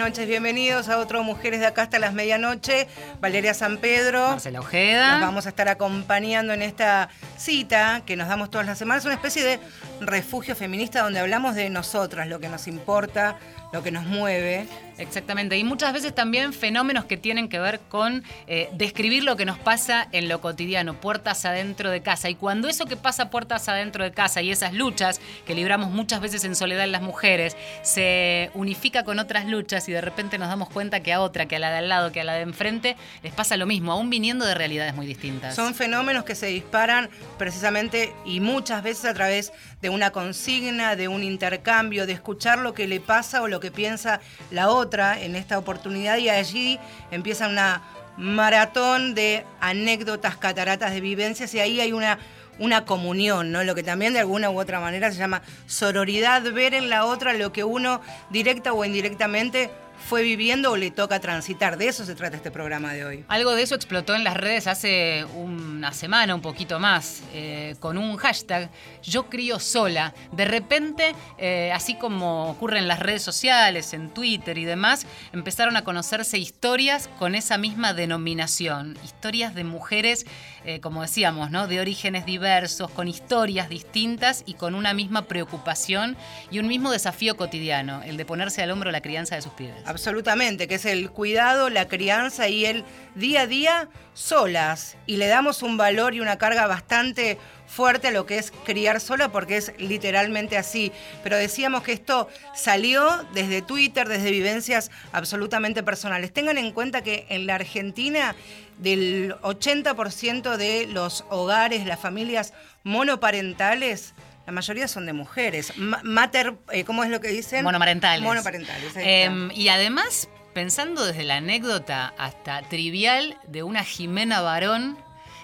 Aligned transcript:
noches. 0.00 0.26
Bienvenidos 0.26 0.88
a 0.88 0.96
otro 0.96 1.22
Mujeres 1.22 1.60
de 1.60 1.66
Acá 1.66 1.82
hasta 1.82 1.98
las 1.98 2.14
medianoche. 2.14 2.88
Valeria 3.20 3.52
San 3.52 3.76
Pedro. 3.76 4.28
Marcela 4.28 4.60
Ojeda. 4.60 5.12
Nos 5.12 5.20
vamos 5.20 5.44
a 5.44 5.50
estar 5.50 5.68
acompañando 5.68 6.54
en 6.54 6.62
esta 6.62 7.10
cita 7.36 8.00
que 8.06 8.16
nos 8.16 8.26
damos 8.26 8.50
todas 8.50 8.66
las 8.66 8.78
semanas. 8.78 9.04
Una 9.04 9.12
especie 9.12 9.44
de 9.44 9.60
refugio 10.00 10.56
feminista 10.56 11.02
donde 11.02 11.20
hablamos 11.20 11.54
de 11.54 11.70
nosotras, 11.70 12.28
lo 12.28 12.40
que 12.40 12.48
nos 12.48 12.66
importa, 12.66 13.36
lo 13.72 13.82
que 13.82 13.90
nos 13.90 14.04
mueve. 14.04 14.66
Exactamente, 14.98 15.56
y 15.56 15.64
muchas 15.64 15.94
veces 15.94 16.14
también 16.14 16.52
fenómenos 16.52 17.06
que 17.06 17.16
tienen 17.16 17.48
que 17.48 17.58
ver 17.58 17.80
con 17.88 18.22
eh, 18.46 18.68
describir 18.74 19.24
lo 19.24 19.34
que 19.36 19.46
nos 19.46 19.58
pasa 19.58 20.06
en 20.12 20.28
lo 20.28 20.42
cotidiano, 20.42 21.00
puertas 21.00 21.46
adentro 21.46 21.90
de 21.90 22.02
casa. 22.02 22.28
Y 22.28 22.34
cuando 22.34 22.68
eso 22.68 22.84
que 22.84 22.96
pasa 22.96 23.30
puertas 23.30 23.68
adentro 23.70 24.04
de 24.04 24.12
casa 24.12 24.42
y 24.42 24.50
esas 24.50 24.74
luchas 24.74 25.20
que 25.46 25.54
libramos 25.54 25.90
muchas 25.90 26.20
veces 26.20 26.44
en 26.44 26.54
soledad 26.54 26.84
en 26.84 26.92
las 26.92 27.00
mujeres, 27.00 27.56
se 27.82 28.50
unifica 28.52 29.04
con 29.04 29.18
otras 29.18 29.46
luchas 29.46 29.88
y 29.88 29.92
de 29.92 30.02
repente 30.02 30.36
nos 30.36 30.48
damos 30.48 30.68
cuenta 30.68 31.00
que 31.00 31.14
a 31.14 31.20
otra, 31.20 31.46
que 31.46 31.56
a 31.56 31.60
la 31.60 31.70
de 31.70 31.78
al 31.78 31.88
lado, 31.88 32.12
que 32.12 32.20
a 32.20 32.24
la 32.24 32.34
de 32.34 32.42
enfrente, 32.42 32.96
les 33.22 33.32
pasa 33.32 33.56
lo 33.56 33.64
mismo, 33.64 33.92
aún 33.92 34.10
viniendo 34.10 34.44
de 34.44 34.54
realidades 34.54 34.94
muy 34.94 35.06
distintas. 35.06 35.54
Son 35.54 35.74
fenómenos 35.74 36.24
que 36.24 36.34
se 36.34 36.46
disparan 36.46 37.08
precisamente 37.38 38.12
y 38.26 38.40
muchas 38.40 38.82
veces 38.82 39.06
a 39.06 39.14
través 39.14 39.52
de 39.80 39.88
una 39.90 40.10
consigna, 40.10 40.96
de 40.96 41.08
un 41.08 41.22
intercambio, 41.22 42.06
de 42.06 42.12
escuchar 42.12 42.58
lo 42.58 42.74
que 42.74 42.88
le 42.88 43.00
pasa 43.00 43.42
o 43.42 43.48
lo 43.48 43.60
que 43.60 43.70
piensa 43.70 44.20
la 44.50 44.68
otra 44.68 45.20
en 45.20 45.36
esta 45.36 45.58
oportunidad 45.58 46.16
y 46.18 46.28
allí 46.28 46.78
empieza 47.10 47.48
una 47.48 47.82
maratón 48.16 49.14
de 49.14 49.44
anécdotas, 49.60 50.36
cataratas 50.36 50.92
de 50.92 51.00
vivencias 51.00 51.54
y 51.54 51.60
ahí 51.60 51.80
hay 51.80 51.92
una, 51.92 52.18
una 52.58 52.84
comunión, 52.84 53.52
¿no? 53.52 53.64
Lo 53.64 53.74
que 53.74 53.82
también 53.82 54.12
de 54.12 54.20
alguna 54.20 54.50
u 54.50 54.60
otra 54.60 54.80
manera 54.80 55.10
se 55.10 55.18
llama 55.18 55.42
sororidad, 55.66 56.42
ver 56.52 56.74
en 56.74 56.90
la 56.90 57.06
otra 57.06 57.32
lo 57.32 57.52
que 57.52 57.64
uno 57.64 58.00
directa 58.30 58.72
o 58.72 58.84
indirectamente 58.84 59.70
fue 60.08 60.22
viviendo 60.22 60.72
o 60.72 60.76
le 60.76 60.90
toca 60.90 61.20
transitar. 61.20 61.76
De 61.76 61.88
eso 61.88 62.04
se 62.04 62.14
trata 62.14 62.36
este 62.36 62.50
programa 62.50 62.92
de 62.92 63.04
hoy. 63.04 63.24
Algo 63.28 63.54
de 63.54 63.62
eso 63.62 63.74
explotó 63.74 64.14
en 64.14 64.24
las 64.24 64.36
redes 64.36 64.66
hace 64.66 65.24
una 65.34 65.92
semana, 65.92 66.34
un 66.34 66.42
poquito 66.42 66.78
más, 66.78 67.22
eh, 67.32 67.76
con 67.80 67.98
un 67.98 68.16
hashtag, 68.16 68.70
yo 69.02 69.28
crío 69.28 69.58
sola. 69.60 70.14
De 70.32 70.44
repente, 70.44 71.14
eh, 71.38 71.70
así 71.74 71.94
como 71.94 72.50
ocurre 72.50 72.78
en 72.78 72.88
las 72.88 73.00
redes 73.00 73.22
sociales, 73.22 73.92
en 73.92 74.10
Twitter 74.10 74.58
y 74.58 74.64
demás, 74.64 75.06
empezaron 75.32 75.76
a 75.76 75.84
conocerse 75.84 76.38
historias 76.38 77.08
con 77.18 77.34
esa 77.34 77.58
misma 77.58 77.94
denominación. 77.94 78.98
Historias 79.04 79.54
de 79.54 79.64
mujeres, 79.64 80.26
eh, 80.64 80.80
como 80.80 81.02
decíamos, 81.02 81.50
de 81.50 81.80
orígenes 81.80 82.26
diversos, 82.26 82.90
con 82.90 83.08
historias 83.08 83.68
distintas 83.68 84.42
y 84.46 84.54
con 84.54 84.74
una 84.74 84.94
misma 84.94 85.22
preocupación 85.22 86.16
y 86.50 86.58
un 86.58 86.68
mismo 86.68 86.90
desafío 86.90 87.36
cotidiano, 87.36 88.02
el 88.04 88.16
de 88.16 88.24
ponerse 88.24 88.62
al 88.62 88.70
hombro 88.70 88.90
la 88.90 89.00
crianza 89.00 89.34
de 89.34 89.42
sus 89.42 89.52
pibes. 89.52 89.74
Absolutamente, 89.90 90.68
que 90.68 90.76
es 90.76 90.84
el 90.84 91.10
cuidado, 91.10 91.68
la 91.68 91.88
crianza 91.88 92.48
y 92.48 92.64
el 92.64 92.84
día 93.16 93.40
a 93.40 93.46
día 93.48 93.88
solas. 94.14 94.96
Y 95.06 95.16
le 95.16 95.26
damos 95.26 95.64
un 95.64 95.76
valor 95.76 96.14
y 96.14 96.20
una 96.20 96.38
carga 96.38 96.68
bastante 96.68 97.38
fuerte 97.66 98.08
a 98.08 98.10
lo 98.12 98.24
que 98.24 98.38
es 98.38 98.52
criar 98.64 99.00
sola 99.00 99.32
porque 99.32 99.56
es 99.56 99.72
literalmente 99.78 100.56
así. 100.56 100.92
Pero 101.24 101.36
decíamos 101.36 101.82
que 101.82 101.92
esto 101.92 102.28
salió 102.54 103.26
desde 103.34 103.62
Twitter, 103.62 104.08
desde 104.08 104.30
vivencias 104.30 104.92
absolutamente 105.10 105.82
personales. 105.82 106.32
Tengan 106.32 106.56
en 106.56 106.70
cuenta 106.70 107.02
que 107.02 107.26
en 107.28 107.48
la 107.48 107.56
Argentina 107.56 108.36
del 108.78 109.34
80% 109.42 110.56
de 110.56 110.86
los 110.86 111.24
hogares, 111.30 111.84
las 111.84 111.98
familias 111.98 112.52
monoparentales, 112.84 114.14
la 114.50 114.54
mayoría 114.54 114.88
son 114.88 115.06
de 115.06 115.12
mujeres. 115.12 115.72
mater, 115.76 116.56
eh, 116.72 116.82
¿cómo 116.82 117.04
es 117.04 117.10
lo 117.10 117.20
que 117.20 117.28
dicen? 117.28 117.62
Monomarentales. 117.62 118.24
Monoparentales. 118.24 118.94
Em, 118.96 119.48
y 119.52 119.68
además, 119.68 120.28
pensando 120.52 121.06
desde 121.06 121.22
la 121.22 121.36
anécdota 121.36 122.12
hasta 122.18 122.62
trivial 122.62 123.38
de 123.46 123.62
una 123.62 123.84
Jimena 123.84 124.40
Varón 124.40 124.98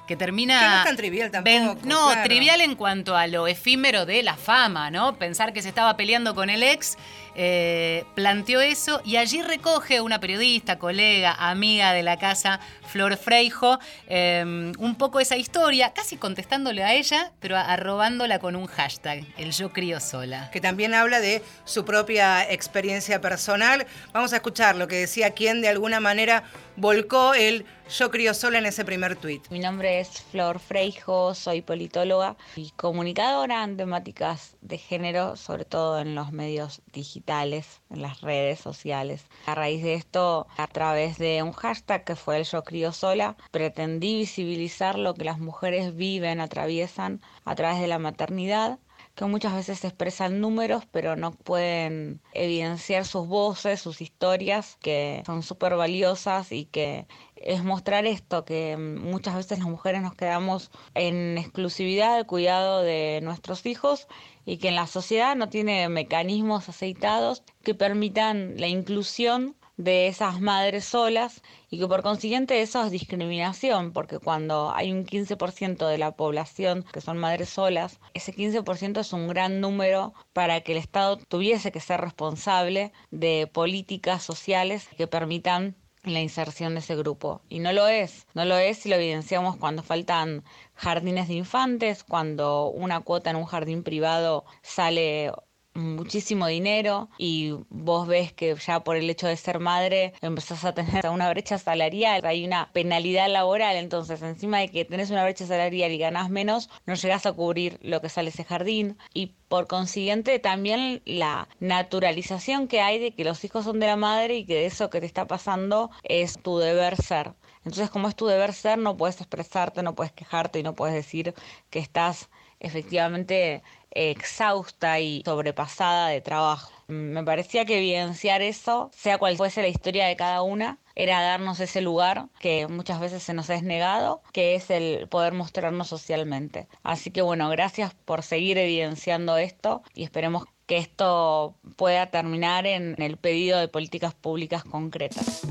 que 0.09 0.17
termina... 0.17 0.59
Que 0.59 0.67
no 0.67 0.77
es 0.79 0.85
tan 0.85 0.97
trivial 0.97 1.31
tampoco. 1.31 1.79
no, 1.85 2.23
trivial 2.25 2.61
en 2.61 2.75
cuanto 2.75 3.17
a 3.17 3.29
lo 3.29 3.47
efímero 3.47 4.07
de 4.07 4.25
la 4.25 4.37
fama, 4.37 4.91
¿no? 4.91 5.17
Pensar 5.17 5.53
que 5.53 5.63
se 5.63 5.69
estaba 5.69 5.97
peleando 5.97 6.35
con 6.35 6.51
el 6.51 6.65
ex, 6.65 6.97
eh, 7.37 8.05
planteó 8.17 8.61
eso 8.61 9.01
y 9.05 9.19
allí 9.19 9.41
recoge 9.43 10.01
una 10.01 10.19
periodista, 10.19 10.81
colega, 10.81 11.33
amiga 11.39 11.93
de 11.93 12.03
la 12.03 12.19
casa, 12.19 12.59
Flor 12.97 13.19
Freijo, 13.19 13.79
em, 14.07 14.73
un 14.79 14.95
poco 14.95 15.21
esa 15.21 15.37
historia, 15.37 15.93
casi 15.93 16.17
contestándole 16.17 16.83
a 16.83 16.95
ella, 16.95 17.31
pero 17.41 17.59
arrobándola 17.59 18.39
con 18.39 18.57
un 18.57 18.67
hashtag, 18.67 19.23
el 19.37 19.53
yo 19.53 19.71
crío 19.71 20.01
sola. 20.01 20.51
Que 20.51 20.63
también 20.63 20.95
habla 20.95 21.21
de 21.21 21.43
su 21.67 21.85
propia 21.85 22.51
experiencia 22.51 23.21
personal. 23.21 23.87
Vamos 24.15 24.33
a 24.33 24.37
escuchar 24.37 24.77
lo 24.77 24.89
que 24.89 24.97
decía 24.97 25.33
quien 25.33 25.61
de 25.61 25.69
alguna 25.69 26.01
manera 26.01 26.45
volcó 26.77 27.35
el 27.35 27.67
yo 27.89 28.11
crío 28.11 28.35
sola 28.35 28.59
en 28.59 28.67
ese 28.67 28.85
primer 28.85 29.15
tuit. 29.15 29.49
Mi 29.49 29.61
nombre 29.61 30.01
es 30.01 30.23
Flor 30.33 30.59
Freijo, 30.59 31.35
soy 31.35 31.63
politóloga 31.63 32.37
y 32.57 32.71
comunicadora 32.71 33.63
en 33.63 33.77
temáticas 33.77 34.57
de 34.61 34.77
género, 34.79 35.37
sobre 35.37 35.65
todo 35.65 36.01
en 36.01 36.17
los 36.17 36.33
medios 36.33 36.83
digitales, 36.93 37.81
en 37.91 38.03
las 38.03 38.23
redes 38.23 38.59
sociales. 38.59 39.25
A 39.47 39.55
raíz 39.55 39.85
de 39.85 39.95
esto, 39.95 40.49
a 40.57 40.67
través 40.67 41.19
de 41.19 41.45
un 41.45 41.53
hashtag 41.53 42.05
que 42.05 42.17
fue 42.17 42.39
el 42.39 42.45
yo 42.45 42.65
crío 42.65 42.86
sola, 42.93 43.37
pretendí 43.51 44.19
visibilizar 44.19 44.99
lo 44.99 45.15
que 45.15 45.25
las 45.25 45.39
mujeres 45.39 45.95
viven, 45.95 46.41
atraviesan 46.41 47.21
a 47.45 47.55
través 47.55 47.81
de 47.81 47.87
la 47.87 47.99
maternidad 47.99 48.79
que 49.17 49.25
muchas 49.25 49.55
veces 49.55 49.83
expresan 49.85 50.41
números, 50.41 50.85
pero 50.91 51.17
no 51.17 51.33
pueden 51.33 52.21
evidenciar 52.35 53.07
sus 53.07 53.27
voces, 53.27 53.81
sus 53.81 54.03
historias, 54.03 54.77
que 54.81 55.23
son 55.25 55.43
súper 55.43 55.75
valiosas 55.75 56.53
y 56.53 56.67
que 56.67 57.07
es 57.35 57.65
mostrar 57.65 58.05
esto, 58.05 58.45
que 58.45 58.77
muchas 58.77 59.35
veces 59.35 59.59
las 59.59 59.69
mujeres 59.69 60.03
nos 60.03 60.15
quedamos 60.15 60.71
en 60.95 61.39
exclusividad 61.39 62.19
de 62.19 62.25
cuidado 62.25 62.83
de 62.83 63.21
nuestros 63.23 63.65
hijos 63.65 64.07
y 64.45 64.59
que 64.59 64.69
en 64.69 64.75
la 64.75 64.87
sociedad 64.87 65.35
no 65.35 65.49
tiene 65.49 65.89
mecanismos 65.89 66.69
aceitados 66.69 67.43
que 67.63 67.75
permitan 67.75 68.55
la 68.59 68.69
inclusión 68.69 69.57
de 69.77 70.07
esas 70.09 70.41
madres 70.41 70.85
solas 70.85 71.43
y 71.71 71.79
que 71.79 71.87
por 71.87 72.03
consiguiente 72.03 72.63
eso 72.63 72.85
es 72.85 72.91
discriminación, 72.91 73.93
porque 73.93 74.19
cuando 74.19 74.73
hay 74.75 74.93
un 74.93 75.05
15% 75.05 75.87
de 75.87 75.99
la 75.99 76.17
población 76.17 76.85
que 76.93 77.01
son 77.01 77.19
madres 77.19 77.51
solas, 77.51 78.01
ese 78.15 78.35
15% 78.35 79.01
es 79.01 79.13
un 79.13 79.29
gran 79.29 79.61
número 79.61 80.15
para 80.33 80.61
que 80.61 80.73
el 80.73 80.79
Estado 80.79 81.17
tuviese 81.17 81.73
que 81.73 81.81
ser 81.81 82.01
responsable 82.01 82.93
de 83.11 83.49
políticas 83.53 84.23
sociales 84.23 84.89
que 84.97 85.07
permitan 85.07 85.77
la 86.05 86.21
inserción 86.21 86.75
de 86.75 86.81
ese 86.81 86.97
grupo. 86.97 87.43
Y 87.49 87.59
no 87.59 87.73
lo 87.73 87.89
es, 87.89 88.27
no 88.35 88.45
lo 88.45 88.57
es 88.57 88.79
si 88.79 88.89
lo 88.89 88.97
evidenciamos 88.97 89.57
cuando 89.57 89.83
faltan 89.83 90.45
jardines 90.75 91.29
de 91.29 91.35
infantes, 91.35 92.05
cuando 92.05 92.69
una 92.69 93.01
cuota 93.01 93.31
en 93.31 93.37
un 93.37 93.45
jardín 93.45 93.83
privado 93.83 94.45
sale 94.63 95.33
muchísimo 95.77 96.47
dinero 96.47 97.09
y 97.19 97.53
vos 97.69 98.09
ves 98.09 98.33
que 98.33 98.55
ya 98.55 98.81
por 98.81 98.97
el 98.97 99.09
hecho 99.09 99.27
de 99.27 99.37
ser 99.37 99.61
madre 99.61 100.13
empezás 100.23 100.65
a 100.65 100.75
tener 100.75 101.09
una 101.11 101.31
brecha 101.31 101.59
salarial, 101.59 102.25
hay 102.25 102.45
una 102.45 102.71
penalidad 102.73 103.29
laboral, 103.29 103.77
entonces 103.77 104.23
encima 104.23 104.59
de 104.59 104.69
que 104.71 104.85
tenés 104.85 105.11
una 105.11 105.25
brecha 105.25 105.47
salarial 105.47 105.93
y 105.93 105.99
ganás 105.99 106.31
menos, 106.31 106.71
no 106.87 106.95
llegás 106.95 107.27
a 107.27 107.33
cubrir 107.33 107.79
lo 107.83 108.01
que 108.01 108.09
sale 108.09 108.31
ese 108.31 108.45
jardín 108.45 108.97
y 109.15 109.35
por 109.49 109.67
consiguiente 109.67 110.39
también 110.39 111.03
la 111.05 111.49
naturalización 111.61 112.69
que 112.69 112.81
hay 112.81 112.99
de 112.99 113.13
que 113.13 113.25
los 113.25 113.45
hijos 113.45 113.65
son 113.65 113.79
de 113.79 113.87
la 113.87 113.97
madre 113.97 114.37
y 114.37 114.47
que 114.47 114.67
eso 114.67 114.91
que 114.91 115.01
te 115.01 115.07
está 115.07 115.27
pasando 115.27 115.91
es 116.03 116.39
tu 116.43 116.59
deber 116.59 116.97
ser. 116.97 117.35
Entonces 117.59 117.91
como 117.91 118.09
es 118.09 118.17
tu 118.17 118.27
deber 118.27 118.53
ser, 118.53 118.79
no 118.79 118.97
puedes 118.97 119.21
expresarte, 119.21 119.83
no 119.83 119.95
puedes 119.95 120.13
quejarte 120.13 120.59
y 120.59 120.63
no 120.63 120.75
puedes 120.75 120.95
decir 120.95 121.35
que 121.71 121.79
estás 121.79 122.29
efectivamente 122.61 123.63
exhausta 123.97 125.01
y 125.01 125.23
sobrepasada 125.25 126.09
de 126.09 126.21
trabajo. 126.21 126.73
Me 126.89 127.25
parecía 127.25 127.65
que 127.65 127.79
evidenciar 127.79 128.43
eso, 128.43 128.91
sea 128.95 129.19
cual 129.19 129.37
fuese 129.37 129.63
la 129.63 129.69
historia 129.69 130.07
de 130.07 130.17
cada 130.17 130.43
una, 130.43 130.79
era 130.95 131.21
darnos 131.21 131.61
ese 131.61 131.81
lugar 131.81 132.29
que 132.39 132.69
muchas 132.69 133.01
veces 133.01 133.23
se 133.23 133.35
nos 133.35 133.51
es 133.51 133.63
negado, 133.63 134.23
que 134.33 134.55
es 134.55 134.71
el 134.71 135.09
poder 135.09 135.35
mostrarnos 135.35 135.89
socialmente. 135.89 136.69
Así 136.83 137.11
que 137.11 137.23
bueno, 137.23 137.49
gracias 137.51 137.95
por 138.05 138.23
seguir 138.23 138.57
evidenciando 138.59 139.37
esto 139.37 139.83
y 139.95 140.05
esperemos 140.05 140.45
que 140.67 140.79
esto 140.79 141.55
pueda 141.77 142.11
terminar 142.11 142.67
en 142.67 143.01
el 143.01 143.17
pedido 143.17 143.59
de 143.59 143.69
políticas 143.69 144.15
públicas 144.15 144.65
concretas 144.65 145.43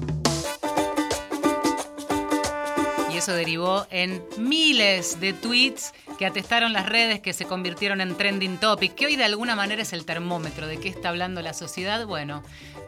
derivó 3.34 3.88
en 3.90 4.24
miles 4.38 5.20
de 5.20 5.34
tweets 5.34 5.94
que 6.18 6.26
atestaron 6.26 6.74
las 6.74 6.88
redes, 6.88 7.20
que 7.20 7.34
se 7.34 7.46
convirtieron 7.46 8.02
en 8.02 8.16
trending 8.16 8.58
topic, 8.58 8.96
que 8.96 9.06
hoy 9.08 9.16
de 9.16 9.26
alguna 9.26 9.56
manera 9.56 9.82
es 9.82 9.94
el 9.94 10.06
termómetro 10.06 10.68
de 10.68 10.80
qué 10.80 10.90
está 10.90 11.10
hablando 11.10 11.42
la 11.42 11.54
sociedad. 11.54 12.06
Bueno, 12.06 12.44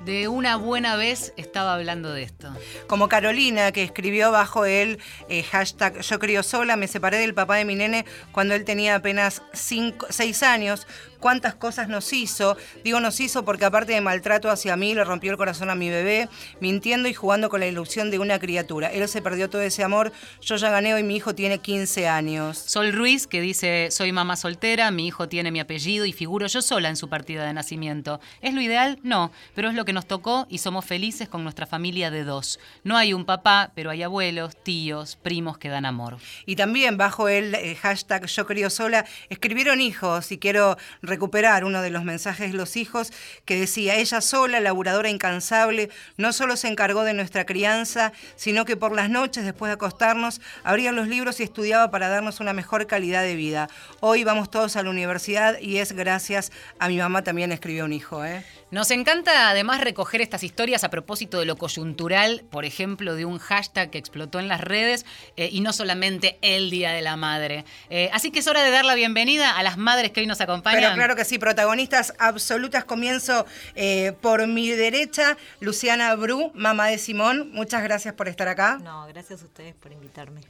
de 0.06 0.28
una 0.28 0.56
buena 0.56 0.96
vez 0.96 1.34
estaba 1.38 1.74
hablando 1.74 2.14
de 2.14 2.24
esto. 2.24 2.54
Como 2.88 3.10
Carolina, 3.10 3.72
que 3.72 3.84
escribió 3.84 4.32
bajo 4.32 4.66
el 4.66 5.00
eh, 5.30 5.44
hashtag 5.44 6.02
Yo 6.02 6.20
crío 6.20 6.44
sola, 6.44 6.76
me 6.76 6.88
separé 6.88 7.18
del 7.18 7.34
papá 7.34 7.58
de 7.58 7.66
mi 7.66 7.76
nene 7.76 8.06
cuando 8.32 8.56
él 8.56 8.64
tenía 8.64 8.96
apenas 8.96 9.42
6 9.54 10.44
años 10.44 10.88
cuántas 11.20 11.56
cosas 11.56 11.90
nos 11.90 12.14
hizo. 12.14 12.58
Digo 12.84 13.00
nos 13.00 13.20
hizo 13.20 13.46
porque 13.46 13.66
aparte 13.66 13.94
de 13.94 14.02
maltrato 14.02 14.50
hacia 14.50 14.76
mí, 14.76 14.94
le 14.94 15.04
rompió 15.04 15.32
el 15.32 15.38
corazón 15.38 15.70
a 15.70 15.76
mi 15.76 15.90
bebé, 15.90 16.30
mintiendo 16.60 17.08
y 17.08 17.14
jugando 17.14 17.50
con 17.50 17.60
la 17.60 17.68
ilusión 17.68 18.12
de 18.12 18.20
una 18.20 18.40
criatura. 18.40 18.92
Él 18.92 19.08
se 19.08 19.22
perdió 19.22 19.50
todo 19.50 19.62
ese 19.62 19.84
amor, 19.84 20.12
yo 20.42 20.56
ya 20.56 20.70
gané 20.70 20.94
hoy 20.94 21.04
mi 21.04 21.16
hijo 21.16 21.36
tiene 21.36 21.60
15 21.60 22.08
años. 22.08 22.58
Sol 22.58 22.94
Ruiz, 22.94 23.28
que 23.28 23.42
dice, 23.42 23.90
soy 23.92 24.12
mamá 24.12 24.36
soltera, 24.36 24.92
mi 24.92 25.08
hijo 25.08 25.28
tiene 25.28 25.52
mi 25.52 25.60
apellido 25.60 26.06
y 26.06 26.14
figuro 26.14 26.48
yo 26.48 26.62
sola 26.62 26.90
en 26.90 26.98
su 26.98 27.10
partida 27.10 27.46
de 27.46 27.54
nacimiento. 27.54 28.20
¿Es 28.42 28.54
lo 28.54 28.62
ideal? 28.62 29.00
No, 29.04 29.32
pero 29.56 29.70
es 29.70 29.76
lo 29.76 29.86
que 29.86 29.94
nos 29.94 30.08
tocó 30.08 30.46
y 30.50 30.60
somos 30.60 30.86
felices 30.86 31.30
con 31.30 31.44
nuestra 31.44 31.66
familia 31.66 32.12
de 32.12 32.24
dos. 32.24 32.60
No 32.84 32.98
hay 32.98 33.14
un 33.14 33.26
papá, 33.26 33.72
pero 33.76 33.90
hay 33.90 34.04
abuelos, 34.04 34.56
tíos, 34.64 35.16
primos 35.16 35.58
que 35.58 35.70
dan 35.70 35.86
amor. 35.86 36.18
Y 36.46 36.56
también 36.56 36.98
bajo 36.98 37.28
el 37.28 37.56
eh, 37.56 37.76
hashtag 37.76 38.26
yo 38.28 38.46
crío 38.46 38.70
sola, 38.70 39.06
escribieron 39.30 39.82
hijos 39.82 40.32
y 40.32 40.38
quiero 40.38 40.78
recuperar 41.08 41.66
uno 41.66 41.82
de 41.82 41.90
los 41.90 42.04
mensajes 42.04 42.52
de 42.52 42.58
los 42.58 42.78
hijos 42.78 43.12
que 43.46 43.60
decía, 43.60 43.96
ella 43.96 44.22
sola, 44.22 44.60
laburadora 44.60 45.10
incansable, 45.10 45.90
no 46.18 46.34
solo 46.34 46.56
se 46.56 46.68
encargó 46.68 47.04
de 47.04 47.14
nuestra 47.14 47.46
crianza, 47.46 48.14
sino 48.36 48.66
que 48.66 48.78
por 48.78 48.94
las 48.94 49.10
noches, 49.10 49.46
después 49.46 49.70
de 49.70 49.74
acostarnos, 49.74 50.42
abría 50.64 50.92
los 50.92 51.08
libros 51.08 51.40
y 51.40 51.44
estudiaba 51.44 51.90
para 51.90 52.10
darnos 52.10 52.40
una 52.40 52.54
mejor 52.54 52.88
calidad 52.88 53.24
de 53.24 53.36
vida. 53.36 53.70
Hoy 54.00 54.24
vamos 54.24 54.52
todos 54.52 54.76
a 54.76 54.84
la 54.84 54.90
universidad 54.90 55.60
y 55.60 55.78
es 55.78 55.94
gracias 55.94 56.52
a 56.80 56.88
mi 56.88 56.98
mamá 56.98 57.24
también 57.24 57.52
escribió 57.52 57.86
un 57.86 57.94
hijo. 57.94 58.24
¿eh? 58.24 58.46
Nos 58.70 58.92
encanta 58.92 59.50
además 59.50 59.80
recoger 59.80 60.20
estas 60.20 60.44
historias 60.44 60.84
a 60.84 60.90
propósito 60.90 61.40
de 61.40 61.46
lo 61.46 61.56
coyuntural, 61.56 62.44
por 62.52 62.66
ejemplo, 62.66 63.16
de 63.16 63.24
un 63.24 63.40
hashtag 63.40 63.90
que 63.90 63.98
explotó 63.98 64.40
en 64.40 64.50
las 64.50 64.60
redes 64.60 65.06
eh, 65.38 65.48
y 65.50 65.62
no 65.62 65.72
solamente 65.72 66.38
el 66.42 66.70
Día 66.70 66.92
de 66.92 67.02
la 67.02 67.16
Madre. 67.16 67.64
Eh, 67.90 68.10
así 68.12 68.30
que 68.30 68.40
es 68.40 68.48
hora 68.48 68.64
de 68.64 68.72
dar 68.72 68.84
la 68.84 68.96
bienvenida 68.96 69.58
a 69.58 69.64
las 69.64 69.78
madres 69.78 70.12
que 70.12 70.20
hoy 70.20 70.28
nos 70.28 70.42
acompañan. 70.42 70.82
Pero 70.82 70.96
claro 70.96 71.16
que 71.16 71.24
sí, 71.24 71.40
protagonistas 71.40 72.14
absolutas. 72.20 72.84
Comienzo 72.84 73.46
eh, 73.76 74.12
por 74.20 74.46
mi 74.48 74.70
derecha, 74.70 75.38
Luciana 75.62 76.14
Bru, 76.16 76.52
mamá 76.54 76.88
de 76.88 76.98
Simón. 76.98 77.50
Muchas 77.54 77.82
gracias 77.84 78.16
por 78.16 78.28
estar 78.28 78.50
acá. 78.50 78.80
No, 78.84 79.08
gracias 79.08 79.44
a 79.44 79.46
ustedes 79.46 79.76
por 79.76 79.94
invitarme. 79.94 80.42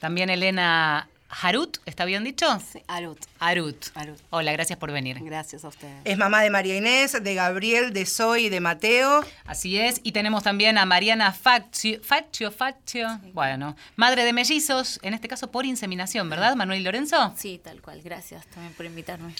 También 0.00 0.28
Elena 0.28 1.08
Harut, 1.28 1.78
¿está 1.84 2.04
bien 2.04 2.22
dicho? 2.22 2.46
Sí, 2.60 2.82
Arut. 2.86 3.18
Arut. 3.40 3.86
Hola, 4.30 4.52
gracias 4.52 4.78
por 4.78 4.92
venir. 4.92 5.18
Gracias 5.20 5.64
a 5.64 5.68
ustedes. 5.68 5.96
Es 6.04 6.16
mamá 6.16 6.42
de 6.42 6.50
María 6.50 6.76
Inés, 6.76 7.22
de 7.22 7.34
Gabriel, 7.34 7.92
de 7.92 8.06
Zoe 8.06 8.42
y 8.42 8.48
de 8.48 8.60
Mateo. 8.60 9.24
Así 9.44 9.78
es. 9.78 10.00
Y 10.04 10.12
tenemos 10.12 10.42
también 10.42 10.78
a 10.78 10.86
Mariana 10.86 11.32
Faccio, 11.32 12.02
Faccio, 12.02 12.52
Faccio. 12.52 13.20
Bueno, 13.32 13.76
madre 13.96 14.24
de 14.24 14.32
mellizos, 14.32 15.00
en 15.02 15.14
este 15.14 15.28
caso 15.28 15.50
por 15.50 15.66
inseminación, 15.66 16.30
¿verdad, 16.30 16.54
Manuel 16.54 16.80
y 16.80 16.84
Lorenzo? 16.84 17.34
Sí, 17.36 17.60
tal 17.62 17.82
cual. 17.82 18.00
Gracias 18.02 18.46
también 18.46 18.72
por 18.74 18.86
invitarme. 18.86 19.34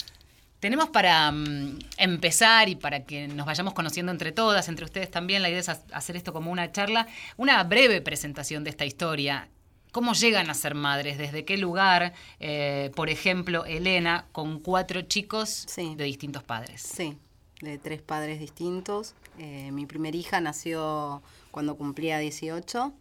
Tenemos 0.65 0.89
para 0.89 1.31
mm, 1.31 1.79
empezar 1.99 2.71
y 2.71 2.75
para 2.75 3.05
que 3.05 3.29
nos 3.29 3.45
vayamos 3.45 3.75
conociendo 3.75 4.11
entre 4.11 4.33
todas, 4.33 4.69
entre 4.69 4.87
ustedes 4.87 5.11
también, 5.11 5.43
la 5.43 5.51
idea 5.51 5.61
es 5.61 5.69
hacer 5.69 6.17
esto 6.17 6.33
como 6.33 6.51
una 6.51 6.73
charla, 6.73 7.07
una 7.37 7.63
breve 7.65 8.01
presentación 8.01 8.65
de 8.65 8.71
esta 8.71 8.87
historia. 8.87 9.49
¿Cómo 9.95 10.13
llegan 10.13 10.51
a 10.51 10.55
ser 10.55 10.75
madres? 10.75 11.19
¿Desde 11.19 11.45
qué 11.45 11.57
lugar? 11.57 12.15
Eh, 12.41 12.91
por 12.97 13.11
ejemplo, 13.11 13.65
Elena, 13.65 14.27
con 14.33 14.59
cuatro 14.59 15.03
chicos 15.03 15.69
de 15.77 16.03
distintos 16.03 16.43
padres. 16.43 16.83
Sí, 16.83 17.17
de 17.61 17.79
tres 17.79 18.03
padres 18.03 18.41
distintos. 18.41 19.15
Eh, 19.39 19.71
mi 19.71 19.87
primera 19.87 20.17
hija 20.17 20.41
nació 20.41 21.23
cuando 21.53 21.77
cumplía 21.77 22.19
18. 22.19 22.93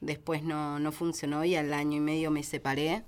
Después 0.00 0.44
no, 0.44 0.78
no 0.78 0.92
funcionó 0.92 1.44
y 1.44 1.56
al 1.56 1.74
año 1.74 1.96
y 1.96 2.00
medio 2.00 2.30
me 2.30 2.44
separé. 2.44 3.02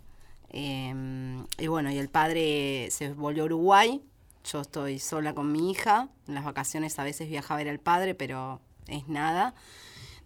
Em, 0.49 1.47
y 1.57 1.69
bueno, 1.69 1.93
y 1.93 1.99
el 1.99 2.09
padre 2.09 2.89
se 2.91 3.13
volvió 3.13 3.45
a 3.45 3.47
Uruguay. 3.47 4.03
Yo 4.51 4.61
estoy 4.61 4.99
sola 4.99 5.35
con 5.35 5.53
mi 5.53 5.71
hija. 5.71 6.09
En 6.27 6.35
las 6.35 6.45
vacaciones 6.45 6.99
a 6.99 7.05
veces 7.05 7.29
viajaba 7.29 7.61
a 7.61 7.63
ver 7.63 7.71
al 7.71 7.79
padre, 7.79 8.17
pero 8.17 8.61
es 8.89 9.07
nada. 9.07 9.55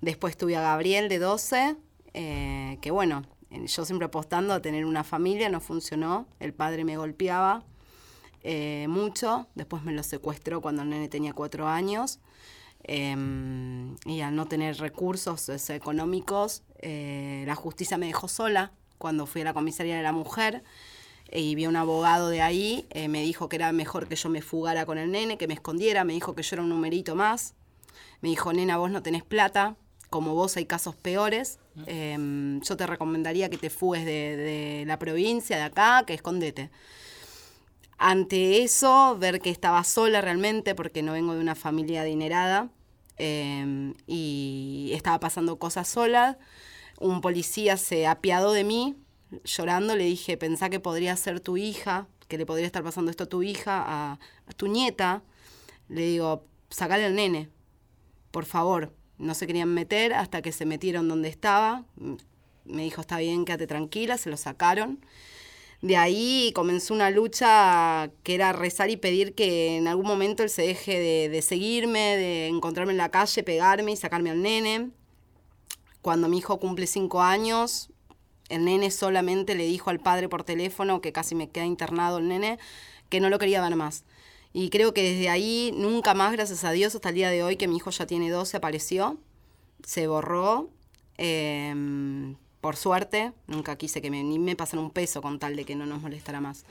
Después 0.01 0.39
tuve 0.39 0.57
a 0.57 0.63
Gabriel 0.63 1.11
de 1.11 1.19
12 1.19 1.77
eh, 2.15 2.79
que 2.81 2.93
bueno, 2.93 3.25
yo 3.51 3.85
siempre 3.85 4.07
apostando 4.07 4.55
a 4.55 4.63
tener 4.63 4.87
una 4.87 5.05
familia, 5.05 5.49
no 5.49 5.61
funcionó, 5.61 6.27
el 6.39 6.55
padre 6.55 6.85
me 6.85 6.97
golpeaba 6.97 7.65
eh, 8.43 8.87
mucho, 8.89 9.49
después 9.57 9.83
me 9.83 9.93
lo 9.93 10.03
secuestró 10.03 10.61
cuando 10.61 10.83
el 10.83 10.91
nene 10.91 11.09
tenía 11.09 11.33
cuatro 11.33 11.69
años. 11.69 12.21
Em, 12.87 13.97
y 14.05 14.21
al 14.21 14.37
no 14.37 14.47
tener 14.47 14.77
recursos 14.77 15.49
económicos, 15.71 16.63
eh, 16.81 17.45
la 17.47 17.55
justicia 17.55 17.97
me 17.97 18.07
dejó 18.07 18.29
sola 18.29 18.73
cuando 18.99 19.27
fui 19.27 19.41
a 19.41 19.45
la 19.45 19.55
comisaría 19.55 19.97
de 19.97 20.03
la 20.03 20.13
mujer 20.13 20.63
y 21.33 21.55
vi 21.55 21.65
a 21.65 21.71
un 21.71 21.77
abogado 21.77 22.29
de 22.29 22.43
ahí, 22.43 22.87
me 23.09 23.23
dijo 23.23 23.49
que 23.49 23.57
era 23.57 23.73
mejor 23.73 24.07
que 24.07 24.15
yo 24.15 24.29
me 24.29 24.43
fugara 24.43 24.85
con 24.87 24.99
el 24.99 25.11
nene, 25.11 25.39
que 25.39 25.49
me 25.49 25.55
escondiera, 25.55 26.05
me 26.05 26.13
dijo 26.13 26.35
que 26.35 26.43
yo 26.43 26.57
era 26.57 26.63
un 26.63 26.69
numerito 26.69 27.17
más, 27.17 27.55
me 28.21 28.29
dijo, 28.29 28.53
nena, 28.53 28.77
vos 28.77 28.91
no 28.91 29.03
tenés 29.03 29.25
plata, 29.25 29.77
como 30.15 30.33
vos 30.33 30.57
hay 30.57 30.65
casos 30.65 30.95
peores, 30.95 31.59
Em, 31.87 32.61
yo 32.61 32.77
te 32.77 32.87
recomendaría 32.87 33.51
que 33.51 33.59
te 33.59 33.69
fugues 33.69 34.05
de, 34.05 34.85
la 34.87 34.97
provincia, 34.97 35.57
de 35.57 35.65
acá, 35.65 36.05
que 36.07 36.15
escondete. 36.15 36.71
Ante 37.99 38.63
eso, 38.63 39.17
ver 39.19 39.41
que 39.41 39.51
estaba 39.51 39.83
sola 39.83 40.21
realmente, 40.21 40.77
porque 40.77 41.03
no 41.03 41.15
vengo 41.15 41.35
de 41.35 41.41
una 41.41 41.57
familia 41.57 42.03
adinerada, 42.03 42.71
em, 43.17 43.95
y 44.07 44.93
estaba 44.95 45.19
pasando 45.19 45.59
cosas 45.59 45.89
sola, 45.89 46.39
un 47.01 47.21
policía 47.21 47.77
se 47.77 48.07
apiadó 48.07 48.53
de 48.53 48.63
mí, 48.63 48.95
llorando, 49.45 49.97
le 49.97 50.05
dije, 50.05 50.37
pensá 50.37 50.71
que 50.71 50.79
podría 50.79 51.17
ser 51.17 51.41
tu 51.41 51.57
hija, 51.57 52.07
que 52.29 52.39
le 52.39 52.47
podría 52.47 52.67
estar 52.67 52.85
pasando 52.85 53.11
esto 53.11 53.25
a 53.25 53.29
tu 53.29 53.43
hija, 53.43 53.83
a, 53.85 54.13
a 54.47 54.53
tu 54.57 54.69
nieta. 54.69 55.25
Le 55.89 56.03
digo, 56.03 56.45
sacale 56.71 57.05
al 57.05 57.17
nene, 57.17 57.51
por 58.31 58.45
favor, 58.45 58.93
no 59.19 59.35
se 59.35 59.47
querían 59.47 59.73
meter 59.73 60.13
hasta 60.15 60.43
que 60.43 60.53
se 60.53 60.67
metieron 60.67 61.09
donde 61.09 61.29
estaba. 61.29 61.85
Me 62.65 62.83
dijo, 62.83 63.01
está 63.01 63.19
bien, 63.19 63.45
quédate 63.45 63.67
tranquila, 63.67 64.19
se 64.19 64.31
lo 64.31 64.37
sacaron. 64.37 65.01
De 65.85 65.99
ahí 65.99 66.51
comenzó 66.55 66.95
una 66.95 67.11
lucha 67.11 68.11
que 68.23 68.35
era 68.35 68.55
rezar 68.55 68.89
y 68.89 68.97
pedir 68.97 69.35
que 69.35 69.77
en 69.77 69.87
algún 69.87 70.07
momento 70.07 70.43
él 70.43 70.49
se 70.49 70.63
deje 70.63 71.29
de, 71.29 71.43
seguirme, 71.43 72.17
de 72.17 72.47
encontrarme 72.47 72.93
en 72.93 72.97
la 72.97 73.11
calle, 73.11 73.43
pegarme 73.43 73.93
y 73.93 73.97
sacarme 73.97 74.31
al 74.31 74.41
nene. 74.41 74.93
Cuando 76.01 76.29
mi 76.29 76.39
hijo 76.39 76.59
cumple 76.59 76.87
cinco 76.87 77.21
años, 77.21 77.91
el 78.49 78.65
nene 78.65 78.91
solamente 78.91 79.55
le 79.55 79.67
dijo 79.67 79.91
al 79.91 80.01
padre 80.01 80.29
por 80.29 80.43
teléfono, 80.43 81.03
que 81.03 81.13
casi 81.13 81.35
me 81.35 81.51
queda 81.51 81.67
internado 81.67 82.17
el 82.17 82.29
nene, 82.29 82.59
que 83.11 83.21
no 83.21 83.29
lo 83.29 83.39
quería 83.39 83.61
ver 83.61 83.77
más. 83.77 84.05
Y 84.57 84.71
creo 84.71 84.95
que 84.95 85.03
desde 85.03 85.29
ahí, 85.29 85.75
nunca 85.77 86.15
más, 86.15 86.31
gracias 86.31 86.63
a 86.63 86.71
Dios, 86.71 86.95
hasta 86.95 87.09
el 87.09 87.17
día 87.17 87.29
de 87.29 87.43
hoy, 87.43 87.57
que 87.57 87.67
mi 87.67 87.77
hijo 87.77 87.91
ya 87.91 88.07
tiene 88.07 88.31
12, 88.31 88.57
apareció, 88.57 89.19
se 89.85 90.07
borró. 90.07 90.71
Em, 91.19 92.37
por 92.61 92.77
suerte, 92.77 93.33
nunca 93.49 93.77
quise 93.77 94.01
que 94.01 94.13
me, 94.13 94.23
ni 94.23 94.55
pasen 94.55 94.79
un 94.79 94.93
peso 94.93 95.21
con 95.21 95.41
tal 95.41 95.57
de 95.57 95.65
que 95.65 95.75
no 95.75 95.87
nos 95.87 96.01
molestara 96.01 96.41
más. 96.41 96.65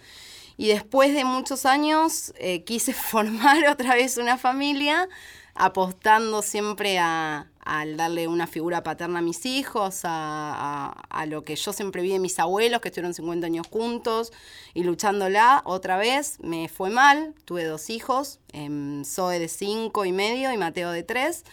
Y 0.56 0.70
después 0.70 1.13
de 1.13 1.25
muchos 1.25 1.66
años 1.66 2.34
eh, 2.38 2.63
quise 2.63 2.94
formar 3.12 3.68
otra 3.68 3.96
vez 3.96 4.16
una 4.18 4.38
familia, 4.38 5.10
apostando 5.55 6.41
siempre 6.41 6.98
a, 7.00 7.48
al 7.60 7.95
darle 7.95 8.27
una 8.27 8.48
figura 8.48 8.83
paterna 8.83 9.19
a 9.19 9.22
mis 9.22 9.45
hijos, 9.45 10.01
a, 10.03 11.25
lo 11.27 11.43
que 11.43 11.55
yo 11.55 11.72
siempre 11.74 12.01
vi 12.01 12.13
en 12.13 12.22
mis 12.22 12.39
abuelos, 12.39 12.81
que 12.81 12.89
estuvieron 12.89 13.13
50 13.13 13.45
años 13.45 13.67
juntos, 13.67 14.33
y 14.74 14.83
luchándola 14.83 15.62
otra 15.65 15.98
vez, 15.98 16.39
me 16.41 16.67
fue 16.69 16.89
mal, 16.89 17.36
tuve 17.45 17.63
dos 17.65 17.89
hijos, 17.89 18.39
eh, 18.51 19.01
Zoe 19.05 19.39
de 19.39 19.48
5 19.48 20.05
y 20.05 20.12
medio 20.12 20.51
y 20.51 20.57
Mateo 20.57 20.91
de 20.91 21.03
3, 21.03 21.43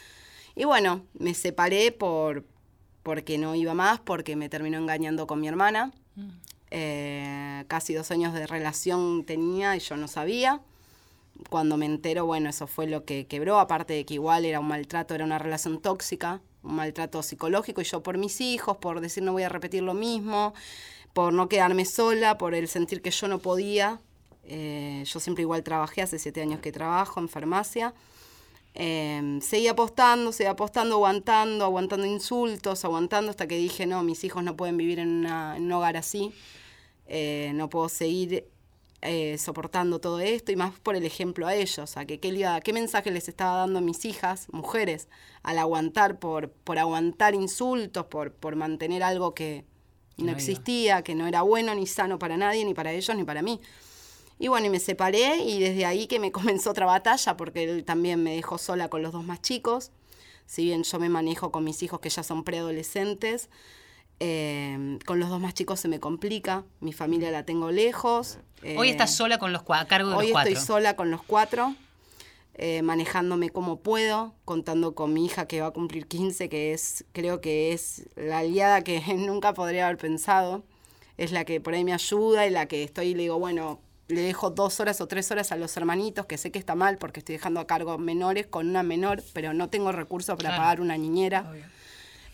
y 0.56 0.64
bueno, 0.64 1.02
me 1.14 1.34
separé 1.34 1.92
por, 1.92 2.44
porque 3.02 3.38
no 3.38 3.54
iba 3.54 3.74
más, 3.74 4.00
porque 4.00 4.34
me 4.34 4.48
terminó 4.48 4.78
engañando 4.78 5.26
con 5.26 5.40
mi 5.40 5.48
hermana. 5.48 5.92
Mm. 6.16 6.28
Eh, 6.72 7.64
casi 7.66 7.94
dos 7.94 8.10
años 8.12 8.32
de 8.32 8.46
relación 8.46 9.24
tenía 9.24 9.74
y 9.74 9.80
yo 9.80 9.96
no 9.96 10.06
sabía 10.06 10.60
cuando 11.48 11.76
me 11.76 11.86
entero, 11.86 12.26
bueno, 12.26 12.50
eso 12.50 12.66
fue 12.66 12.86
lo 12.86 13.04
que 13.04 13.26
quebró, 13.26 13.58
aparte 13.58 13.94
de 13.94 14.04
que 14.04 14.14
igual 14.14 14.44
era 14.44 14.60
un 14.60 14.68
maltrato, 14.68 15.14
era 15.14 15.24
una 15.24 15.38
relación 15.38 15.80
tóxica, 15.80 16.40
un 16.62 16.74
maltrato 16.74 17.22
psicológico, 17.22 17.80
y 17.80 17.84
yo 17.84 18.02
por 18.02 18.18
mis 18.18 18.40
hijos, 18.40 18.76
por 18.76 19.00
decir 19.00 19.22
no 19.22 19.32
voy 19.32 19.44
a 19.44 19.48
repetir 19.48 19.82
lo 19.82 19.94
mismo, 19.94 20.52
por 21.12 21.32
no 21.32 21.48
quedarme 21.48 21.84
sola, 21.84 22.38
por 22.38 22.54
el 22.54 22.68
sentir 22.68 23.00
que 23.02 23.10
yo 23.10 23.28
no 23.28 23.38
podía. 23.38 24.00
Eh, 24.44 25.02
yo 25.06 25.20
siempre 25.20 25.42
igual 25.42 25.62
trabajé, 25.62 26.02
hace 26.02 26.18
siete 26.18 26.42
años 26.42 26.60
que 26.60 26.72
trabajo 26.72 27.20
en 27.20 27.28
farmacia. 27.28 27.94
Eh, 28.74 29.38
seguí 29.42 29.66
apostando, 29.68 30.32
seguí 30.32 30.48
apostando, 30.48 30.94
aguantando, 30.96 31.64
aguantando 31.64 32.06
insultos, 32.06 32.84
aguantando 32.84 33.30
hasta 33.30 33.48
que 33.48 33.56
dije, 33.56 33.86
no, 33.86 34.02
mis 34.02 34.22
hijos 34.24 34.44
no 34.44 34.56
pueden 34.56 34.76
vivir 34.76 34.98
en, 35.00 35.26
en 35.26 35.62
un 35.64 35.72
hogar 35.72 35.96
así. 35.96 36.32
eh, 37.06 37.50
no 37.54 37.68
puedo 37.68 37.88
seguir 37.88 38.46
eh, 39.02 39.38
soportando 39.38 39.98
todo 39.98 40.20
esto 40.20 40.52
y 40.52 40.56
más 40.56 40.78
por 40.78 40.94
el 40.94 41.06
ejemplo 41.06 41.46
a 41.46 41.54
ellos, 41.54 41.96
a 41.96 42.04
que 42.04 42.20
qué, 42.20 42.60
qué 42.62 42.72
mensaje 42.72 43.10
les 43.10 43.28
estaba 43.28 43.58
dando 43.58 43.78
a 43.78 43.82
mis 43.82 44.04
hijas, 44.04 44.46
mujeres, 44.52 45.08
al 45.42 45.58
aguantar, 45.58 46.18
por, 46.18 46.50
por 46.50 46.78
aguantar 46.78 47.34
insultos, 47.34 48.06
por, 48.06 48.32
por 48.32 48.56
mantener 48.56 49.02
algo 49.02 49.34
que 49.34 49.64
no, 50.18 50.32
existía, 50.32 51.02
que 51.02 51.14
no 51.14 51.26
era 51.26 51.42
bueno 51.42 51.74
ni 51.74 51.86
sano 51.86 52.18
para 52.18 52.36
nadie, 52.36 52.64
ni 52.64 52.74
para 52.74 52.92
ellos, 52.92 53.16
ni 53.16 53.24
para 53.24 53.40
mí. 53.40 53.60
Y 54.38 54.48
bueno, 54.48 54.66
y 54.66 54.70
me 54.70 54.80
separé 54.80 55.36
y 55.44 55.60
desde 55.60 55.86
ahí 55.86 56.06
que 56.06 56.18
me 56.18 56.32
comenzó 56.32 56.70
otra 56.70 56.86
batalla 56.86 57.36
porque 57.36 57.64
él 57.64 57.84
también 57.84 58.22
me 58.22 58.34
dejó 58.34 58.58
sola 58.58 58.88
con 58.88 59.02
los 59.02 59.12
dos 59.12 59.24
más 59.24 59.40
chicos. 59.40 59.92
Si 60.46 60.64
bien 60.64 60.82
yo 60.82 60.98
me 60.98 61.08
manejo 61.08 61.52
con 61.52 61.64
mis 61.64 61.82
hijos 61.82 62.00
que 62.00 62.10
ya 62.10 62.22
son 62.22 62.44
preadolescentes, 62.44 63.48
eh, 64.20 64.98
con 65.06 65.18
los 65.18 65.30
dos 65.30 65.40
más 65.40 65.54
chicos 65.54 65.80
se 65.80 65.88
me 65.88 65.98
complica. 65.98 66.64
Mi 66.80 66.92
familia 66.92 67.30
la 67.30 67.44
tengo 67.44 67.70
lejos. 67.70 68.38
hoy 68.76 68.88
eh, 68.88 68.90
estás 68.90 69.14
sola 69.14 69.38
con 69.38 69.52
los 69.52 69.62
a 69.68 69.86
cargo 69.86 70.10
de 70.10 70.16
los 70.16 70.24
cuatro. 70.30 70.50
Hoy 70.50 70.54
estoy 70.54 70.66
sola 70.66 70.94
con 70.94 71.10
los 71.10 71.22
cuatro. 71.22 71.74
Eh, 72.54 72.82
manejándome 72.82 73.48
como 73.48 73.78
puedo, 73.80 74.34
contando 74.44 74.94
con 74.94 75.14
mi 75.14 75.24
hija 75.24 75.46
que 75.46 75.62
va 75.62 75.68
a 75.68 75.70
cumplir 75.70 76.06
15, 76.06 76.50
que 76.50 76.74
es, 76.74 77.06
creo 77.12 77.40
que 77.40 77.72
es 77.72 78.06
la 78.16 78.38
aliada 78.38 78.82
que 78.82 79.00
nunca 79.16 79.54
podría 79.54 79.86
haber 79.86 79.96
pensado. 79.96 80.62
Es 81.16 81.32
la 81.32 81.46
que 81.46 81.60
por 81.60 81.72
ahí 81.72 81.84
me 81.84 81.94
ayuda 81.94 82.46
y 82.46 82.50
la 82.50 82.66
que 82.66 82.82
estoy 82.82 83.08
y 83.08 83.14
le 83.14 83.22
digo, 83.22 83.38
bueno, 83.38 83.80
le 84.08 84.20
dejo 84.20 84.50
dos 84.50 84.80
horas 84.80 85.00
o 85.00 85.06
tres 85.06 85.30
horas 85.30 85.52
a 85.52 85.56
los 85.56 85.74
hermanitos, 85.76 86.26
que 86.26 86.36
sé 86.36 86.50
que 86.50 86.58
está 86.58 86.74
mal 86.74 86.98
porque 86.98 87.20
estoy 87.20 87.36
dejando 87.36 87.60
a 87.60 87.66
cargo 87.66 87.96
menores 87.96 88.46
con 88.46 88.68
una 88.68 88.82
menor, 88.82 89.22
pero 89.32 89.54
no 89.54 89.70
tengo 89.70 89.92
recursos 89.92 90.36
para 90.36 90.54
pagar 90.56 90.82
una 90.82 90.98
niñera. 90.98 91.50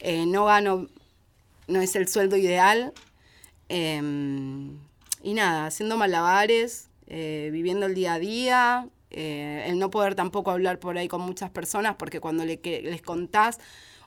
Eh, 0.01 0.27
no 0.27 0.47
gano, 0.47 0.89
no 1.67 1.81
es 1.81 1.97
el 1.97 2.09
sueldo 2.09 2.37
ideal. 2.37 2.93
Em, 3.69 4.79
y 5.23 5.35
nada, 5.35 5.67
haciendo 5.67 5.97
malabares, 5.97 6.89
eh, 7.09 7.51
viviendo 7.53 7.87
el 7.87 7.95
día 7.95 8.15
a 8.15 8.19
día, 8.19 8.89
eh, 9.11 9.65
el 9.67 9.79
no 9.79 9.91
poder 9.91 10.15
tampoco 10.15 10.51
hablar 10.51 10.79
por 10.79 10.99
ahí 10.99 11.09
con 11.09 11.21
muchas 11.21 11.51
personas, 11.51 11.97
porque 11.97 12.21
cuando 12.21 12.45
le, 12.45 12.61
les 12.63 13.03
contás 13.03 13.59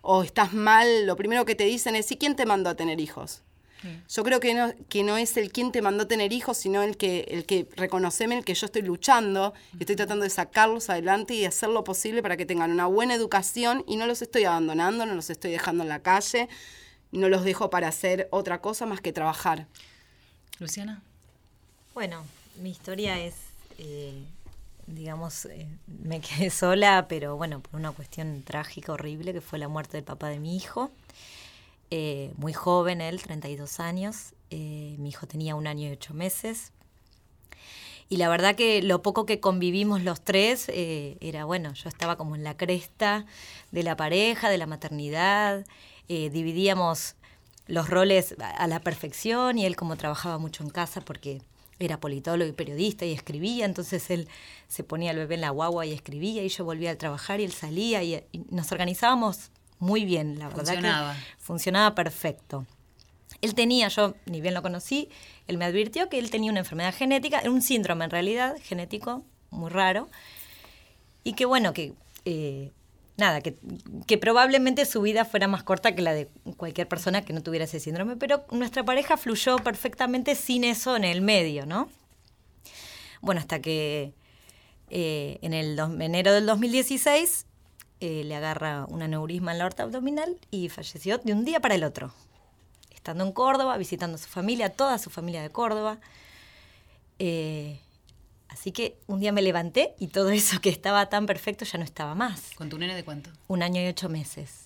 o 0.01 0.23
estás 0.23 0.53
mal, 0.53 1.05
lo 1.05 1.15
primero 1.15 1.45
que 1.45 1.55
te 1.55 1.65
dicen 1.65 1.95
es, 1.95 2.11
¿y 2.11 2.17
quién 2.17 2.35
te 2.35 2.45
mandó 2.45 2.69
a 2.69 2.75
tener 2.75 2.99
hijos? 2.99 3.43
Yo 4.09 4.23
creo 4.23 4.41
que 4.41 4.53
no, 4.53 4.73
que 4.89 5.03
no 5.03 5.17
es 5.17 5.37
el 5.37 5.51
quien 5.51 5.71
te 5.71 5.81
mandó 5.81 6.03
a 6.03 6.07
tener 6.07 6.33
hijos, 6.33 6.57
sino 6.57 6.83
el 6.83 6.97
que, 6.97 7.21
el 7.29 7.45
que 7.45 7.65
reconoceme 7.77 8.37
el 8.37 8.43
que 8.43 8.53
yo 8.53 8.65
estoy 8.65 8.81
luchando, 8.81 9.53
y 9.73 9.83
estoy 9.83 9.95
tratando 9.95 10.23
de 10.23 10.29
sacarlos 10.29 10.89
adelante 10.89 11.33
y 11.33 11.45
hacer 11.45 11.69
lo 11.69 11.83
posible 11.83 12.21
para 12.21 12.35
que 12.35 12.45
tengan 12.45 12.71
una 12.71 12.87
buena 12.87 13.13
educación 13.13 13.85
y 13.87 13.95
no 13.95 14.05
los 14.05 14.21
estoy 14.21 14.43
abandonando, 14.43 15.05
no 15.05 15.15
los 15.15 15.29
estoy 15.29 15.51
dejando 15.51 15.83
en 15.83 15.89
la 15.89 16.01
calle, 16.01 16.49
no 17.11 17.29
los 17.29 17.43
dejo 17.43 17.69
para 17.69 17.87
hacer 17.87 18.27
otra 18.31 18.61
cosa 18.61 18.85
más 18.85 19.01
que 19.01 19.13
trabajar. 19.13 19.67
Luciana. 20.59 21.01
Bueno, 21.93 22.23
mi 22.61 22.69
historia 22.71 23.19
es 23.19 23.35
eh, 23.77 24.23
digamos, 24.95 25.45
eh, 25.45 25.67
me 25.87 26.21
quedé 26.21 26.49
sola, 26.49 27.07
pero 27.07 27.37
bueno, 27.37 27.59
por 27.61 27.79
una 27.79 27.91
cuestión 27.91 28.43
trágica, 28.43 28.93
horrible, 28.93 29.33
que 29.33 29.41
fue 29.41 29.59
la 29.59 29.67
muerte 29.67 29.97
del 29.97 30.03
papá 30.03 30.29
de 30.29 30.39
mi 30.39 30.55
hijo. 30.55 30.91
Eh, 31.91 32.33
muy 32.37 32.53
joven 32.53 33.01
él, 33.01 33.21
32 33.21 33.79
años. 33.79 34.33
Eh, 34.49 34.95
mi 34.99 35.09
hijo 35.09 35.27
tenía 35.27 35.55
un 35.55 35.67
año 35.67 35.89
y 35.89 35.91
ocho 35.91 36.13
meses. 36.13 36.71
Y 38.09 38.17
la 38.17 38.27
verdad 38.27 38.55
que 38.55 38.81
lo 38.81 39.01
poco 39.03 39.25
que 39.25 39.39
convivimos 39.39 40.03
los 40.03 40.21
tres 40.21 40.65
era, 40.67 41.45
bueno, 41.45 41.73
yo 41.73 41.89
estaba 41.89 42.17
como 42.17 42.35
en 42.35 42.43
la 42.43 42.57
cresta 42.57 43.25
de 43.71 43.83
la 43.83 43.95
pareja, 43.95 44.49
de 44.49 44.57
la 44.57 44.65
maternidad. 44.65 45.63
dividíamos 46.07 47.15
los 47.67 47.87
roles 47.87 48.35
a 48.39 48.65
la 48.67 48.79
perfección 48.79 49.59
y 49.59 49.65
él 49.65 49.75
como 49.75 49.95
trabajaba 49.95 50.39
mucho 50.39 50.63
en 50.63 50.71
casa 50.71 51.01
porque 51.01 51.41
era 51.79 51.99
politólogo 51.99 52.49
y 52.49 52.53
periodista 52.53 53.05
y 53.05 53.13
escribía, 53.13 53.65
entonces 53.65 54.09
él 54.09 54.27
se 54.67 54.83
ponía 54.83 55.11
el 55.11 55.17
bebé 55.17 55.35
en 55.35 55.41
la 55.41 55.49
guagua 55.49 55.85
y 55.85 55.93
escribía 55.93 56.43
y 56.43 56.49
yo 56.49 56.65
volvía 56.65 56.91
a 56.91 56.95
trabajar 56.97 57.39
y 57.39 57.45
él 57.45 57.53
salía 57.53 58.03
y, 58.03 58.21
nos 58.49 58.71
organizábamos 58.71 59.51
muy 59.79 60.03
bien, 60.03 60.39
la 60.39 60.49
verdad 60.49 60.65
funcionaba. 60.65 61.13
que 61.13 61.19
funcionaba 61.37 61.95
perfecto. 61.95 62.65
Él 63.41 63.55
tenía, 63.55 63.87
yo 63.87 64.15
ni 64.25 64.41
bien 64.41 64.53
lo 64.53 64.61
conocí, 64.61 65.09
él 65.47 65.57
me 65.57 65.65
advirtió 65.65 66.09
que 66.09 66.19
él 66.19 66.29
tenía 66.29 66.51
una 66.51 66.59
enfermedad 66.59 66.93
genética, 66.93 67.41
un 67.45 67.61
síndrome 67.61 68.05
en 68.05 68.11
realidad 68.11 68.55
genético 68.61 69.23
muy 69.49 69.69
raro, 69.69 70.09
y 71.23 71.33
que 71.33 71.45
bueno, 71.45 71.73
que 71.73 71.93
eh, 72.25 72.71
nada, 73.19 73.41
que, 73.41 74.17
probablemente 74.17 74.85
su 74.85 75.01
vida 75.01 75.25
fuera 75.25 75.47
más 75.47 75.63
corta 75.63 75.93
que 75.93 76.01
la 76.01 76.13
de 76.13 76.27
cualquier 76.57 76.87
persona 76.87 77.23
que 77.23 77.33
no 77.33 77.43
tuviera 77.43 77.65
ese 77.65 77.79
síndrome, 77.79 78.15
pero 78.15 78.45
nuestra 78.51 78.83
pareja 78.83 79.17
fluyó 79.17 79.57
perfectamente 79.57 80.35
sin 80.35 80.63
eso 80.63 80.95
en 80.95 81.03
el 81.03 81.21
medio, 81.21 81.65
¿no? 81.65 81.89
Bueno, 83.21 83.41
hasta 83.41 83.61
que 83.61 84.13
eh, 84.89 85.37
en 85.41 85.53
el 85.53 85.77
enero 86.01 86.33
del 86.33 86.45
2016 86.45 87.45
eh, 87.99 88.23
le 88.23 88.35
agarra 88.35 88.85
un 88.85 89.01
aneurisma 89.01 89.51
en 89.51 89.57
la 89.59 89.65
aorta 89.65 89.83
abdominal 89.83 90.37
y 90.49 90.69
falleció 90.69 91.17
de 91.19 91.33
un 91.33 91.45
día 91.45 91.59
para 91.59 91.75
el 91.75 91.83
otro, 91.83 92.13
estando 92.99 93.23
en 93.23 93.31
Córdoba, 93.31 93.77
visitando 93.77 94.15
a 94.15 94.17
su 94.17 94.27
familia, 94.27 94.69
toda 94.69 94.97
su 94.97 95.09
familia 95.09 95.41
de 95.41 95.49
Córdoba. 95.49 95.99
Eh, 97.17 97.79
Así 98.49 98.71
que 98.71 98.97
un 99.05 99.19
día 99.19 99.31
me 99.31 99.41
levanté 99.41 99.93
y 99.99 100.07
todo 100.07 100.31
eso 100.31 100.59
que 100.59 100.69
estaba 100.69 101.07
tan 101.07 101.25
perfecto 101.25 101.65
ya 101.65 101.77
no 101.77 101.85
estaba 101.85 102.15
más. 102.15 102.51
¿Con 102.55 102.69
tu 102.69 102.77
nene 102.77 102.95
de 102.95 103.05
cuánto? 103.05 103.29
Un 103.47 103.63
año 103.63 103.81
y 103.81 103.87
ocho 103.87 104.09
meses. 104.09 104.65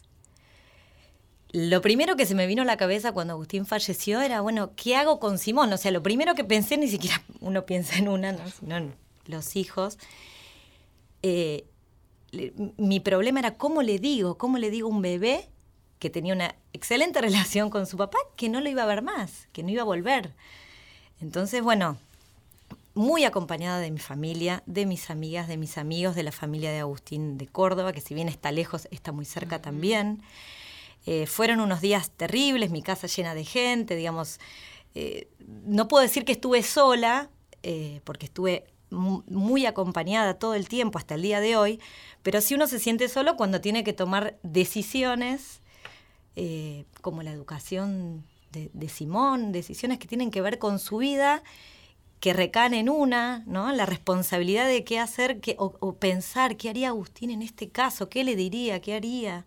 Lo 1.51 1.81
primero 1.81 2.15
que 2.15 2.25
se 2.25 2.33
me 2.33 2.47
vino 2.47 2.63
a 2.63 2.65
la 2.65 2.77
cabeza 2.77 3.11
cuando 3.11 3.33
Agustín 3.33 3.67
falleció 3.67 4.21
era, 4.21 4.41
bueno, 4.41 4.71
¿qué 4.75 4.95
hago 4.95 5.19
con 5.19 5.37
Simón? 5.37 5.71
O 5.71 5.77
sea, 5.77 5.91
lo 5.91 6.01
primero 6.01 6.33
que 6.33 6.43
pensé, 6.43 6.77
ni 6.77 6.87
siquiera 6.87 7.21
uno 7.41 7.65
piensa 7.67 7.97
en 7.97 8.07
una, 8.07 8.31
¿no? 8.31 8.49
sino 8.49 8.77
en 8.77 8.95
los 9.25 9.55
hijos. 9.55 9.99
Eh, 11.21 11.65
mi 12.77 12.99
problema 12.99 13.39
era 13.39 13.53
cómo 13.55 13.83
le 13.83 13.99
digo, 13.99 14.39
cómo 14.39 14.57
le 14.57 14.71
digo 14.71 14.87
a 14.87 14.91
un 14.91 15.03
bebé 15.03 15.47
que 16.03 16.09
tenía 16.09 16.33
una 16.33 16.53
excelente 16.73 17.21
relación 17.27 17.69
con 17.69 17.87
su 17.87 17.95
papá, 17.95 18.17
que 18.35 18.49
no 18.49 18.59
lo 18.59 18.69
iba 18.69 18.83
a 18.83 18.85
ver 18.85 19.01
más, 19.01 19.47
que 19.53 19.63
no 19.63 19.69
iba 19.69 19.83
a 19.83 19.85
volver. 19.85 20.33
Entonces, 21.21 21.63
bueno, 21.63 21.97
muy 22.93 23.23
acompañada 23.23 23.79
de 23.79 23.89
mi 23.89 23.99
familia, 23.99 24.63
de 24.65 24.85
mis 24.85 25.09
amigas, 25.09 25.47
de 25.47 25.55
mis 25.55 25.77
amigos, 25.77 26.13
de 26.13 26.23
la 26.23 26.33
familia 26.33 26.73
de 26.73 26.79
Agustín 26.79 27.37
de 27.37 27.47
Córdoba, 27.47 27.93
que 27.93 28.01
si 28.01 28.13
bien 28.13 28.27
está 28.27 28.51
lejos, 28.51 28.89
está 28.91 29.13
muy 29.13 29.23
cerca 29.23 29.61
también. 29.61 30.21
Eh, 31.05 31.25
fueron 31.25 31.61
unos 31.61 31.79
días 31.79 32.11
terribles, 32.11 32.69
mi 32.69 32.81
casa 32.81 33.07
llena 33.07 33.33
de 33.33 33.45
gente, 33.45 33.95
digamos, 33.95 34.41
eh, 34.95 35.29
no 35.65 35.87
puedo 35.87 36.03
decir 36.03 36.25
que 36.25 36.33
estuve 36.33 36.63
sola, 36.63 37.29
eh, 37.63 38.01
porque 38.03 38.25
estuve 38.25 38.65
muy 38.89 39.65
acompañada 39.65 40.33
todo 40.33 40.53
el 40.53 40.67
tiempo 40.67 40.99
hasta 40.99 41.15
el 41.15 41.21
día 41.21 41.39
de 41.39 41.55
hoy, 41.55 41.79
pero 42.23 42.41
sí 42.41 42.55
uno 42.55 42.67
se 42.67 42.77
siente 42.77 43.07
solo 43.07 43.37
cuando 43.37 43.61
tiene 43.61 43.85
que 43.85 43.93
tomar 43.93 44.37
decisiones 44.43 45.62
como 47.01 47.23
la 47.23 47.31
educación 47.31 48.25
de, 48.51 48.69
de 48.73 48.89
Simón, 48.89 49.51
decisiones 49.51 49.99
que 49.99 50.07
tienen 50.07 50.31
que 50.31 50.41
ver 50.41 50.59
con 50.59 50.79
su 50.79 50.97
vida 50.97 51.43
que 52.23 52.31
recaen 52.31 52.73
en 52.73 52.87
una, 52.87 53.43
¿no? 53.47 53.69
La 53.73 53.85
responsabilidad 53.85 54.65
de 54.65 54.85
qué 54.85 54.97
hacer 54.97 55.41
qué, 55.41 55.57
o, 55.59 55.95
pensar 55.95 56.55
qué 56.55 56.69
haría 56.69 56.87
Agustín 56.87 57.31
en 57.31 57.41
este 57.41 57.67
caso, 57.67 58.07
qué 58.07 58.23
le 58.23 58.37
diría, 58.37 58.79
qué 58.79 58.93
haría. 58.93 59.45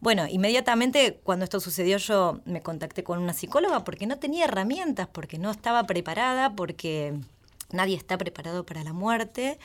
Bueno, 0.00 0.26
inmediatamente 0.26 1.20
cuando 1.22 1.44
esto 1.44 1.60
sucedió 1.60 1.98
yo 1.98 2.40
me 2.46 2.62
contacté 2.62 3.04
con 3.04 3.18
una 3.18 3.34
psicóloga 3.34 3.84
porque 3.84 4.06
no 4.06 4.18
tenía 4.18 4.46
herramientas, 4.46 5.08
porque 5.08 5.36
no 5.36 5.50
estaba 5.50 5.84
preparada, 5.84 6.56
porque 6.56 7.20
nadie 7.70 7.98
está 7.98 8.16
preparado 8.16 8.64
para 8.64 8.82
la 8.82 8.94
muerte, 8.94 9.58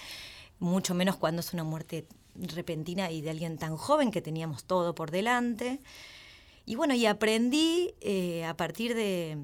mucho 0.60 0.96
menos 0.96 1.16
cuando 1.16 1.40
es 1.40 1.54
una 1.54 1.64
muerte 1.64 2.06
repentina 2.36 3.12
y 3.12 3.22
de 3.22 3.30
alguien 3.30 3.58
tan 3.58 3.78
joven 3.78 4.12
que 4.12 4.22
teníamos 4.22 4.64
todo 4.66 4.96
por 4.96 5.12
delante. 5.12 5.80
Y 6.66 6.76
bueno, 6.76 6.94
y 6.94 7.06
aprendí 7.06 7.94
eh, 8.02 8.46
a 8.46 8.56
partir 8.56 8.96
de, 8.96 9.38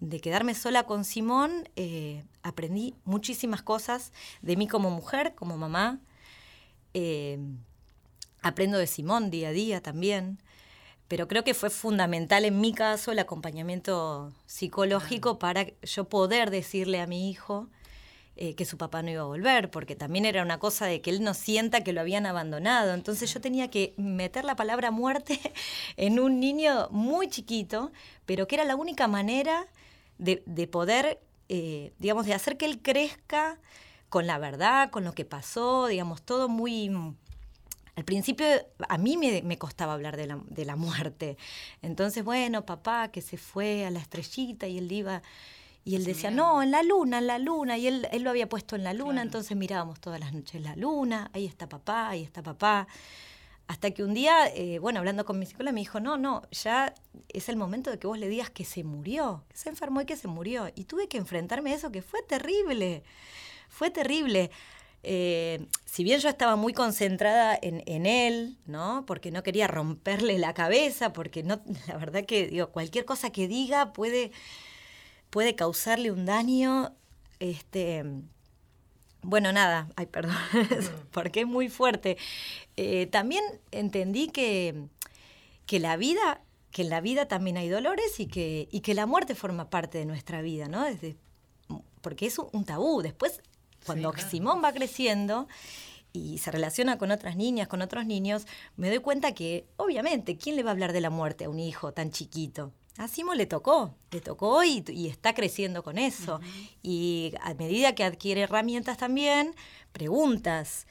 de 0.00 0.20
quedarme 0.20 0.54
sola 0.54 0.84
con 0.84 1.04
Simón, 1.04 1.68
eh, 1.76 2.24
aprendí 2.42 2.94
muchísimas 3.04 3.62
cosas 3.62 4.12
de 4.42 4.56
mí 4.56 4.66
como 4.68 4.90
mujer, 4.90 5.34
como 5.34 5.56
mamá. 5.56 6.00
Eh, 6.92 7.38
aprendo 8.42 8.78
de 8.78 8.86
Simón 8.86 9.30
día 9.30 9.48
a 9.48 9.52
día 9.52 9.82
también. 9.82 10.38
Pero 11.08 11.28
creo 11.28 11.44
que 11.44 11.54
fue 11.54 11.70
fundamental 11.70 12.44
en 12.44 12.60
mi 12.60 12.72
caso 12.72 13.12
el 13.12 13.18
acompañamiento 13.18 14.32
psicológico 14.46 15.38
para 15.38 15.66
yo 15.82 16.08
poder 16.08 16.50
decirle 16.50 17.00
a 17.00 17.06
mi 17.06 17.30
hijo 17.30 17.68
eh, 18.36 18.56
que 18.56 18.64
su 18.64 18.76
papá 18.76 19.00
no 19.00 19.10
iba 19.12 19.22
a 19.22 19.26
volver, 19.26 19.70
porque 19.70 19.94
también 19.94 20.24
era 20.24 20.42
una 20.42 20.58
cosa 20.58 20.86
de 20.86 21.00
que 21.00 21.10
él 21.10 21.22
no 21.22 21.34
sienta 21.34 21.84
que 21.84 21.92
lo 21.92 22.00
habían 22.00 22.26
abandonado. 22.26 22.92
Entonces 22.92 23.32
yo 23.32 23.40
tenía 23.40 23.70
que 23.70 23.94
meter 23.96 24.44
la 24.44 24.56
palabra 24.56 24.90
muerte 24.90 25.38
en 25.96 26.18
un 26.18 26.40
niño 26.40 26.88
muy 26.90 27.28
chiquito, 27.28 27.92
pero 28.26 28.48
que 28.48 28.56
era 28.56 28.64
la 28.64 28.74
única 28.74 29.06
manera 29.06 29.68
de, 30.18 30.66
poder, 30.66 31.20
eh, 31.48 31.92
digamos, 32.00 32.26
de 32.26 32.34
hacer 32.34 32.56
que 32.56 32.66
él 32.66 32.82
crezca 32.82 33.60
con 34.08 34.26
la 34.26 34.38
verdad, 34.38 34.90
con 34.90 35.04
lo 35.04 35.12
que 35.12 35.24
pasó, 35.24 35.86
digamos, 35.86 36.22
todo 36.22 36.48
muy... 36.48 36.90
Al 37.94 38.04
principio 38.04 38.46
a 38.88 38.98
mí 38.98 39.16
me, 39.16 39.58
costaba 39.58 39.92
hablar 39.92 40.16
de 40.16 40.26
la, 40.26 40.40
de 40.48 40.64
la, 40.64 40.74
muerte. 40.74 41.36
Entonces, 41.82 42.24
bueno, 42.24 42.66
papá 42.66 43.12
que 43.12 43.22
se 43.22 43.36
fue 43.36 43.86
a 43.86 43.90
la 43.90 44.00
estrellita 44.00 44.66
y 44.66 44.78
él 44.78 44.90
iba... 44.90 45.22
Y 45.84 45.96
él 45.96 46.04
decía, 46.04 46.30
no, 46.30 46.62
en 46.62 46.70
la 46.70 46.82
luna, 46.82 47.18
en 47.18 47.26
la 47.26 47.38
luna. 47.38 47.76
Y 47.76 47.86
él, 47.86 48.08
él 48.10 48.22
lo 48.22 48.30
había 48.30 48.48
puesto 48.48 48.74
en 48.74 48.84
la 48.84 48.94
luna, 48.94 49.20
entonces 49.20 49.56
mirábamos 49.56 50.00
todas 50.00 50.18
las 50.18 50.32
noches 50.32 50.62
la 50.62 50.74
luna, 50.76 51.30
ahí 51.34 51.44
está 51.44 51.68
papá, 51.68 52.08
ahí 52.08 52.22
está 52.22 52.42
papá. 52.42 52.88
Hasta 53.66 53.90
que 53.92 54.02
un 54.02 54.12
día, 54.12 54.46
eh, 54.54 54.78
bueno, 54.78 54.98
hablando 54.98 55.24
con 55.24 55.38
mi 55.38 55.46
psicóloga, 55.46 55.72
me 55.72 55.80
dijo, 55.80 56.00
no, 56.00 56.18
no, 56.18 56.42
ya 56.50 56.94
es 57.28 57.48
el 57.48 57.56
momento 57.56 57.90
de 57.90 57.98
que 57.98 58.06
vos 58.06 58.18
le 58.18 58.28
digas 58.28 58.50
que 58.50 58.64
se 58.64 58.84
murió, 58.84 59.44
que 59.48 59.56
se 59.56 59.70
enfermó 59.70 60.02
y 60.02 60.06
que 60.06 60.16
se 60.16 60.28
murió. 60.28 60.70
Y 60.74 60.84
tuve 60.84 61.08
que 61.08 61.16
enfrentarme 61.16 61.72
a 61.72 61.74
eso, 61.76 61.90
que 61.90 62.02
fue 62.02 62.22
terrible, 62.22 63.04
fue 63.68 63.90
terrible. 63.90 64.50
Eh, 65.02 65.66
si 65.84 66.02
bien 66.02 66.20
yo 66.20 66.30
estaba 66.30 66.56
muy 66.56 66.72
concentrada 66.72 67.58
en, 67.60 67.82
en, 67.86 68.06
él, 68.06 68.58
¿no? 68.66 69.04
Porque 69.06 69.30
no 69.30 69.42
quería 69.42 69.66
romperle 69.66 70.38
la 70.38 70.54
cabeza, 70.54 71.12
porque 71.12 71.42
no, 71.42 71.60
la 71.88 71.96
verdad 71.96 72.24
que 72.24 72.46
digo, 72.46 72.70
cualquier 72.70 73.04
cosa 73.04 73.30
que 73.30 73.48
diga 73.48 73.92
puede 73.92 74.32
puede 75.34 75.56
causarle 75.56 76.12
un 76.12 76.26
daño, 76.26 76.94
este, 77.40 78.04
bueno, 79.20 79.52
nada, 79.52 79.88
ay, 79.96 80.06
perdón, 80.06 80.36
porque 81.10 81.40
es 81.40 81.46
muy 81.48 81.68
fuerte. 81.68 82.16
Eh, 82.76 83.06
también 83.06 83.42
entendí 83.72 84.28
que, 84.28 84.86
que 85.66 85.80
la 85.80 85.96
vida, 85.96 86.40
que 86.70 86.82
en 86.82 86.90
la 86.90 87.00
vida 87.00 87.26
también 87.26 87.56
hay 87.56 87.68
dolores 87.68 88.20
y 88.20 88.26
que, 88.26 88.68
y 88.70 88.78
que 88.82 88.94
la 88.94 89.06
muerte 89.06 89.34
forma 89.34 89.70
parte 89.70 89.98
de 89.98 90.04
nuestra 90.04 90.40
vida, 90.40 90.68
¿no? 90.68 90.84
Desde, 90.84 91.16
porque 92.00 92.26
es 92.26 92.38
un 92.38 92.64
tabú. 92.64 93.02
Después, 93.02 93.42
cuando 93.86 94.12
Simón 94.16 94.62
va 94.62 94.72
creciendo 94.72 95.48
y 96.12 96.38
se 96.38 96.52
relaciona 96.52 96.96
con 96.96 97.10
otras 97.10 97.34
niñas, 97.34 97.66
con 97.66 97.82
otros 97.82 98.06
niños, 98.06 98.46
me 98.76 98.88
doy 98.88 99.00
cuenta 99.00 99.34
que, 99.34 99.66
obviamente, 99.78 100.36
¿quién 100.36 100.54
le 100.54 100.62
va 100.62 100.70
a 100.70 100.74
hablar 100.74 100.92
de 100.92 101.00
la 101.00 101.10
muerte 101.10 101.46
a 101.46 101.50
un 101.50 101.58
hijo 101.58 101.92
tan 101.92 102.12
chiquito? 102.12 102.72
A 102.96 103.08
Simo 103.08 103.34
le 103.34 103.46
tocó, 103.46 103.94
le 104.12 104.20
tocó 104.20 104.62
y, 104.62 104.84
y 104.88 105.08
está 105.08 105.34
creciendo 105.34 105.82
con 105.82 105.98
eso. 105.98 106.40
Y 106.82 107.32
a 107.40 107.54
medida 107.54 107.94
que 107.94 108.04
adquiere 108.04 108.42
herramientas 108.42 108.98
también, 108.98 109.54
preguntas. 109.92 110.86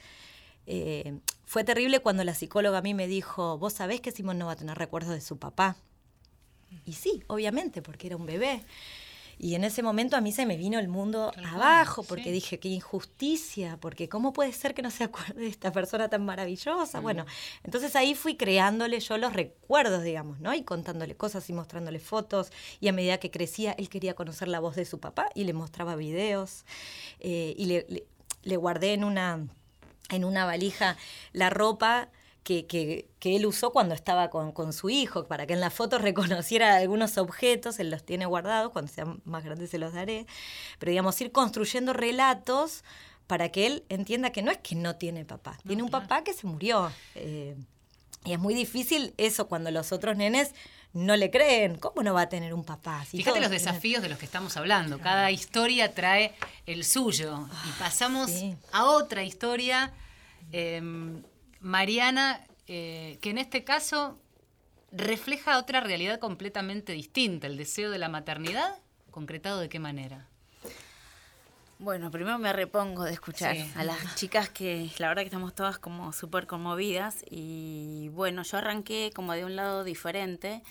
Eh, 0.66 1.18
fue 1.44 1.64
terrible 1.64 2.00
cuando 2.00 2.24
la 2.24 2.34
psicóloga 2.34 2.78
a 2.78 2.82
mí 2.82 2.94
me 2.94 3.06
dijo, 3.06 3.58
vos 3.58 3.74
sabés 3.74 4.00
que 4.00 4.12
Simón 4.12 4.38
no 4.38 4.46
va 4.46 4.52
a 4.52 4.56
tener 4.56 4.76
recuerdos 4.76 5.14
de 5.14 5.20
su 5.20 5.38
papá. 5.38 5.76
Y 6.84 6.94
sí, 6.94 7.22
obviamente, 7.28 7.80
porque 7.80 8.08
era 8.08 8.16
un 8.16 8.26
bebé. 8.26 8.64
Y 9.38 9.54
en 9.54 9.64
ese 9.64 9.82
momento 9.82 10.16
a 10.16 10.20
mí 10.20 10.32
se 10.32 10.46
me 10.46 10.56
vino 10.56 10.78
el 10.78 10.88
mundo 10.88 11.32
abajo, 11.52 12.02
porque 12.02 12.30
dije, 12.32 12.58
qué 12.58 12.68
injusticia, 12.68 13.78
porque 13.80 14.08
cómo 14.08 14.32
puede 14.32 14.52
ser 14.52 14.74
que 14.74 14.82
no 14.82 14.90
se 14.90 15.04
acuerde 15.04 15.40
de 15.40 15.48
esta 15.48 15.72
persona 15.72 16.08
tan 16.08 16.24
maravillosa. 16.24 17.00
Bueno, 17.00 17.26
entonces 17.62 17.96
ahí 17.96 18.14
fui 18.14 18.36
creándole 18.36 19.00
yo 19.00 19.18
los 19.18 19.32
recuerdos, 19.32 20.02
digamos, 20.02 20.40
¿no? 20.40 20.54
Y 20.54 20.62
contándole 20.62 21.16
cosas 21.16 21.48
y 21.50 21.52
mostrándole 21.52 21.98
fotos. 21.98 22.52
Y 22.80 22.88
a 22.88 22.92
medida 22.92 23.18
que 23.18 23.30
crecía, 23.30 23.72
él 23.72 23.88
quería 23.88 24.14
conocer 24.14 24.48
la 24.48 24.60
voz 24.60 24.76
de 24.76 24.84
su 24.84 25.00
papá 25.00 25.28
y 25.34 25.44
le 25.44 25.52
mostraba 25.52 25.96
videos. 25.96 26.64
Eh, 27.20 27.54
y 27.56 27.66
le, 27.66 28.06
le 28.42 28.56
guardé 28.56 28.92
en 28.92 29.04
una, 29.04 29.46
en 30.10 30.24
una 30.24 30.44
valija 30.44 30.96
la 31.32 31.50
ropa 31.50 32.10
que, 32.44 32.66
que, 32.66 33.08
que, 33.18 33.36
él 33.36 33.46
usó 33.46 33.72
cuando 33.72 33.94
estaba 33.94 34.28
con, 34.28 34.52
con, 34.52 34.72
su 34.72 34.90
hijo, 34.90 35.26
para 35.26 35.46
que 35.46 35.54
en 35.54 35.60
la 35.60 35.70
foto 35.70 35.98
reconociera 35.98 36.76
algunos 36.76 37.18
objetos, 37.18 37.80
él 37.80 37.90
los 37.90 38.04
tiene 38.04 38.26
guardados, 38.26 38.70
cuando 38.70 38.92
sean 38.92 39.20
más 39.24 39.44
grandes 39.44 39.70
se 39.70 39.78
los 39.78 39.94
daré, 39.94 40.26
pero 40.78 40.90
digamos, 40.90 41.20
ir 41.20 41.32
construyendo 41.32 41.92
relatos 41.92 42.84
para 43.26 43.48
que 43.48 43.66
él 43.66 43.84
entienda 43.88 44.30
que 44.30 44.42
no 44.42 44.50
es 44.50 44.58
que 44.58 44.76
no 44.76 44.96
tiene 44.96 45.24
papá, 45.24 45.56
no, 45.64 45.68
tiene 45.68 45.82
un 45.82 45.88
claro. 45.88 46.04
papá 46.06 46.22
que 46.22 46.34
se 46.34 46.46
murió. 46.46 46.92
Eh, 47.14 47.56
y 48.26 48.32
es 48.32 48.38
muy 48.38 48.54
difícil 48.54 49.14
eso 49.16 49.48
cuando 49.48 49.70
los 49.70 49.92
otros 49.92 50.16
nenes 50.16 50.54
no 50.92 51.16
le 51.16 51.30
creen. 51.30 51.76
¿Cómo 51.76 52.02
no 52.02 52.14
va 52.14 52.22
a 52.22 52.28
tener 52.28 52.54
un 52.54 52.64
papá? 52.64 53.04
Si 53.04 53.18
Fíjate 53.18 53.40
los 53.40 53.50
desafíos 53.50 54.02
de 54.02 54.08
los 54.08 54.18
que 54.18 54.24
estamos 54.24 54.56
hablando. 54.56 54.96
Claro. 54.96 55.10
Cada 55.10 55.30
historia 55.30 55.94
trae 55.94 56.34
el 56.66 56.84
suyo. 56.84 57.46
Y 57.68 57.78
pasamos 57.78 58.30
sí. 58.30 58.54
a 58.72 58.84
otra 58.84 59.24
historia. 59.24 59.92
Eh, 60.52 60.80
Mariana, 61.64 62.46
eh, 62.66 63.18
que 63.22 63.30
en 63.30 63.38
este 63.38 63.64
caso 63.64 64.20
refleja 64.92 65.58
otra 65.58 65.80
realidad 65.80 66.18
completamente 66.18 66.92
distinta, 66.92 67.46
el 67.46 67.56
deseo 67.56 67.90
de 67.90 67.98
la 67.98 68.10
maternidad, 68.10 68.76
concretado 69.10 69.60
de 69.60 69.70
qué 69.70 69.78
manera. 69.78 70.28
Bueno, 71.78 72.10
primero 72.10 72.38
me 72.38 72.52
repongo 72.52 73.04
de 73.04 73.14
escuchar 73.14 73.56
sí. 73.56 73.72
a 73.76 73.82
las 73.82 74.14
chicas 74.14 74.50
que 74.50 74.90
la 74.98 75.08
verdad 75.08 75.22
que 75.22 75.28
estamos 75.28 75.54
todas 75.54 75.78
como 75.78 76.12
súper 76.12 76.46
conmovidas 76.46 77.24
y 77.30 78.10
bueno, 78.12 78.42
yo 78.42 78.58
arranqué 78.58 79.10
como 79.14 79.32
de 79.32 79.46
un 79.46 79.56
lado 79.56 79.84
diferente. 79.84 80.62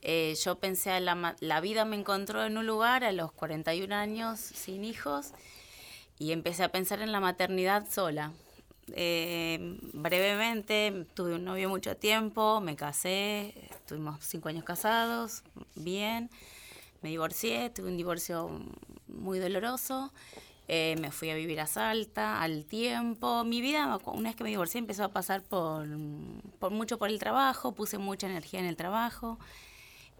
Eh, 0.00 0.34
yo 0.42 0.58
pensé, 0.58 0.98
la, 1.00 1.36
la 1.40 1.60
vida 1.60 1.84
me 1.84 1.96
encontró 1.96 2.46
en 2.46 2.56
un 2.56 2.66
lugar 2.66 3.04
a 3.04 3.12
los 3.12 3.30
41 3.32 3.94
años 3.94 4.40
sin 4.40 4.84
hijos 4.84 5.32
y 6.18 6.32
empecé 6.32 6.64
a 6.64 6.70
pensar 6.70 7.02
en 7.02 7.12
la 7.12 7.20
maternidad 7.20 7.86
sola. 7.90 8.32
Eh, 8.94 9.78
brevemente, 9.92 11.06
tuve 11.14 11.34
un 11.34 11.44
novio 11.44 11.68
mucho 11.68 11.96
tiempo, 11.96 12.60
me 12.60 12.76
casé, 12.76 13.54
estuvimos 13.70 14.24
cinco 14.24 14.48
años 14.48 14.64
casados, 14.64 15.42
bien, 15.74 16.30
me 17.02 17.10
divorcié, 17.10 17.70
tuve 17.70 17.88
un 17.88 17.96
divorcio 17.96 18.50
muy 19.06 19.38
doloroso, 19.38 20.12
eh, 20.68 20.96
me 21.00 21.10
fui 21.10 21.30
a 21.30 21.34
vivir 21.34 21.60
a 21.60 21.66
Salta 21.66 22.40
al 22.42 22.64
tiempo. 22.64 23.42
Mi 23.42 23.60
vida, 23.60 23.98
una 24.06 24.28
vez 24.28 24.36
que 24.36 24.44
me 24.44 24.50
divorcié, 24.50 24.78
empezó 24.78 25.02
a 25.02 25.08
pasar 25.08 25.42
por, 25.42 25.88
por 26.60 26.70
mucho 26.70 26.96
por 26.96 27.08
el 27.08 27.18
trabajo, 27.18 27.72
puse 27.72 27.98
mucha 27.98 28.28
energía 28.28 28.60
en 28.60 28.66
el 28.66 28.76
trabajo. 28.76 29.38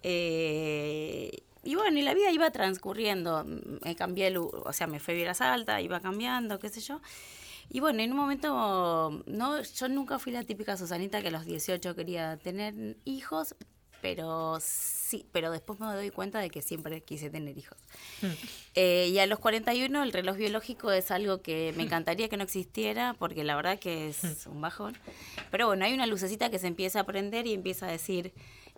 Eh, 0.02 1.44
y 1.62 1.74
bueno, 1.74 1.98
y 1.98 2.02
la 2.02 2.14
vida 2.14 2.32
iba 2.32 2.50
transcurriendo, 2.50 3.44
me 3.44 3.94
cambié, 3.94 4.28
el, 4.28 4.38
o 4.38 4.72
sea, 4.72 4.86
me 4.86 4.98
fui 4.98 5.12
a 5.12 5.14
vivir 5.14 5.28
a 5.28 5.34
Salta, 5.34 5.80
iba 5.80 6.00
cambiando, 6.00 6.58
qué 6.58 6.68
sé 6.68 6.80
yo. 6.80 7.00
Y 7.72 7.78
bueno, 7.78 8.02
en 8.02 8.10
un 8.10 8.16
momento, 8.16 9.22
no, 9.26 9.62
yo 9.62 9.88
nunca 9.88 10.18
fui 10.18 10.32
la 10.32 10.42
típica 10.42 10.76
Susanita 10.76 11.22
que 11.22 11.28
a 11.28 11.30
los 11.30 11.46
18 11.46 11.94
quería 11.94 12.36
tener 12.36 12.96
hijos, 13.04 13.54
pero 14.02 14.58
sí, 14.60 15.24
pero 15.30 15.52
después 15.52 15.78
me 15.78 15.86
doy 15.86 16.10
cuenta 16.10 16.40
de 16.40 16.50
que 16.50 16.62
siempre 16.62 17.00
quise 17.02 17.30
tener 17.30 17.56
hijos. 17.56 17.78
Mm. 18.22 18.26
Eh, 18.74 19.10
y 19.12 19.18
a 19.20 19.26
los 19.26 19.38
41 19.38 20.02
el 20.02 20.12
reloj 20.12 20.36
biológico 20.36 20.90
es 20.90 21.12
algo 21.12 21.42
que 21.42 21.72
me 21.76 21.84
encantaría 21.84 22.28
que 22.28 22.36
no 22.36 22.42
existiera, 22.42 23.14
porque 23.16 23.44
la 23.44 23.54
verdad 23.54 23.78
que 23.78 24.08
es 24.08 24.46
un 24.46 24.60
bajón. 24.60 24.98
Pero 25.52 25.68
bueno, 25.68 25.84
hay 25.84 25.94
una 25.94 26.06
lucecita 26.06 26.50
que 26.50 26.58
se 26.58 26.66
empieza 26.66 27.00
a 27.00 27.04
prender 27.04 27.46
y 27.46 27.54
empieza 27.54 27.86
a 27.86 27.92
decir, 27.92 28.32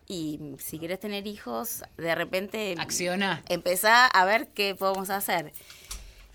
y 0.06 0.38
si 0.58 0.78
quieres 0.78 1.00
tener 1.00 1.26
hijos, 1.26 1.82
de 1.96 2.14
repente... 2.14 2.74
Acciona. 2.78 3.42
Empezá 3.48 4.06
a 4.06 4.24
ver 4.26 4.48
qué 4.48 4.74
podemos 4.74 5.08
hacer. 5.08 5.54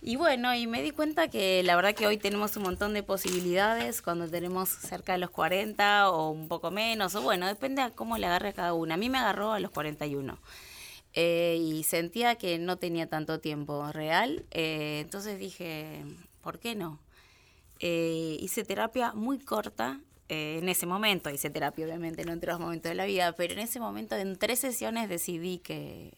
Y 0.02 0.16
bueno, 0.16 0.54
y 0.54 0.68
me 0.68 0.84
di 0.84 0.92
cuenta 0.92 1.28
que 1.28 1.64
la 1.64 1.76
verdad 1.76 1.96
que 1.96 2.06
hoy 2.06 2.18
tenemos 2.18 2.56
un 2.56 2.64
montón 2.64 2.94
de 2.94 3.02
posibilidades 3.02 4.04
cuando 4.04 4.30
tenemos 4.30 4.70
cerca 4.70 5.14
de 5.14 5.18
los 5.18 5.32
40 5.32 6.12
o 6.12 6.30
un 6.30 6.48
poco 6.48 6.70
menos, 6.70 7.16
o 7.16 7.22
bueno, 7.22 7.48
depende 7.48 7.82
de 7.82 7.92
cómo 7.92 8.18
le 8.18 8.28
agarre 8.28 8.50
a 8.50 8.54
cada 8.54 8.74
una. 8.74 8.94
A 8.94 8.98
mí 8.98 9.10
me 9.10 9.18
agarró 9.18 9.54
a 9.54 9.60
los 9.60 9.72
41 9.72 10.38
eh, 11.14 11.58
y 11.60 11.84
sentía 11.84 12.36
que 12.36 12.60
no 12.60 12.78
tenía 12.78 13.08
tanto 13.10 13.40
tiempo 13.40 13.92
real, 13.92 14.46
eh, 14.52 15.00
entonces 15.02 15.40
dije, 15.40 16.04
¿por 16.42 16.60
qué 16.60 16.76
no? 16.76 17.00
Eh, 17.80 18.38
hice 18.40 18.64
terapia 18.64 19.14
muy 19.14 19.40
corta. 19.40 20.00
en 20.30 20.68
ese 20.70 20.86
momento 20.86 21.30
hice 21.30 21.50
terapia, 21.50 21.86
obviamente, 21.86 22.22
en 22.22 22.30
otros 22.30 22.60
momentos 22.60 22.90
de 22.90 22.96
la 22.96 23.06
vida, 23.06 23.34
pero 23.34 23.54
en 23.54 23.60
ese 23.60 23.80
momento, 23.80 24.16
en 24.16 24.38
tres 24.38 24.60
sesiones, 24.60 25.10
decidí 25.10 25.60
que, 25.60 26.14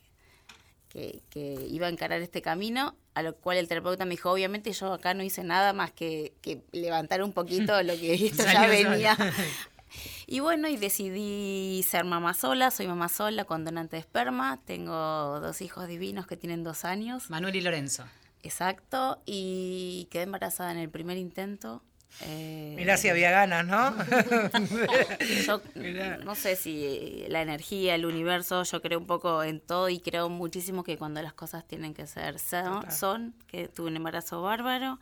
que, 0.90 1.22
que, 1.30 1.68
iba 1.70 1.88
a 1.88 1.90
encarar 1.90 2.22
este 2.22 2.42
camino, 2.42 2.96
a 3.14 3.22
lo 3.22 3.36
cual 3.36 3.58
el 3.58 3.68
terapeuta 3.68 4.06
me 4.06 4.12
dijo, 4.12 4.32
obviamente 4.32 4.74
yo 4.74 4.94
acá 4.94 5.14
no 5.14 5.24
hice 5.24 5.44
nada 5.44 5.72
más 5.72 5.92
que, 5.92 6.34
que 6.42 6.64
levantar 6.72 7.24
un 7.24 7.32
poquito 7.32 7.82
lo 7.84 7.94
que 7.94 8.14
esto 8.26 8.44
ya 8.44 8.68
venía. 8.68 9.16
y 10.28 10.40
bueno, 10.40 10.68
y 10.68 10.78
decidí 10.78 11.84
ser 11.84 12.04
mamá 12.06 12.34
sola, 12.34 12.72
soy 12.72 12.88
mamá 12.88 13.08
sola 13.08 13.46
con 13.46 13.64
donante 13.64 13.96
de 13.96 14.02
esperma, 14.02 14.60
tengo 14.66 15.40
dos 15.40 15.62
hijos 15.62 15.88
divinos 15.88 16.28
que 16.28 16.36
tienen 16.36 16.64
dos 16.64 16.84
años. 16.86 17.30
Manuel 17.30 17.56
y 17.56 17.62
Lorenzo. 17.62 18.06
Exacto, 18.42 19.22
y 19.26 20.08
quedé 20.12 20.24
embarazada 20.24 20.72
en 20.72 20.78
el 20.78 20.90
primer 20.90 21.18
intento. 21.18 21.84
Eh, 22.22 22.74
Mirá 22.76 22.98
si 22.98 23.08
había 23.08 23.32
ganas, 23.32 23.66
¿no? 23.66 23.96
yo 25.46 25.62
no 26.26 26.36
sé 26.36 26.56
si 26.56 27.26
la 27.30 27.42
energía, 27.42 27.96
el 27.96 28.06
universo, 28.06 28.64
yo 28.64 28.82
creo 28.82 29.00
un 29.00 29.08
poco 29.08 29.44
en 29.44 29.60
todo 29.60 29.90
y 29.90 30.00
creo 30.00 30.28
muchísimo 30.30 30.84
que 30.84 30.98
cuando 30.98 31.22
las 31.22 31.34
cosas 31.34 31.66
tienen 31.66 31.94
que 31.94 32.08
ser 32.08 32.40
son, 32.40 32.92
son 32.92 33.34
que 33.48 33.68
tuve 33.68 33.88
un 33.88 33.96
embarazo 33.96 34.42
bárbaro. 34.42 35.00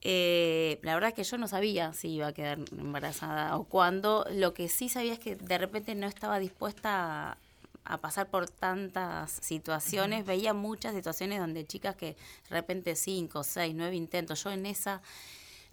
Eh, 0.00 0.78
la 0.82 0.94
verdad 0.94 1.08
es 1.08 1.14
que 1.14 1.24
yo 1.24 1.38
no 1.38 1.48
sabía 1.48 1.92
si 1.92 2.08
iba 2.08 2.28
a 2.28 2.32
quedar 2.32 2.58
embarazada 2.78 3.56
o 3.56 3.64
cuándo. 3.64 4.24
Lo 4.30 4.54
que 4.54 4.68
sí 4.68 4.88
sabía 4.88 5.12
es 5.12 5.18
que 5.18 5.36
de 5.36 5.58
repente 5.58 5.94
no 5.94 6.06
estaba 6.06 6.38
dispuesta 6.38 7.32
a, 7.32 7.38
a 7.84 7.98
pasar 7.98 8.28
por 8.28 8.48
tantas 8.48 9.32
situaciones. 9.42 10.20
Uh 10.20 10.22
-huh. 10.22 10.26
Veía 10.26 10.54
muchas 10.54 10.94
situaciones 10.94 11.40
donde 11.40 11.66
chicas 11.66 11.96
que 11.96 12.16
de 12.48 12.50
repente 12.50 12.94
cinco, 12.94 13.42
seis, 13.42 13.74
nueve 13.74 13.96
intentos. 13.96 14.44
Yo 14.44 14.50
en 14.52 14.66
esa 14.66 15.02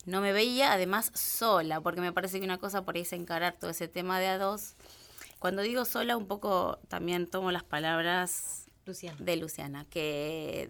no 0.06 0.22
me 0.22 0.32
veía, 0.34 0.72
además 0.74 1.12
sola, 1.16 1.82
porque 1.82 2.02
me 2.02 2.14
parece 2.14 2.40
que 2.40 2.46
una 2.46 2.58
cosa 2.58 2.84
por 2.86 2.96
ahí 2.96 3.02
es 3.02 3.14
encarar 3.14 3.56
todo 3.60 3.72
ese 3.72 3.88
tema 3.88 4.20
de 4.20 4.28
a 4.28 4.38
dos. 4.38 4.76
Cuando 5.40 5.62
digo 5.62 5.86
sola, 5.86 6.18
un 6.18 6.28
poco 6.28 6.80
también 6.88 7.28
tomo 7.28 7.52
las 7.52 7.64
palabras 7.64 8.68
Luciana. 8.86 9.18
de 9.20 9.36
Luciana, 9.36 9.86
que 9.90 10.70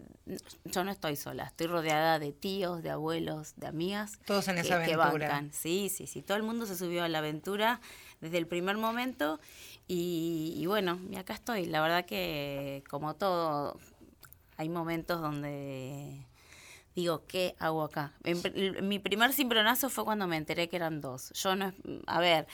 yo 0.66 0.84
no 0.84 0.92
estoy 0.92 1.16
sola, 1.18 1.44
estoy 1.46 1.68
rodeada 1.68 2.18
de 2.20 2.32
tíos, 2.32 2.82
de 2.82 2.90
abuelos, 2.90 3.54
de 3.58 3.68
amigas. 3.68 4.20
Todos 4.26 4.48
en 4.48 4.56
que- 4.56 4.62
esa 4.62 4.84
que 4.84 4.94
aventura. 4.94 5.28
bancan. 5.30 5.52
Sí, 5.54 5.90
sí, 5.90 6.08
sí, 6.08 6.22
todo 6.22 6.38
el 6.38 6.44
mundo 6.44 6.66
se 6.66 6.76
subió 6.78 7.04
a 7.04 7.10
la 7.10 7.20
aventura 7.20 7.80
desde 8.22 8.38
el 8.38 8.48
primer 8.48 8.78
momento 8.78 9.40
y, 9.88 10.54
y 10.58 10.66
bueno, 10.66 11.00
y 11.10 11.16
acá 11.18 11.34
estoy. 11.34 11.66
La 11.66 11.82
verdad 11.82 12.06
que 12.06 12.84
como 12.90 13.16
todo, 13.16 13.78
hay 14.58 14.70
momentos 14.70 15.22
donde 15.22 16.26
digo, 16.96 17.24
¿qué 17.28 17.56
hago 17.60 17.84
acá? 17.84 18.14
En 18.24 18.88
mi 18.88 19.00
primer 19.00 19.34
cimbronazo 19.34 19.90
fue 19.90 20.04
cuando 20.06 20.28
me 20.28 20.38
enteré 20.38 20.70
que 20.70 20.76
eran 20.78 21.02
dos. 21.02 21.32
Yo 21.34 21.56
no, 21.56 21.74
a 22.08 22.20
ver, 22.20 22.48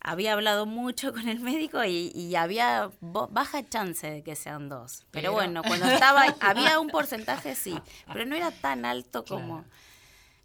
había 0.00 0.32
hablado 0.34 0.66
mucho 0.66 1.12
con 1.12 1.28
el 1.28 1.40
médico 1.40 1.84
y, 1.84 2.12
y 2.14 2.34
había 2.36 2.90
baja 3.00 3.68
chance 3.68 4.08
de 4.10 4.22
que 4.22 4.36
sean 4.36 4.68
dos. 4.68 5.04
Pero, 5.10 5.22
Pero- 5.22 5.32
bueno, 5.32 5.62
cuando 5.66 5.86
estaba, 5.86 6.24
había 6.40 6.78
un 6.80 6.88
porcentaje 6.88 7.54
sí, 7.54 7.78
pero 8.12 8.24
no 8.26 8.36
era 8.36 8.50
tan 8.50 8.84
alto 8.84 9.24
como... 9.24 9.64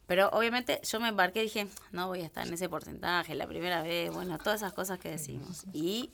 Pero 0.08 0.30
obviamente 0.30 0.80
yo 0.90 1.02
me 1.02 1.10
embarqué 1.10 1.42
y 1.42 1.44
dije, 1.44 1.68
no 1.92 2.08
voy 2.08 2.22
a 2.22 2.26
estar 2.26 2.48
en 2.48 2.54
ese 2.54 2.70
porcentaje, 2.70 3.36
la 3.36 3.46
primera 3.46 3.82
vez, 3.82 4.10
bueno, 4.10 4.38
todas 4.38 4.62
esas 4.62 4.72
cosas 4.72 5.00
que 5.00 5.10
decimos. 5.10 5.66
Y 5.74 6.12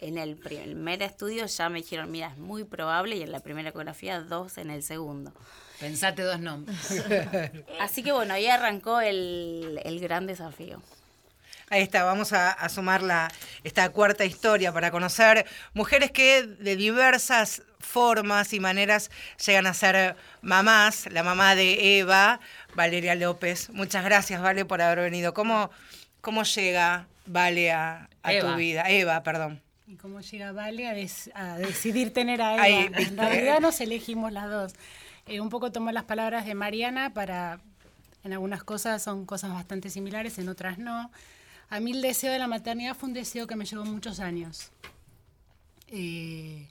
en 0.00 0.18
el 0.18 0.36
primer 0.36 1.00
estudio 1.00 1.46
ya 1.46 1.68
me 1.68 1.78
dijeron, 1.78 2.10
mira, 2.10 2.26
es 2.32 2.38
muy 2.38 2.64
probable, 2.64 3.14
y 3.14 3.22
en 3.22 3.30
la 3.30 3.38
primera 3.38 3.68
ecografía 3.68 4.20
dos 4.20 4.58
en 4.58 4.68
el 4.70 4.82
segundo. 4.82 5.32
Pensate 5.80 6.22
dos 6.22 6.40
nombres. 6.40 6.76
Así 7.80 8.02
que 8.02 8.12
bueno, 8.12 8.34
ahí 8.34 8.46
arrancó 8.46 9.00
el, 9.00 9.80
el 9.84 10.00
gran 10.00 10.26
desafío. 10.26 10.82
Ahí 11.70 11.82
está, 11.82 12.04
vamos 12.04 12.32
a, 12.32 12.52
a 12.52 12.68
sumar 12.68 13.02
la, 13.02 13.30
esta 13.64 13.88
cuarta 13.88 14.24
historia 14.24 14.72
para 14.72 14.90
conocer 14.90 15.46
mujeres 15.72 16.10
que 16.10 16.42
de 16.42 16.76
diversas 16.76 17.62
formas 17.80 18.52
y 18.52 18.60
maneras 18.60 19.10
llegan 19.44 19.66
a 19.66 19.74
ser 19.74 20.14
mamás. 20.42 21.06
La 21.10 21.22
mamá 21.22 21.54
de 21.54 21.98
Eva, 21.98 22.38
Valeria 22.74 23.14
López. 23.14 23.70
Muchas 23.70 24.04
gracias, 24.04 24.40
Vale, 24.42 24.64
por 24.66 24.82
haber 24.82 25.00
venido. 25.00 25.32
¿Cómo, 25.34 25.70
cómo 26.20 26.42
llega 26.44 27.06
Vale 27.26 27.72
a, 27.72 28.08
a 28.22 28.38
tu 28.38 28.54
vida? 28.56 28.84
Eva, 28.90 29.22
perdón. 29.22 29.60
¿Y 29.86 29.96
cómo 29.96 30.20
llega 30.20 30.52
Vale 30.52 30.86
a, 30.86 30.92
des- 30.94 31.30
a 31.34 31.56
decidir 31.56 32.12
tener 32.12 32.42
a 32.42 32.54
Eva? 32.54 32.62
Ahí, 32.62 32.90
en 32.94 33.16
realidad 33.16 33.60
nos 33.60 33.80
elegimos 33.80 34.32
las 34.32 34.48
dos. 34.50 34.74
Eh, 35.26 35.40
un 35.40 35.48
poco 35.48 35.72
tomó 35.72 35.90
las 35.92 36.04
palabras 36.04 36.44
de 36.46 36.54
Mariana 36.54 37.14
para, 37.14 37.60
en 38.22 38.32
algunas 38.32 38.62
cosas 38.64 39.02
son 39.02 39.26
cosas 39.26 39.52
bastante 39.52 39.90
similares, 39.90 40.38
en 40.38 40.48
otras 40.48 40.78
no. 40.78 41.10
A 41.70 41.80
mí 41.80 41.92
el 41.92 42.02
deseo 42.02 42.32
de 42.32 42.38
la 42.38 42.46
maternidad 42.46 42.94
fue 42.96 43.08
un 43.08 43.14
deseo 43.14 43.46
que 43.46 43.56
me 43.56 43.64
llevó 43.64 43.84
muchos 43.84 44.20
años. 44.20 44.70
Eh, 45.88 46.68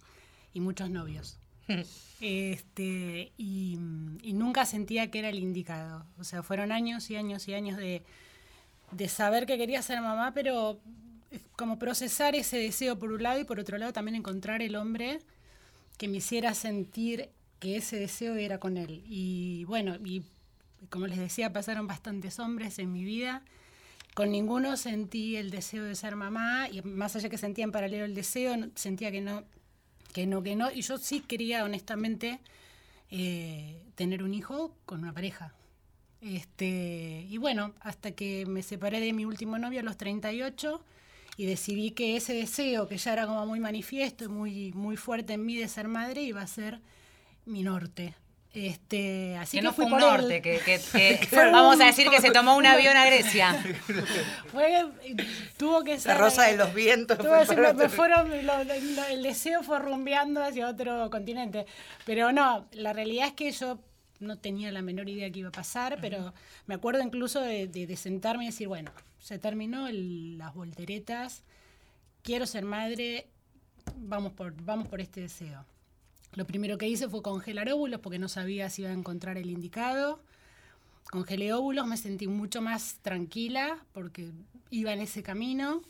y 0.54 0.60
muchos 0.60 0.90
novios. 0.90 1.38
Este, 2.26 3.34
y, 3.38 3.78
y 4.22 4.32
nunca 4.32 4.66
sentía 4.66 5.12
que 5.12 5.20
era 5.20 5.28
el 5.28 5.40
indicado. 5.40 6.06
O 6.18 6.24
sea, 6.24 6.42
fueron 6.42 6.72
años 6.72 7.10
y 7.10 7.18
años 7.18 7.50
y 7.50 7.54
años 7.54 7.76
de, 7.76 8.02
de 8.92 9.10
saber 9.10 9.46
que 9.46 9.58
quería 9.58 9.82
ser 9.82 10.00
mamá, 10.00 10.32
pero 10.34 10.80
eh, 11.32 11.40
como 11.58 11.78
procesar 11.78 12.34
ese 12.34 12.58
deseo 12.58 12.98
por 12.98 13.12
un 13.12 13.24
lado 13.24 13.42
y 13.42 13.44
por 13.44 13.60
otro 13.60 13.78
lado 13.78 13.92
también 13.92 14.16
encontrar 14.16 14.62
el 14.62 14.78
hombre 14.78 15.20
que 15.98 16.08
me 16.08 16.18
hiciera 16.18 16.54
sentir 16.54 17.30
que 17.64 17.78
ese 17.78 17.98
deseo 17.98 18.36
era 18.36 18.60
con 18.60 18.76
él. 18.76 19.04
Y 19.08 19.64
bueno, 19.64 19.96
y 20.04 20.24
como 20.90 21.08
les 21.08 21.18
decía, 21.18 21.54
pasaron 21.54 21.88
bastantes 21.88 22.38
hombres 22.40 22.78
en 22.78 22.92
mi 22.92 23.06
vida. 23.06 23.42
Con 24.16 24.32
ninguno 24.32 24.76
sentí 24.76 25.38
el 25.38 25.50
deseo 25.50 25.86
de 25.86 25.96
ser 25.96 26.18
mamá 26.18 26.68
y 26.70 26.82
más 26.82 27.16
allá 27.16 27.30
que 27.30 27.38
sentía 27.38 27.64
en 27.64 27.72
paralelo 27.72 28.04
el 28.04 28.16
deseo, 28.16 28.54
sentía 28.76 29.12
que 29.12 29.22
no, 29.22 29.46
que 30.12 30.28
no, 30.28 30.44
que 30.44 30.58
no. 30.58 30.72
Y 30.72 30.82
yo 30.82 30.98
sí 30.98 31.22
quería 31.22 31.64
honestamente 31.64 32.42
eh, 33.10 33.82
tener 33.96 34.24
un 34.24 34.34
hijo 34.34 34.76
con 34.86 35.00
una 35.00 35.14
pareja. 35.14 35.54
Este, 36.20 37.26
y 37.30 37.38
bueno, 37.38 37.74
hasta 37.80 38.12
que 38.12 38.46
me 38.46 38.62
separé 38.62 39.00
de 39.00 39.14
mi 39.14 39.24
último 39.24 39.58
novio 39.58 39.80
a 39.80 39.84
los 39.84 39.96
38 39.96 40.84
y 41.38 41.46
decidí 41.46 41.92
que 41.92 42.18
ese 42.18 42.34
deseo, 42.34 42.90
que 42.90 42.98
ya 42.98 43.14
era 43.14 43.26
como 43.26 43.46
muy 43.46 43.62
manifiesto 43.62 44.26
y 44.26 44.28
muy, 44.28 44.74
muy 44.74 44.98
fuerte 44.98 45.32
en 45.32 45.46
mí 45.46 45.56
de 45.56 45.70
ser 45.70 45.88
madre, 45.88 46.24
iba 46.24 46.42
a 46.42 46.48
ser 46.48 46.82
mi 47.46 47.64
norte. 47.64 48.16
Este, 48.54 49.36
así 49.38 49.58
que 49.58 49.62
que, 49.62 49.66
no 49.68 49.74
fui 49.74 49.86
fue 49.88 49.94
un 49.96 50.00
por 50.00 50.12
norte, 50.20 50.42
que, 50.44 50.60
que- 50.60 50.80
que- 51.30 51.36
vamos 51.52 51.80
a 51.82 51.86
decir 51.86 52.08
que 52.12 52.22
se 52.22 52.30
tomó 52.30 52.56
un 52.56 52.68
avión 52.68 52.96
a 52.96 53.06
Grecia. 53.08 53.52
Fue- 54.52 54.86
tuvo 55.58 55.84
que 55.84 55.94
La 55.96 56.00
ser. 56.00 56.18
rosa 56.18 56.44
de 56.44 56.58
los 56.58 56.72
vientos. 56.74 57.18
Tuvo 57.18 57.40
que 57.40 57.46
ser- 57.48 57.60
me- 57.60 57.74
me 57.74 57.90
fueron, 57.90 58.30
lo- 58.46 58.64
lo- 58.64 59.06
el 59.10 59.24
deseo 59.24 59.64
fue 59.64 59.80
rumbeando 59.80 60.44
hacia 60.44 60.68
otro 60.68 61.10
continente. 61.10 61.66
Pero 62.06 62.32
no, 62.32 62.68
la 62.74 62.94
realidad 62.94 63.28
es 63.30 63.34
que 63.34 63.52
yo 63.52 63.80
no 64.20 64.38
tenía 64.38 64.72
la 64.72 64.84
menor 64.84 65.10
idea 65.10 65.32
que 65.32 65.40
iba 65.40 65.50
a 65.50 65.52
pasar, 65.52 65.98
pero 66.00 66.32
me 66.68 66.76
acuerdo 66.76 67.02
incluso 67.02 67.42
de, 67.42 67.68
de- 67.68 67.88
de 67.88 67.98
sentarme 67.98 68.44
y 68.44 68.48
decir, 68.48 68.68
bueno, 68.68 68.92
se 69.18 69.40
terminó 69.40 69.88
el- 69.88 70.38
las 70.38 70.54
volteretas, 70.54 71.42
quiero 72.22 72.46
ser 72.46 72.66
madre, 72.66 73.26
vamos 73.96 74.32
por, 74.34 74.54
vamos 74.64 74.88
por 74.90 75.02
este 75.02 75.22
deseo. 75.22 75.66
Lo 76.36 76.48
primero 76.48 76.78
que 76.78 76.88
hice 76.88 77.08
fue 77.10 77.22
congelar 77.22 77.72
óvulos 77.72 78.00
porque 78.00 78.20
no 78.20 78.28
sabía 78.28 78.70
si 78.70 78.82
iba 78.82 78.92
a 78.92 78.94
encontrar 78.94 79.38
el 79.38 79.50
indicado. 79.50 80.20
Congelé 81.12 81.54
óvulos, 81.54 81.86
me 81.86 81.98
sentí 81.98 82.28
mucho 82.28 82.62
más 82.62 82.96
tranquila 83.02 83.86
porque 83.94 84.32
iba 84.72 84.94
en 84.94 85.02
ese 85.02 85.22
camino. 85.22 85.84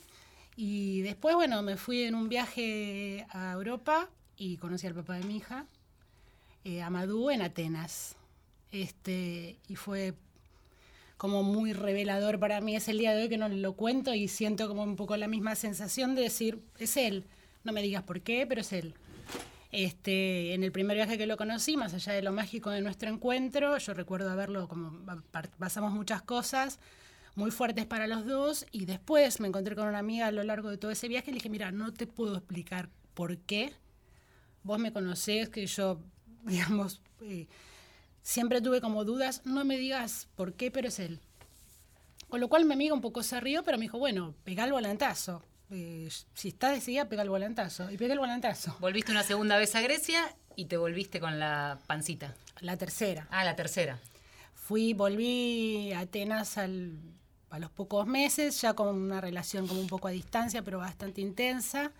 Y 0.56 1.00
después, 1.00 1.34
bueno, 1.34 1.62
me 1.62 1.76
fui 1.76 2.02
en 2.02 2.14
un 2.14 2.28
viaje 2.28 3.26
a 3.30 3.52
Europa 3.52 4.08
y 4.36 4.58
conocí 4.58 4.86
al 4.86 4.94
papá 4.94 5.14
de 5.14 5.24
mi 5.24 5.36
hija, 5.36 5.66
eh, 6.64 6.82
Amadou, 6.82 7.30
en 7.30 7.42
Atenas. 7.42 8.16
Este, 8.70 9.58
y 9.68 9.76
fue 9.76 10.14
como 11.16 11.42
muy 11.42 11.72
revelador 11.72 12.38
para 12.38 12.60
mí. 12.60 12.76
Es 12.76 12.88
el 12.88 12.98
día 12.98 13.14
de 13.14 13.22
hoy 13.22 13.28
que 13.28 13.38
no 13.38 13.48
lo 13.48 13.72
cuento 13.74 14.12
y 14.12 14.28
siento 14.28 14.68
como 14.68 14.82
un 14.82 14.96
poco 14.96 15.16
la 15.16 15.28
misma 15.28 15.54
sensación 15.54 16.14
de 16.14 16.22
decir, 16.22 16.60
es 16.78 16.96
él. 16.98 17.24
No 17.64 17.72
me 17.72 17.82
digas 17.82 18.02
por 18.02 18.20
qué, 18.20 18.46
pero 18.46 18.60
es 18.60 18.72
él. 18.72 18.94
Este, 19.76 20.54
en 20.54 20.62
el 20.62 20.70
primer 20.70 20.96
viaje 20.96 21.18
que 21.18 21.26
lo 21.26 21.36
conocí, 21.36 21.76
más 21.76 21.92
allá 21.94 22.12
de 22.12 22.22
lo 22.22 22.30
mágico 22.30 22.70
de 22.70 22.80
nuestro 22.80 23.08
encuentro, 23.10 23.76
yo 23.76 23.92
recuerdo 23.92 24.30
haberlo 24.30 24.68
como 24.68 25.04
pa- 25.32 25.42
pasamos 25.58 25.92
muchas 25.92 26.22
cosas 26.22 26.78
muy 27.34 27.50
fuertes 27.50 27.84
para 27.84 28.06
los 28.06 28.24
dos 28.24 28.66
y 28.70 28.84
después 28.86 29.40
me 29.40 29.48
encontré 29.48 29.74
con 29.74 29.88
una 29.88 29.98
amiga 29.98 30.28
a 30.28 30.30
lo 30.30 30.44
largo 30.44 30.70
de 30.70 30.78
todo 30.78 30.92
ese 30.92 31.08
viaje 31.08 31.30
y 31.30 31.34
le 31.34 31.38
dije, 31.38 31.48
mira, 31.50 31.72
no 31.72 31.92
te 31.92 32.06
puedo 32.06 32.36
explicar 32.36 32.88
por 33.14 33.36
qué. 33.38 33.72
Vos 34.62 34.78
me 34.78 34.92
conocés, 34.92 35.48
que 35.48 35.66
yo, 35.66 36.00
digamos, 36.44 37.02
eh, 37.22 37.48
siempre 38.22 38.60
tuve 38.60 38.80
como 38.80 39.04
dudas, 39.04 39.42
no 39.44 39.64
me 39.64 39.76
digas 39.76 40.28
por 40.36 40.54
qué, 40.54 40.70
pero 40.70 40.88
es 40.88 41.00
él. 41.00 41.20
Con 42.28 42.40
lo 42.40 42.48
cual 42.48 42.64
mi 42.64 42.74
amiga 42.74 42.94
un 42.94 43.00
poco 43.00 43.22
se 43.22 43.40
rió, 43.40 43.62
pero 43.64 43.78
me 43.78 43.82
dijo, 43.84 43.98
bueno, 43.98 44.34
pegá 44.44 44.64
el 44.64 44.72
volantazo. 44.72 45.42
Eh, 45.70 46.08
si 46.34 46.48
está 46.48 46.70
decidida, 46.70 47.08
pega 47.08 47.22
el 47.22 47.30
volantazo. 47.30 47.90
Y 47.90 47.96
pegué 47.96 48.12
el 48.12 48.18
volantazo. 48.18 48.76
Volviste 48.80 49.10
una 49.12 49.22
segunda 49.22 49.56
vez 49.56 49.74
a 49.74 49.80
Grecia 49.80 50.34
y 50.56 50.66
te 50.66 50.76
volviste 50.76 51.20
con 51.20 51.38
la 51.38 51.78
pancita. 51.86 52.34
La 52.60 52.76
tercera. 52.76 53.26
Ah, 53.30 53.44
la 53.44 53.56
tercera. 53.56 53.98
Fui, 54.54 54.92
volví 54.94 55.92
a 55.92 56.00
Atenas 56.00 56.58
al- 56.58 56.98
a 57.50 57.58
los 57.58 57.70
pocos 57.70 58.06
meses, 58.06 58.60
ya 58.60 58.74
con 58.74 58.88
una 58.96 59.20
relación 59.20 59.66
como 59.66 59.80
un 59.80 59.86
poco 59.88 60.08
a 60.08 60.10
distancia, 60.10 60.62
pero 60.62 60.78
bastante 60.78 61.20
intensa. 61.20 61.92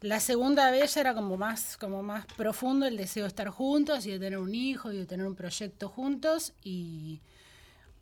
La 0.00 0.18
segunda 0.20 0.70
vez 0.70 0.94
ya 0.94 1.00
era 1.02 1.14
como 1.14 1.36
más, 1.36 1.76
como 1.76 2.02
más 2.02 2.26
profundo 2.36 2.86
el 2.86 2.96
deseo 2.96 3.22
de 3.24 3.28
estar 3.28 3.48
juntos 3.48 4.04
y 4.06 4.10
de 4.10 4.18
tener 4.18 4.38
un 4.38 4.54
hijo 4.54 4.90
y 4.92 4.98
de 4.98 5.06
tener 5.06 5.26
un 5.26 5.34
proyecto 5.36 5.88
juntos. 5.88 6.52
Y 6.64 7.20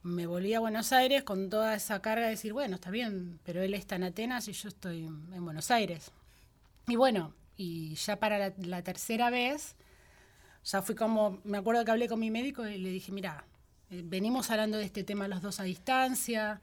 me 0.03 0.27
volví 0.27 0.55
a 0.55 0.61
Buenos 0.61 0.93
Aires 0.93 1.23
con 1.25 1.51
toda 1.51 1.75
esa 1.75 2.01
carga 2.01 2.25
de 2.25 2.31
decir, 2.31 2.53
bueno, 2.53 2.77
está 2.77 2.91
bien, 2.91 3.39
pero 3.45 3.63
él 3.63 3.75
está 3.75 3.97
en 3.97 4.05
Atenas 4.05 4.49
y 4.49 4.53
yo 4.53 4.69
estoy 4.69 5.05
en 5.05 5.45
Buenos 5.45 5.71
Aires. 5.71 6.11
Y 6.89 6.97
bueno, 6.97 7.35
y 7.57 7.95
ya 7.97 8.19
para 8.19 8.39
la, 8.39 8.55
la 8.59 8.83
tercera 8.83 9.31
vez, 9.31 9.77
ya 10.65 10.83
fui 10.83 10.95
como, 10.95 11.41
me 11.45 11.59
acuerdo 11.59 11.85
que 11.85 11.91
hablé 11.91 12.09
con 12.09 12.19
mi 12.19 12.31
médico 12.31 12.67
y 12.67 12.79
le 12.79 12.91
dije, 12.91 13.13
mira, 13.13 13.45
eh, 13.91 14.03
venimos 14.05 14.51
hablando 14.51 14.79
de 14.79 14.85
este 14.85 15.05
tema 15.05 15.29
los 15.29 15.43
dos 15.43 15.61
a 15.61 15.65
distancia, 15.65 16.61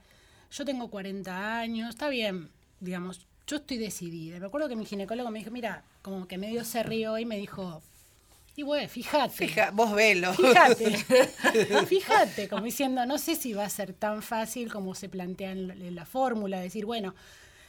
yo 0.52 0.66
tengo 0.66 0.90
40 0.90 1.60
años, 1.60 1.90
está 1.90 2.10
bien, 2.10 2.50
digamos, 2.80 3.28
yo 3.46 3.58
estoy 3.58 3.78
decidida. 3.78 4.40
Me 4.40 4.46
acuerdo 4.48 4.70
que 4.70 4.76
mi 4.76 4.86
ginecólogo 4.86 5.30
me 5.32 5.40
dijo, 5.40 5.52
mira, 5.52 5.84
como 6.02 6.28
que 6.28 6.38
medio 6.38 6.64
se 6.64 6.84
rió 6.84 7.18
y 7.18 7.26
me 7.26 7.38
dijo, 7.38 7.82
y 8.58 8.64
bueno, 8.64 8.90
fíjate. 8.90 9.36
Fija, 9.36 9.70
vos 9.70 9.94
velo. 9.94 10.34
Fíjate, 10.34 10.98
fíjate, 11.88 12.50
como 12.50 12.64
diciendo, 12.64 13.06
no 13.06 13.20
sé 13.20 13.36
si 13.36 13.54
va 13.54 13.64
a 13.64 13.70
ser 13.70 13.94
tan 13.94 14.24
fácil 14.24 14.72
como 14.72 14.96
se 14.96 15.10
plantea 15.10 15.52
en 15.52 15.68
la, 15.68 15.74
en 15.76 15.94
la 15.94 16.08
fórmula, 16.08 16.60
decir, 16.60 16.84
bueno, 16.84 17.14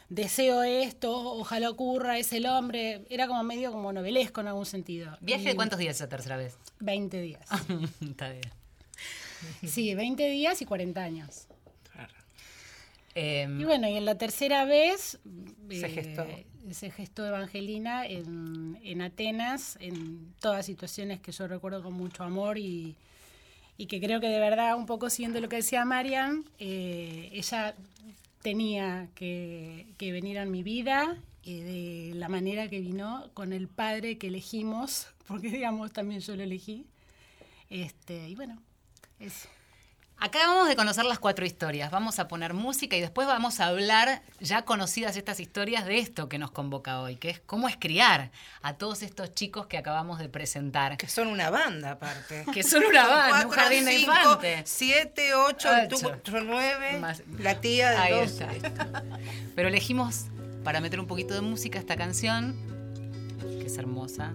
deseo 0.09 0.63
esto, 0.63 1.15
ojalá 1.15 1.69
ocurra, 1.69 2.17
es 2.17 2.33
el 2.33 2.47
hombre, 2.47 3.05
era 3.11 3.27
como 3.27 3.45
medio 3.45 3.71
como 3.71 3.93
novelesco 3.93 4.41
en 4.41 4.49
algún 4.49 4.65
sentido. 4.65 5.15
¿Viaje 5.21 5.51
de 5.51 5.57
cuántos 5.57 5.79
días 5.79 5.97
esa 5.97 6.09
tercera 6.09 6.39
vez? 6.39 6.57
20 6.81 7.21
días. 7.21 7.47
Está 8.01 8.31
bien. 8.31 8.51
Sí, 9.67 9.95
20 9.95 10.27
días 10.31 10.63
y 10.63 10.65
40 10.65 11.03
años. 11.03 11.49
Em, 13.15 13.61
Y 13.61 13.65
bueno, 13.65 13.89
y 13.89 13.97
en 13.99 14.07
la 14.07 14.17
tercera 14.17 14.65
vez... 14.65 15.19
Se 15.69 15.87
eh, 15.87 15.91
gestó. 15.91 16.27
Ese 16.71 16.91
gesto 16.91 17.23
de 17.23 17.29
Evangelina 17.29 18.07
en, 18.07 18.79
en 18.83 19.03
Atenas, 19.03 19.77
en 19.81 20.33
todas 20.41 20.67
situaciones 20.67 21.21
que 21.21 21.33
yo 21.33 21.47
recuerdo 21.49 21.83
con 21.83 21.95
mucho 21.95 22.25
amor 22.25 22.59
y, 22.59 22.97
y 23.77 23.87
que 23.87 24.01
creo 24.01 24.21
que 24.21 24.29
de 24.29 24.41
verdad, 24.41 24.77
un 24.77 24.87
poco 24.87 25.09
siguiendo 25.11 25.41
lo 25.41 25.49
que 25.49 25.57
decía 25.57 25.85
Marian, 25.85 26.45
eh, 26.59 27.31
ella 27.33 27.75
tenía 28.43 29.09
que, 29.15 29.87
que 29.99 30.13
venir 30.13 30.39
a 30.39 30.45
mi 30.45 30.63
vida 30.63 31.17
eh, 31.45 32.11
de 32.11 32.15
la 32.15 32.29
manera 32.29 32.69
que 32.69 32.81
vino, 32.81 33.31
con 33.35 33.53
el 33.53 33.69
padre 33.69 34.19
que 34.19 34.27
elegimos, 34.27 35.09
porque 35.27 35.49
digamos 35.51 35.93
también 35.93 36.21
yo 36.21 36.37
lo 36.37 36.43
elegí. 36.43 36.87
Este, 37.71 38.29
y 38.29 38.35
bueno, 38.35 38.61
eso. 39.21 39.49
Acabamos 40.21 40.67
de 40.67 40.75
conocer 40.75 41.05
las 41.05 41.21
cuatro 41.21 41.47
historias. 41.47 41.93
Vamos 41.93 42.19
a 42.19 42.27
poner 42.27 42.53
música 42.53 42.97
y 42.97 43.01
después 43.01 43.29
vamos 43.29 43.61
a 43.61 43.67
hablar, 43.67 44.23
ya 44.41 44.63
conocidas 44.63 45.17
estas 45.17 45.39
historias, 45.39 45.87
de 45.87 45.99
esto 45.99 46.29
que 46.29 46.39
nos 46.39 46.51
convoca 46.51 47.01
hoy, 47.01 47.15
que 47.17 47.31
es 47.31 47.39
cómo 47.39 47.69
es 47.69 47.77
criar 47.77 48.33
a 48.61 48.73
todos 48.75 49.03
estos 49.03 49.33
chicos 49.35 49.67
que 49.69 49.79
acabamos 49.79 50.19
de 50.19 50.29
presentar. 50.29 50.97
Que 50.97 51.07
son 51.09 51.29
una 51.29 51.51
banda, 51.51 51.93
aparte. 51.93 52.45
Que 52.53 52.65
son 52.65 52.85
una 52.85 53.07
banda, 53.07 53.47
un 53.47 53.53
jardín 53.53 53.85
de 53.85 53.97
cinco, 53.99 54.13
infantes. 54.13 54.63
Siete, 54.69 55.35
ocho, 55.35 55.69
Ocho. 55.85 56.11
tú, 56.25 56.33
nueve, 56.45 56.99
Más- 56.99 57.23
la 57.39 57.61
tía 57.61 57.91
de 57.93 57.97
Ahí 57.99 58.13
dos. 58.15 58.41
está. 58.41 58.49
Pero 59.55 59.69
elegimos, 59.69 60.25
para 60.65 60.81
meter 60.81 60.99
un 60.99 61.07
poquito 61.07 61.33
de 61.35 61.43
música, 61.43 61.79
esta 61.79 61.95
canción, 61.97 62.57
que 63.61 63.67
es 63.67 63.79
hermosa. 63.79 64.33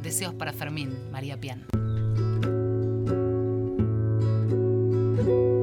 Deseos 0.00 0.32
para 0.34 0.52
Fermín, 0.52 1.10
María 1.10 1.40
Pian. 1.40 1.66
Como 5.24 5.53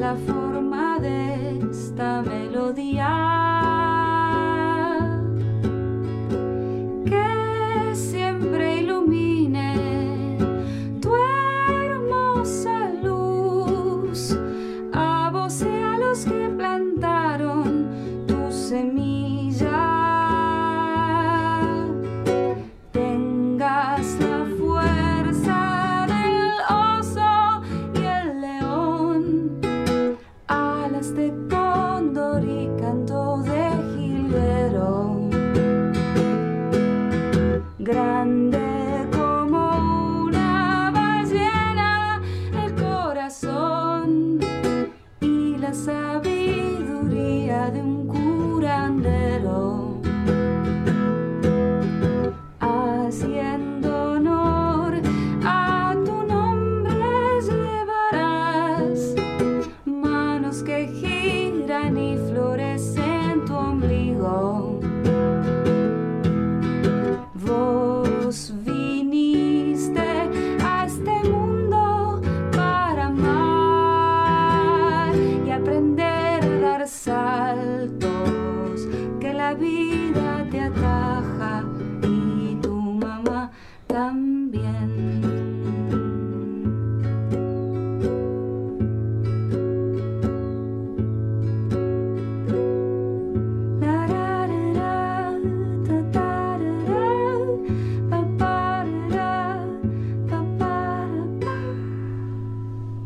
la 0.00 0.16
forma 0.16 0.98
de 0.98 1.58
esta 1.70 2.22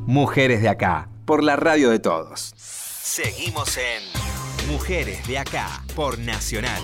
Mujeres 0.07 0.61
de 0.61 0.69
acá, 0.69 1.09
por 1.25 1.43
la 1.43 1.57
radio 1.57 1.89
de 1.89 1.99
todos. 1.99 2.53
Seguimos 2.59 3.79
en 3.79 4.03
Mujeres 4.71 5.27
de 5.27 5.39
Acá 5.39 5.83
por 5.97 6.19
Nacional. 6.19 6.83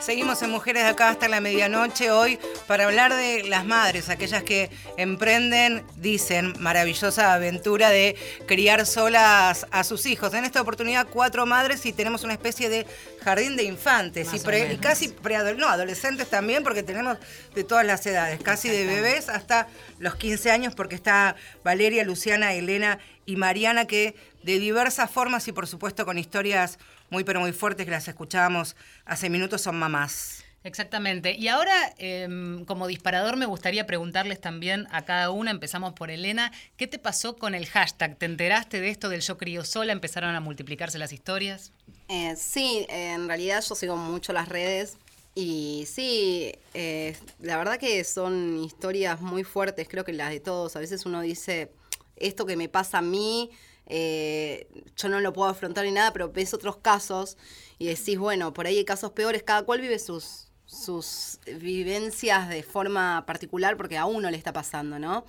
Seguimos 0.00 0.42
en 0.42 0.50
Mujeres 0.50 0.82
de 0.82 0.90
Acá 0.90 1.08
hasta 1.08 1.28
la 1.28 1.40
medianoche 1.40 2.10
hoy 2.10 2.38
para 2.66 2.84
hablar 2.84 3.12
de 3.14 3.44
las 3.44 3.64
madres, 3.64 4.08
aquellas 4.08 4.42
que 4.42 4.70
emprenden, 4.96 5.84
dicen, 5.96 6.54
maravillosa 6.58 7.34
aventura 7.34 7.90
de 7.90 8.16
criar 8.46 8.86
solas 8.86 9.66
a 9.70 9.84
sus 9.84 10.06
hijos. 10.06 10.32
En 10.34 10.44
esta 10.44 10.60
oportunidad, 10.60 11.06
cuatro 11.08 11.46
madres 11.46 11.84
y 11.86 11.92
tenemos 11.92 12.24
una 12.24 12.32
especie 12.32 12.68
de 12.68 12.86
jardín 13.22 13.56
de 13.56 13.64
infantes 13.64 14.32
y, 14.32 14.38
pre- 14.40 14.72
y 14.72 14.76
casi 14.78 15.08
preadolescentes, 15.08 15.66
no, 15.66 15.72
adolescentes 15.72 16.28
también, 16.30 16.62
porque 16.62 16.82
tenemos 16.82 17.18
de 17.54 17.64
todas 17.64 17.84
las 17.84 18.04
edades, 18.06 18.40
casi 18.42 18.68
de 18.68 18.86
bebés 18.86 19.28
hasta 19.28 19.68
los 19.98 20.14
15 20.16 20.50
años, 20.50 20.74
porque 20.74 20.94
está 20.94 21.36
Valeria, 21.62 22.04
Luciana, 22.04 22.54
Elena 22.54 22.98
y 23.26 23.36
Mariana, 23.36 23.86
que 23.86 24.14
de 24.42 24.58
diversas 24.58 25.10
formas 25.10 25.48
y 25.48 25.52
por 25.52 25.66
supuesto 25.66 26.04
con 26.04 26.18
historias 26.18 26.78
muy 27.10 27.24
pero 27.24 27.40
muy 27.40 27.52
fuertes 27.52 27.84
que 27.86 27.90
las 27.92 28.08
escuchábamos 28.08 28.76
hace 29.06 29.30
minutos 29.30 29.62
son 29.62 29.76
mamás. 29.78 30.43
Exactamente. 30.64 31.36
Y 31.38 31.48
ahora, 31.48 31.94
em, 31.98 32.64
como 32.64 32.86
disparador, 32.86 33.36
me 33.36 33.44
gustaría 33.44 33.86
preguntarles 33.86 34.40
también 34.40 34.86
a 34.90 35.04
cada 35.04 35.30
una, 35.30 35.50
empezamos 35.50 35.92
por 35.92 36.10
Elena, 36.10 36.52
¿qué 36.78 36.86
te 36.86 36.98
pasó 36.98 37.36
con 37.36 37.54
el 37.54 37.66
hashtag? 37.66 38.16
¿Te 38.16 38.24
enteraste 38.24 38.80
de 38.80 38.88
esto 38.88 39.10
del 39.10 39.20
yo 39.20 39.36
crío 39.36 39.62
sola? 39.64 39.92
¿Empezaron 39.92 40.34
a 40.34 40.40
multiplicarse 40.40 40.98
las 40.98 41.12
historias? 41.12 41.70
Eh, 42.08 42.34
sí, 42.36 42.86
en 42.88 43.28
realidad 43.28 43.62
yo 43.62 43.74
sigo 43.74 43.96
mucho 43.96 44.32
las 44.32 44.48
redes 44.48 44.96
y 45.34 45.84
sí, 45.86 46.54
eh, 46.72 47.14
la 47.40 47.58
verdad 47.58 47.76
que 47.78 48.02
son 48.04 48.58
historias 48.64 49.20
muy 49.20 49.44
fuertes, 49.44 49.86
creo 49.86 50.04
que 50.04 50.14
las 50.14 50.30
de 50.30 50.40
todos. 50.40 50.76
A 50.76 50.78
veces 50.78 51.04
uno 51.04 51.20
dice, 51.20 51.72
esto 52.16 52.46
que 52.46 52.56
me 52.56 52.70
pasa 52.70 52.98
a 52.98 53.02
mí, 53.02 53.50
eh, 53.86 54.66
yo 54.96 55.08
no 55.08 55.20
lo 55.20 55.32
puedo 55.32 55.50
afrontar 55.50 55.84
ni 55.84 55.90
nada, 55.90 56.12
pero 56.12 56.30
ves 56.32 56.54
otros 56.54 56.78
casos 56.78 57.36
y 57.78 57.86
decís, 57.86 58.18
bueno, 58.18 58.54
por 58.54 58.66
ahí 58.66 58.78
hay 58.78 58.84
casos 58.84 59.12
peores, 59.12 59.42
cada 59.42 59.64
cual 59.64 59.80
vive 59.80 59.98
sus, 59.98 60.48
sus 60.66 61.38
vivencias 61.60 62.48
de 62.48 62.62
forma 62.62 63.24
particular 63.26 63.76
porque 63.76 63.98
a 63.98 64.06
uno 64.06 64.30
le 64.30 64.36
está 64.36 64.52
pasando, 64.52 64.98
¿no? 64.98 65.24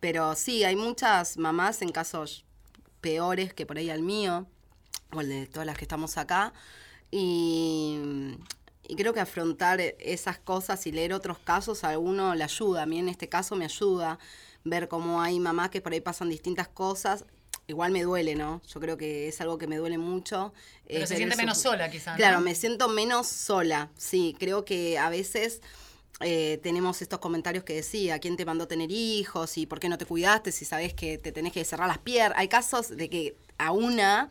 Pero 0.00 0.34
sí, 0.34 0.64
hay 0.64 0.76
muchas 0.76 1.36
mamás 1.36 1.82
en 1.82 1.92
casos 1.92 2.44
peores 3.00 3.54
que 3.54 3.66
por 3.66 3.78
ahí 3.78 3.90
al 3.90 4.02
mío, 4.02 4.46
o 5.12 5.20
el 5.20 5.28
de 5.28 5.46
todas 5.46 5.66
las 5.66 5.78
que 5.78 5.84
estamos 5.84 6.18
acá, 6.18 6.52
y, 7.10 7.98
y 8.88 8.96
creo 8.96 9.12
que 9.12 9.20
afrontar 9.20 9.80
esas 9.80 10.38
cosas 10.38 10.86
y 10.86 10.92
leer 10.92 11.12
otros 11.12 11.38
casos 11.38 11.84
a 11.84 11.98
uno 11.98 12.34
le 12.34 12.44
ayuda, 12.44 12.82
a 12.82 12.86
mí 12.86 12.98
en 12.98 13.08
este 13.08 13.28
caso 13.28 13.54
me 13.54 13.64
ayuda 13.64 14.18
ver 14.64 14.88
cómo 14.88 15.20
hay 15.20 15.38
mamás 15.40 15.70
que 15.70 15.80
por 15.80 15.92
ahí 15.92 16.00
pasan 16.00 16.28
distintas 16.28 16.68
cosas. 16.68 17.24
Igual 17.68 17.92
me 17.92 18.02
duele, 18.02 18.34
¿no? 18.34 18.60
Yo 18.66 18.80
creo 18.80 18.96
que 18.96 19.28
es 19.28 19.40
algo 19.40 19.56
que 19.56 19.66
me 19.66 19.76
duele 19.76 19.98
mucho. 19.98 20.52
Pero 20.86 21.04
eh, 21.04 21.06
se 21.06 21.16
siente 21.16 21.36
menos 21.36 21.58
sola, 21.58 21.90
quizás. 21.90 22.16
Claro, 22.16 22.40
me 22.40 22.54
siento 22.54 22.88
menos 22.88 23.28
sola, 23.28 23.90
sí. 23.96 24.36
Creo 24.38 24.64
que 24.64 24.98
a 24.98 25.08
veces 25.10 25.60
eh, 26.20 26.60
tenemos 26.62 27.02
estos 27.02 27.18
comentarios 27.18 27.64
que 27.64 27.74
decía, 27.74 28.18
¿quién 28.18 28.36
te 28.36 28.44
mandó 28.44 28.64
a 28.64 28.68
tener 28.68 28.90
hijos? 28.90 29.56
¿Y 29.58 29.66
por 29.66 29.80
qué 29.80 29.88
no 29.88 29.98
te 29.98 30.06
cuidaste 30.06 30.52
si 30.52 30.64
sabes 30.64 30.94
que 30.94 31.18
te 31.18 31.32
tenés 31.32 31.52
que 31.52 31.64
cerrar 31.64 31.88
las 31.88 31.98
piernas? 31.98 32.38
Hay 32.38 32.48
casos 32.48 32.96
de 32.96 33.08
que 33.08 33.36
a 33.58 33.72
una 33.72 34.28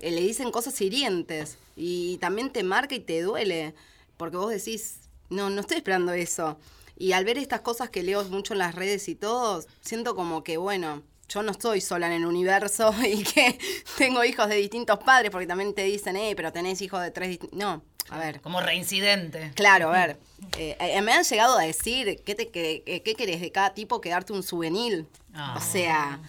eh, 0.00 0.10
le 0.10 0.20
dicen 0.20 0.50
cosas 0.50 0.80
hirientes 0.80 1.58
y 1.76 2.18
también 2.18 2.50
te 2.50 2.62
marca 2.62 2.94
y 2.94 3.00
te 3.00 3.22
duele, 3.22 3.74
porque 4.16 4.36
vos 4.36 4.50
decís, 4.50 5.00
no, 5.30 5.50
no 5.50 5.60
estoy 5.60 5.78
esperando 5.78 6.12
eso. 6.12 6.58
Y 6.96 7.12
al 7.12 7.24
ver 7.24 7.38
estas 7.38 7.62
cosas 7.62 7.90
que 7.90 8.02
leo 8.02 8.22
mucho 8.24 8.52
en 8.54 8.58
las 8.58 8.74
redes 8.74 9.08
y 9.08 9.14
todo, 9.14 9.64
siento 9.80 10.14
como 10.14 10.44
que, 10.44 10.56
bueno, 10.58 11.02
yo 11.28 11.42
no 11.42 11.50
estoy 11.52 11.80
sola 11.80 12.06
en 12.06 12.12
el 12.12 12.26
universo 12.26 12.94
y 13.06 13.22
que 13.24 13.58
tengo 13.98 14.24
hijos 14.24 14.48
de 14.48 14.56
distintos 14.56 14.98
padres, 14.98 15.30
porque 15.30 15.46
también 15.46 15.74
te 15.74 15.84
dicen, 15.84 16.16
eh, 16.16 16.34
pero 16.36 16.52
tenés 16.52 16.80
hijos 16.82 17.00
de 17.02 17.10
tres 17.10 17.28
distintos... 17.30 17.58
No, 17.58 17.82
a 18.10 18.18
ver. 18.18 18.40
Como 18.40 18.60
reincidente. 18.60 19.52
Claro, 19.54 19.88
a 19.88 19.92
ver. 20.06 20.18
eh, 20.58 20.76
eh, 20.80 21.00
me 21.02 21.12
han 21.12 21.24
llegado 21.24 21.56
a 21.56 21.62
decir, 21.62 22.20
¿qué, 22.24 22.34
te, 22.34 22.48
que- 22.48 22.82
que- 22.84 23.02
¿qué 23.02 23.14
querés 23.14 23.40
de 23.40 23.50
cada 23.52 23.72
tipo? 23.74 24.00
Quedarte 24.00 24.32
un 24.32 24.42
souvenir. 24.42 25.06
Ah. 25.34 25.54
O 25.56 25.60
sea, 25.60 26.20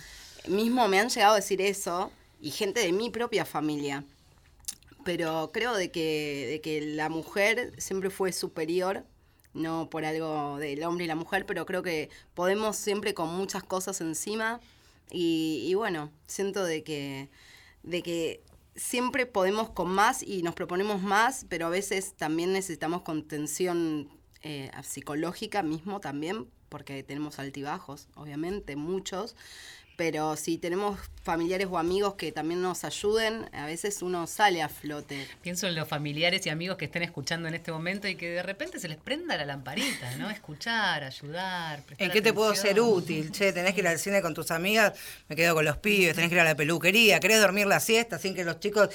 mismo 0.47 0.87
me 0.87 0.99
han 0.99 1.09
llegado 1.09 1.33
a 1.33 1.37
decir 1.37 1.61
eso 1.61 2.11
y 2.39 2.51
gente 2.51 2.79
de 2.81 2.91
mi 2.93 3.09
propia 3.09 3.43
familia. 3.45 4.03
Pero 5.03 5.49
creo 5.53 5.73
de 5.75 5.91
que, 5.91 6.47
de 6.49 6.61
que 6.61 6.79
la 6.81 7.09
mujer 7.09 7.73
siempre 7.77 8.09
fue 8.09 8.31
superior, 8.31 9.03
no 9.53 9.89
por 9.89 10.05
algo 10.05 10.57
del 10.59 10.81
hombre 10.83 11.05
y 11.05 11.07
la 11.07 11.15
mujer, 11.15 11.45
pero 11.45 11.65
creo 11.65 11.83
que 11.83 12.09
podemos 12.33 12.77
siempre 12.77 13.13
con 13.13 13.27
muchas 13.29 13.63
cosas 13.63 13.99
encima. 13.99 14.61
Y, 15.11 15.65
y 15.67 15.73
bueno, 15.75 16.11
siento 16.27 16.63
de 16.63 16.83
que, 16.83 17.29
de 17.83 18.01
que 18.01 18.43
siempre 18.75 19.25
podemos 19.25 19.69
con 19.69 19.89
más 19.89 20.23
y 20.23 20.43
nos 20.43 20.55
proponemos 20.55 21.01
más, 21.01 21.45
pero 21.49 21.67
a 21.67 21.69
veces 21.69 22.13
también 22.15 22.53
necesitamos 22.53 23.01
contención 23.03 24.09
eh, 24.41 24.71
psicológica 24.83 25.63
mismo 25.63 25.99
también, 25.99 26.47
porque 26.69 27.03
tenemos 27.03 27.39
altibajos, 27.39 28.07
obviamente, 28.15 28.75
muchos. 28.75 29.35
Pero 29.95 30.35
si 30.35 30.57
tenemos 30.57 30.99
familiares 31.23 31.67
o 31.69 31.77
amigos 31.77 32.15
que 32.15 32.31
también 32.31 32.61
nos 32.61 32.83
ayuden, 32.83 33.49
a 33.53 33.65
veces 33.65 34.01
uno 34.01 34.27
sale 34.27 34.61
a 34.61 34.69
flote. 34.69 35.27
Pienso 35.41 35.67
en 35.67 35.75
los 35.75 35.87
familiares 35.87 36.45
y 36.45 36.49
amigos 36.49 36.77
que 36.77 36.85
estén 36.85 37.03
escuchando 37.03 37.47
en 37.47 37.53
este 37.53 37.71
momento 37.71 38.07
y 38.07 38.15
que 38.15 38.29
de 38.29 38.43
repente 38.43 38.79
se 38.79 38.87
les 38.87 38.97
prenda 38.97 39.37
la 39.37 39.45
lamparita, 39.45 40.17
¿no? 40.17 40.29
Escuchar, 40.29 41.03
ayudar. 41.03 41.83
prestar 41.83 42.07
¿En 42.07 42.11
qué 42.11 42.21
te 42.21 42.33
puedo 42.33 42.55
ser 42.55 42.79
útil? 42.81 43.31
Che, 43.31 43.53
tenés 43.53 43.73
que 43.73 43.81
ir 43.81 43.87
al 43.87 43.99
cine 43.99 44.21
con 44.21 44.33
tus 44.33 44.51
amigas, 44.51 44.93
me 45.29 45.35
quedo 45.35 45.53
con 45.53 45.63
los 45.63 45.77
pibes, 45.77 46.15
tenés 46.15 46.29
que 46.29 46.35
ir 46.35 46.41
a 46.41 46.45
la 46.45 46.55
peluquería, 46.55 47.19
querés 47.19 47.39
dormir 47.39 47.67
la 47.67 47.79
siesta 47.79 48.17
sin 48.17 48.33
que 48.35 48.43
los 48.43 48.59
chicos... 48.59 48.89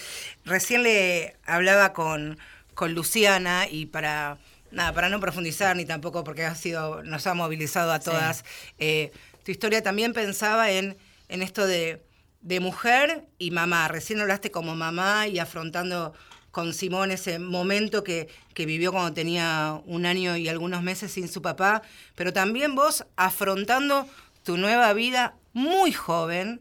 Recién 0.45 0.83
le 0.83 1.37
hablaba 1.45 1.93
con, 1.93 2.39
con 2.75 2.93
Luciana 2.95 3.67
y 3.71 3.87
para... 3.87 4.39
Nada, 4.71 4.93
para 4.93 5.09
no 5.09 5.19
profundizar 5.19 5.75
ni 5.77 5.87
tampoco 5.87 6.25
porque 6.25 6.45
ha 6.45 6.55
sido, 6.55 7.03
nos 7.03 7.27
ha 7.27 7.33
movilizado 7.33 7.91
a 7.91 8.01
todas. 8.01 8.45
eh, 8.79 9.13
tu 9.49 9.53
historia 9.53 9.83
también 9.83 10.13
pensaba 10.13 10.71
en, 10.71 10.99
en 11.31 11.41
esto 11.41 11.67
de, 11.67 12.05
de 12.43 12.61
mujer 12.61 13.25
y 13.39 13.51
mamá. 13.51 13.89
Recién 13.89 14.21
hablaste 14.21 14.51
como 14.51 14.77
mamá 14.77 15.27
y 15.27 15.39
afrontando 15.39 16.13
con 16.51 16.75
Simón 16.75 17.11
ese 17.13 17.39
momento 17.39 18.05
que, 18.05 18.29
que 18.53 18.67
vivió 18.67 18.93
cuando 18.93 19.15
tenía 19.15 19.81
un 19.87 20.05
año 20.05 20.37
y 20.37 20.49
algunos 20.51 20.83
meses 20.83 21.13
sin 21.13 21.29
su 21.29 21.41
papá, 21.41 21.81
pero 22.15 22.31
también 22.35 22.75
vos 22.75 23.07
afrontando 23.17 24.07
tu 24.43 24.59
nueva 24.59 24.93
vida 24.93 25.35
muy 25.55 25.93
joven, 25.93 26.61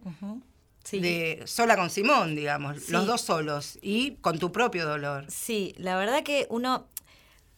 Sí. 0.86 1.00
de 1.02 1.44
sola 1.46 1.76
con 1.76 1.90
Simón, 1.90 2.38
digamos, 2.38 2.84
Sí. 2.84 2.94
los 2.94 3.06
dos 3.06 3.20
solos 3.20 3.78
y 3.82 4.12
con 4.22 4.40
tu 4.40 4.54
propio 4.54 4.86
dolor. 4.88 5.26
Sí, 5.28 5.76
la 5.78 5.98
verdad 5.98 6.24
que 6.24 6.48
uno, 6.50 6.88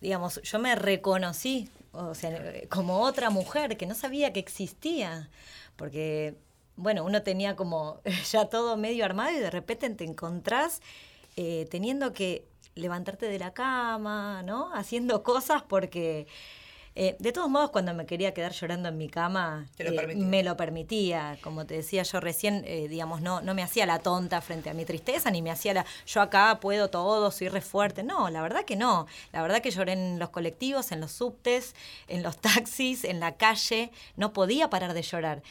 digamos, 0.02 0.42
yo 0.42 0.58
me 0.58 0.74
reconocí, 0.74 1.70
o 1.92 2.14
sea, 2.14 2.54
como 2.70 3.00
otra 3.02 3.30
mujer 3.30 3.78
que 3.78 3.86
no 3.86 3.96
sabía 3.96 4.34
que 4.34 4.40
existía, 4.40 5.30
porque, 5.76 6.36
bueno, 6.76 7.04
uno 7.04 7.24
tenía 7.24 7.56
como 7.56 8.02
ya 8.32 8.46
todo 8.46 8.78
medio 8.78 9.06
armado 9.06 9.32
y 9.32 9.40
de 9.40 9.50
repente 9.50 9.90
te 9.90 10.04
encontrás 10.04 10.82
eh, 11.36 11.68
teniendo 11.70 12.14
que 12.14 12.46
levantarte 12.76 13.28
de 13.28 13.40
la 13.40 13.54
cama, 13.54 14.44
¿no? 14.44 14.74
Haciendo 14.74 15.24
cosas 15.24 15.64
porque... 15.64 16.28
eh, 17.02 17.16
de 17.18 17.32
todos 17.32 17.50
modos, 17.50 17.70
cuando 17.70 17.94
me 17.94 18.06
quería 18.06 18.34
quedar 18.34 18.52
llorando 18.52 18.90
en 18.90 18.98
mi 18.98 19.08
cama, 19.08 19.66
lo 19.78 20.02
eh, 20.02 20.16
me 20.18 20.44
lo 20.44 20.58
permitía. 20.58 21.38
Como 21.42 21.66
te 21.66 21.76
decía 21.76 22.04
yo 22.04 22.20
recién, 22.20 22.66
eh, 22.68 22.90
digamos, 22.90 23.22
no, 23.22 23.40
no 23.40 23.54
me 23.54 23.64
hacía 23.64 23.86
la 23.86 24.00
tonta 24.00 24.42
frente 24.42 24.70
a 24.70 24.74
mi 24.74 24.84
tristeza, 24.84 25.32
ni 25.32 25.42
me 25.42 25.50
hacía 25.50 25.74
la, 25.74 25.86
yo 26.06 26.20
acá 26.20 26.60
puedo 26.60 26.90
todo, 26.90 27.32
soy 27.32 27.48
re 27.48 27.62
fuerte. 27.62 28.04
No, 28.04 28.30
la 28.30 28.42
verdad 28.42 28.66
que 28.66 28.76
no. 28.76 29.08
La 29.32 29.42
verdad 29.42 29.62
que 29.62 29.72
lloré 29.72 29.94
en 29.94 30.20
los 30.20 30.28
colectivos, 30.28 30.92
en 30.92 31.00
los 31.00 31.14
subtes, 31.14 31.74
en 32.10 32.22
los 32.22 32.36
taxis, 32.42 33.06
en 33.06 33.22
la 33.22 33.38
calle. 33.38 33.92
No 34.18 34.34
podía 34.34 34.70
parar 34.70 34.94
de 34.94 35.02
llorar. 35.02 35.42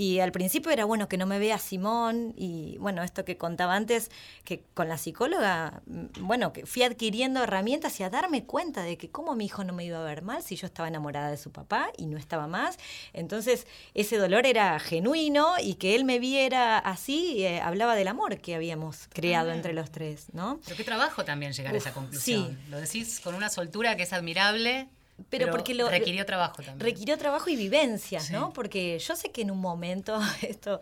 Y 0.00 0.20
al 0.20 0.32
principio 0.32 0.72
era 0.72 0.86
bueno 0.86 1.08
que 1.10 1.18
no 1.18 1.26
me 1.26 1.38
vea 1.38 1.58
Simón 1.58 2.32
y 2.34 2.78
bueno, 2.78 3.02
esto 3.02 3.26
que 3.26 3.36
contaba 3.36 3.74
antes, 3.76 4.10
que 4.44 4.64
con 4.72 4.88
la 4.88 4.96
psicóloga, 4.96 5.82
mm, 5.84 6.26
bueno, 6.26 6.54
que 6.54 6.64
fui 6.64 6.84
adquiriendo 6.84 7.42
herramientas 7.42 8.00
y 8.00 8.02
a 8.02 8.08
darme 8.08 8.44
cuenta 8.44 8.82
de 8.82 8.96
que 8.96 9.10
cómo 9.10 9.34
mi 9.34 9.44
hijo 9.44 9.62
no 9.62 9.74
me 9.74 9.84
iba 9.84 9.98
a 10.00 10.04
ver 10.04 10.22
mal 10.22 10.42
si 10.42 10.56
yo 10.56 10.66
estaba 10.66 10.88
enamorada 10.88 11.30
de 11.30 11.36
su 11.36 11.52
papá 11.52 11.90
y 11.98 12.06
no 12.06 12.16
estaba 12.16 12.46
más. 12.46 12.78
Entonces 13.12 13.66
ese 13.92 14.16
dolor 14.16 14.46
era 14.46 14.78
genuino 14.80 15.52
y 15.62 15.74
que 15.74 15.94
él 15.96 16.06
me 16.06 16.18
viera 16.18 16.78
así, 16.78 17.44
eh, 17.44 17.60
hablaba 17.60 17.94
del 17.94 18.08
amor 18.08 18.38
que 18.40 18.54
habíamos 18.54 19.06
creado 19.12 19.50
Ah. 19.50 19.54
entre 19.54 19.74
los 19.74 19.90
tres, 19.90 20.28
¿no? 20.32 20.60
Pero 20.64 20.76
qué 20.78 20.84
trabajo 20.84 21.26
también 21.26 21.52
llegar 21.52 21.74
a 21.74 21.76
esa 21.76 21.92
conclusión. 21.92 22.48
sí. 22.64 22.70
Lo 22.70 22.80
decís 22.80 23.20
con 23.20 23.34
una 23.34 23.50
soltura 23.50 23.96
que 23.96 24.04
es 24.04 24.14
admirable, 24.14 24.88
Pero 25.28 25.46
pero, 25.46 25.50
porque 25.52 25.74
lo- 25.74 25.88
requirió 25.88 26.24
trabajo 26.26 26.56
también. 26.56 26.80
Requirió 26.80 27.18
trabajo 27.18 27.50
y 27.50 27.56
vivencias, 27.56 28.26
Sí. 28.26 28.32
¿no? 28.32 28.52
Porque 28.52 28.98
yo 28.98 29.16
sé 29.16 29.30
que 29.30 29.42
en 29.42 29.50
un 29.50 29.60
momento 29.60 30.18
esto, 30.42 30.80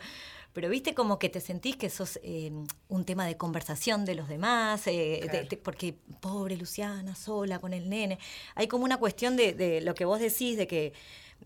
pero 0.52 0.68
viste 0.68 0.94
como 0.94 1.18
que 1.18 1.28
te 1.28 1.40
sentís 1.40 1.76
que 1.76 1.90
sos 1.90 2.18
eh, 2.22 2.50
un 2.88 3.04
tema 3.04 3.26
de 3.26 3.36
conversación 3.36 4.04
de 4.04 4.14
los 4.14 4.28
demás, 4.28 4.86
eh, 4.86 5.18
de- 5.22 5.28
Claro. 5.28 5.48
de- 5.48 5.56
porque 5.56 5.94
pobre 6.20 6.56
Luciana, 6.56 7.14
sola 7.14 7.58
con 7.58 7.72
el 7.72 7.88
nene. 7.88 8.18
Hay 8.54 8.66
como 8.68 8.84
una 8.84 8.96
cuestión 8.96 9.36
de, 9.36 9.52
de 9.54 9.80
lo 9.80 9.94
que 9.94 10.04
vos 10.04 10.20
decís, 10.20 10.56
de 10.56 10.66
que 10.66 10.92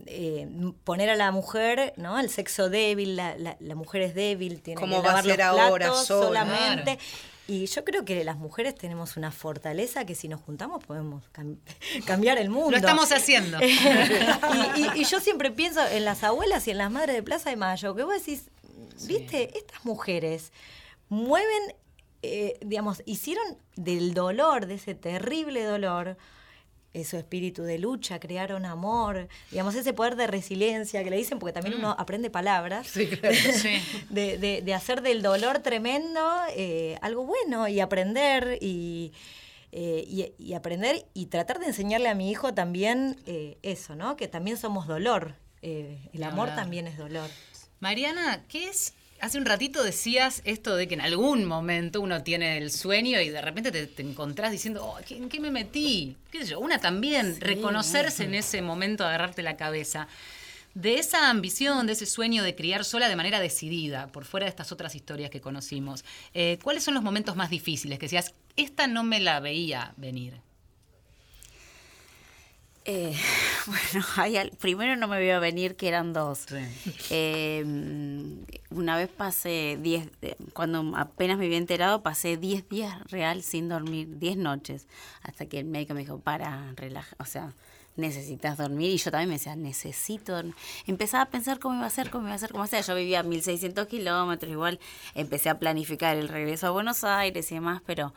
eh, 0.06 0.48
poner 0.84 1.10
a 1.10 1.16
la 1.16 1.30
mujer, 1.32 1.92
¿no? 1.98 2.18
El 2.18 2.30
sexo 2.30 2.70
débil, 2.70 3.14
la, 3.16 3.36
la- 3.36 3.56
la 3.60 3.74
mujer 3.74 4.00
es 4.00 4.14
débil, 4.14 4.62
tiene 4.62 4.80
¿Cómo 4.80 5.02
que 5.02 5.06
va 5.06 5.12
a 5.18 5.22
lavar 5.22 5.26
los 5.26 5.32
ser 5.36 5.42
ahora 5.42 5.86
platos 5.88 6.06
sola? 6.06 6.26
solamente. 6.46 6.98
Y 7.52 7.66
yo 7.66 7.84
creo 7.84 8.04
que 8.04 8.24
las 8.24 8.36
mujeres 8.38 8.74
tenemos 8.74 9.16
una 9.16 9.30
fortaleza 9.30 10.06
que 10.06 10.14
si 10.14 10.26
nos 10.28 10.40
juntamos 10.40 10.82
podemos 10.84 11.22
cam- 11.34 11.58
cambiar 12.06 12.38
el 12.38 12.48
mundo. 12.48 12.70
Lo 12.70 12.76
estamos 12.78 13.12
haciendo. 13.12 13.58
y, 13.64 13.70
y- 14.80 14.90
y 15.00 15.04
yo 15.04 15.20
siempre 15.20 15.50
pienso 15.50 15.86
en 15.86 16.04
las 16.04 16.22
abuelas 16.24 16.66
y 16.66 16.70
en 16.70 16.78
las 16.78 16.90
madres 16.90 17.14
de 17.14 17.22
Plaza 17.22 17.50
de 17.50 17.56
Mayo, 17.56 17.94
que 17.94 18.04
vos 18.04 18.14
decís, 18.14 18.44
viste, 19.06 19.56
estas 19.58 19.84
mujeres 19.84 20.52
mueven, 21.08 21.74
eh, 22.22 22.58
digamos, 22.64 23.02
hicieron 23.04 23.44
del 23.76 24.14
dolor, 24.14 24.66
de 24.66 24.74
ese 24.74 24.94
terrible 24.94 25.62
dolor, 25.64 26.16
su 27.04 27.16
espíritu 27.16 27.62
de 27.62 27.78
lucha, 27.78 28.20
crearon 28.20 28.64
amor, 28.66 29.28
digamos, 29.50 29.74
ese 29.74 29.92
poder 29.94 30.14
de 30.16 30.26
resiliencia 30.26 31.02
que 31.02 31.10
le 31.10 31.16
dicen, 31.16 31.38
porque 31.38 31.54
también 31.54 31.76
uno 31.78 31.94
aprende 31.98 32.28
palabras, 32.30 32.86
Sí. 32.92 33.08
de, 34.10 34.36
de- 34.38 34.62
de 34.62 34.74
hacer 34.74 35.00
del 35.02 35.22
dolor 35.22 35.60
tremendo 35.60 36.20
eh, 36.54 36.98
algo 37.00 37.24
bueno 37.24 37.66
y 37.68 37.80
aprender 37.80 38.58
y, 38.60 39.12
eh, 39.72 40.04
y, 40.06 40.32
y 40.38 40.52
aprender 40.54 41.06
y 41.14 41.26
tratar 41.26 41.58
de 41.60 41.66
enseñarle 41.66 42.08
a 42.10 42.14
mi 42.14 42.30
hijo 42.30 42.52
también 42.52 43.16
eh, 43.26 43.56
eso, 43.62 43.94
¿no? 43.96 44.16
Que 44.16 44.28
también 44.28 44.56
somos 44.58 44.86
dolor. 44.86 45.34
El 45.62 46.22
amor 46.24 46.48
también 46.56 46.88
es 46.88 46.98
dolor. 46.98 47.30
Mariana, 47.80 48.44
¿qué 48.48 48.68
es? 48.68 48.94
Hace 49.22 49.38
un 49.38 49.44
ratito 49.44 49.84
decías 49.84 50.42
esto 50.44 50.74
de 50.74 50.88
que 50.88 50.94
en 50.94 51.00
algún 51.00 51.44
momento 51.44 52.00
uno 52.00 52.24
tiene 52.24 52.58
el 52.58 52.72
sueño 52.72 53.20
y 53.20 53.28
de 53.28 53.40
repente 53.40 53.70
te, 53.70 53.86
te 53.86 54.02
encontrás 54.02 54.50
diciendo, 54.50 54.84
oh, 54.84 54.98
¿qué- 55.06 55.16
¿en 55.16 55.28
qué 55.28 55.38
me 55.38 55.52
metí? 55.52 56.16
¿Qué 56.32 56.40
sé 56.42 56.50
yo? 56.50 56.58
Una 56.58 56.80
también, 56.80 57.40
reconocerse 57.40 58.24
en 58.24 58.34
ese 58.34 58.62
momento, 58.62 59.04
agarrarte 59.04 59.42
la 59.44 59.56
cabeza. 59.56 60.08
De 60.74 60.98
esa 60.98 61.30
ambición, 61.30 61.86
de 61.86 61.92
ese 61.92 62.04
sueño 62.06 62.42
de 62.42 62.56
criar 62.56 62.84
sola 62.84 63.08
de 63.08 63.14
manera 63.14 63.38
decidida, 63.38 64.08
por 64.08 64.24
fuera 64.24 64.46
de 64.46 64.50
estas 64.50 64.72
otras 64.72 64.96
historias 64.96 65.30
que 65.30 65.40
conocimos, 65.40 66.04
eh, 66.34 66.58
¿cuáles 66.60 66.82
son 66.82 66.94
los 66.94 67.04
momentos 67.04 67.36
más 67.36 67.48
difíciles 67.48 68.00
que 68.00 68.06
decías, 68.06 68.34
esta 68.56 68.88
no 68.88 69.04
me 69.04 69.20
la 69.20 69.38
veía 69.38 69.94
venir? 69.98 70.40
Eh, 72.84 73.14
bueno, 73.66 74.06
hay 74.16 74.36
al- 74.36 74.50
primero 74.50 74.96
no 74.96 75.06
me 75.06 75.18
veo 75.18 75.40
venir 75.40 75.76
que 75.76 75.88
eran 75.88 76.12
dos. 76.12 76.46
Eh, 77.10 77.64
una 78.70 78.96
vez 78.96 79.08
pasé 79.08 79.78
10, 79.80 80.08
eh, 80.22 80.34
cuando 80.52 80.96
apenas 80.96 81.38
me 81.38 81.44
había 81.46 81.58
enterado, 81.58 82.02
pasé 82.02 82.36
10 82.36 82.68
días 82.68 82.98
real 83.10 83.42
sin 83.42 83.68
dormir, 83.68 84.18
10 84.18 84.36
noches, 84.36 84.86
hasta 85.22 85.46
que 85.46 85.58
el 85.60 85.66
médico 85.66 85.94
me 85.94 86.00
dijo, 86.00 86.18
para, 86.18 86.72
relaja, 86.74 87.14
o 87.18 87.24
sea, 87.24 87.52
necesitas 87.94 88.58
dormir. 88.58 88.90
Y 88.90 88.96
yo 88.96 89.10
también 89.12 89.28
me 89.28 89.34
decía, 89.36 89.54
necesito 89.54 90.34
dormir. 90.34 90.54
Empezaba 90.86 91.24
a 91.24 91.30
pensar 91.30 91.60
cómo 91.60 91.76
iba 91.76 91.86
a 91.86 91.90
ser, 91.90 92.10
cómo 92.10 92.26
iba 92.26 92.34
a 92.34 92.38
ser, 92.38 92.50
cómo 92.50 92.64
iba 92.64 92.78
a 92.78 92.82
ser. 92.82 92.84
Yo 92.84 92.96
vivía 92.96 93.20
a 93.20 93.22
1600 93.22 93.86
kilómetros, 93.86 94.50
igual 94.50 94.80
empecé 95.14 95.50
a 95.50 95.58
planificar 95.60 96.16
el 96.16 96.28
regreso 96.28 96.66
a 96.66 96.70
Buenos 96.70 97.04
Aires 97.04 97.50
y 97.52 97.54
demás, 97.54 97.80
pero... 97.86 98.12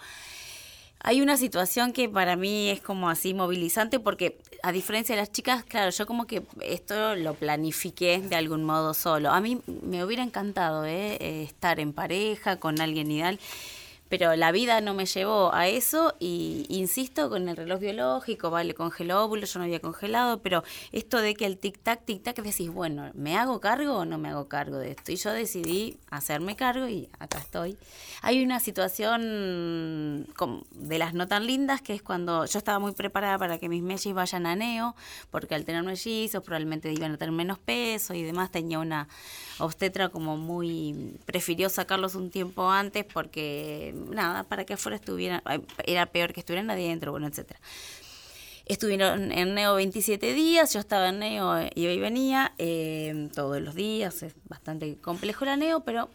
Hay 1.08 1.22
una 1.22 1.38
situación 1.38 1.94
que 1.94 2.10
para 2.10 2.36
mí 2.36 2.68
es 2.68 2.82
como 2.82 3.12
así 3.12 3.36
movilizante 3.36 4.00
porque 4.00 4.40
a 4.64 4.72
diferencia 4.72 5.14
de 5.14 5.22
las 5.22 5.32
chicas, 5.32 5.64
claro, 5.64 5.92
yo 5.92 6.08
como 6.08 6.26
que 6.26 6.42
esto 6.62 7.16
lo 7.16 7.36
planifiqué 7.36 8.20
de 8.22 8.36
algún 8.36 8.64
modo 8.64 8.96
solo. 8.96 9.30
A 9.30 9.40
mí 9.40 9.62
me 9.84 10.04
hubiera 10.04 10.24
encantado 10.24 10.84
¿eh? 10.84 11.44
Estar 11.44 11.80
en 11.80 11.94
pareja 11.94 12.58
con 12.60 12.82
alguien 12.82 13.12
ideal, 13.12 13.40
pero 14.18 14.34
la 14.38 14.54
vida 14.54 14.80
no 14.80 14.94
me 14.94 15.06
llevó 15.06 15.54
a 15.54 15.68
eso 15.68 16.16
y 16.22 16.66
insisto 16.70 17.30
con 17.30 17.50
el 17.50 17.58
reloj 17.58 17.82
biológico, 17.82 18.50
vale, 18.50 18.74
congeló 18.74 19.26
óvulos, 19.26 19.54
yo 19.54 19.60
no 19.60 19.66
había 19.66 19.82
congelado, 19.82 20.42
pero 20.42 20.64
esto 20.94 21.18
de 21.18 21.34
que 21.34 21.46
el 21.46 21.60
tic-tac, 21.60 22.06
tic-tac, 22.06 22.42
decís, 22.42 22.70
bueno, 22.70 23.12
¿me 23.14 23.36
hago 23.36 23.60
cargo 23.60 23.98
o 23.98 24.06
no 24.06 24.18
me 24.18 24.30
hago 24.30 24.48
cargo 24.48 24.78
de 24.78 24.92
esto? 24.92 25.12
Y 25.12 25.18
yo 25.18 25.34
decidí 25.34 25.98
hacerme 26.10 26.56
cargo 26.56 26.88
y 26.88 27.10
acá 27.20 27.40
estoy. 27.40 27.78
Hay 28.22 28.42
una 28.42 28.62
situación 28.62 30.26
de 30.72 30.98
las 30.98 31.14
no 31.14 31.28
tan 31.28 31.46
lindas 31.46 31.82
que 31.82 31.94
es 31.94 32.02
cuando 32.02 32.46
yo 32.46 32.58
estaba 32.58 32.80
muy 32.80 32.94
preparada 32.94 33.38
para 33.38 33.58
que 33.58 33.68
mis 33.68 33.84
mellizos 33.84 34.14
vayan 34.14 34.46
a 34.46 34.56
neo, 34.56 34.96
porque 35.30 35.56
al 35.56 35.66
tener 35.66 35.84
mellizos 35.84 36.42
probablemente 36.42 36.90
iban 36.94 37.12
a 37.12 37.18
tener 37.18 37.34
menos 37.34 37.60
peso 37.60 38.14
y 38.14 38.24
demás. 38.24 38.50
Tenía 38.50 38.80
una 38.80 39.10
obstetra 39.60 40.10
como 40.10 40.38
muy... 40.38 41.18
prefirió 41.26 41.70
sacarlos 41.70 42.16
un 42.16 42.30
tiempo 42.30 42.70
antes 42.70 43.06
porque, 43.06 43.94
nada, 44.10 44.44
para 44.44 44.66
que 44.66 44.74
afuera 44.74 44.96
estuvieran... 44.96 45.42
Era 45.86 46.06
peor 46.08 46.34
que 46.34 46.42
estuvieran 46.42 46.70
adentro, 46.70 47.12
bueno, 47.12 47.28
etcétera. 47.28 47.60
Estuvieron 48.66 49.32
en 49.32 49.54
Neo 49.54 49.76
27 49.76 50.34
días, 50.34 50.74
yo 50.74 50.80
estaba 50.80 51.10
en 51.10 51.20
Neo, 51.20 51.56
eh, 51.58 51.70
iba 51.76 51.92
y 51.92 52.00
venía 52.00 52.54
eh, 52.58 53.30
todos 53.36 53.62
los 53.62 53.76
días, 53.76 54.24
es 54.24 54.34
bastante 54.50 54.98
complejo 54.98 55.46
la 55.46 55.56
Neo, 55.56 55.82
pero 55.82 56.10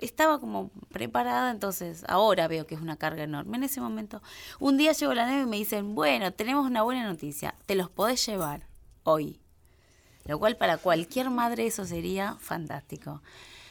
estaba 0.00 0.38
como 0.38 0.70
preparada, 0.92 1.50
entonces 1.50 2.04
ahora 2.06 2.46
veo 2.46 2.64
que 2.66 2.76
es 2.76 2.80
una 2.80 2.96
carga 2.96 3.24
enorme. 3.24 3.56
En 3.56 3.64
ese 3.64 3.80
momento, 3.80 4.22
un 4.60 4.76
día 4.76 4.92
llegó 4.92 5.14
la 5.14 5.26
Neo 5.26 5.42
y 5.42 5.46
me 5.46 5.56
dicen, 5.56 5.96
bueno, 5.96 6.32
tenemos 6.32 6.64
una 6.64 6.82
buena 6.82 7.04
noticia, 7.04 7.56
te 7.66 7.74
los 7.74 7.90
podés 7.90 8.24
llevar 8.24 8.66
hoy. 9.02 9.39
Lo 10.30 10.38
cual 10.38 10.56
para 10.56 10.78
cualquier 10.78 11.28
madre 11.28 11.66
eso 11.66 11.84
sería 11.84 12.36
fantástico. 12.38 13.20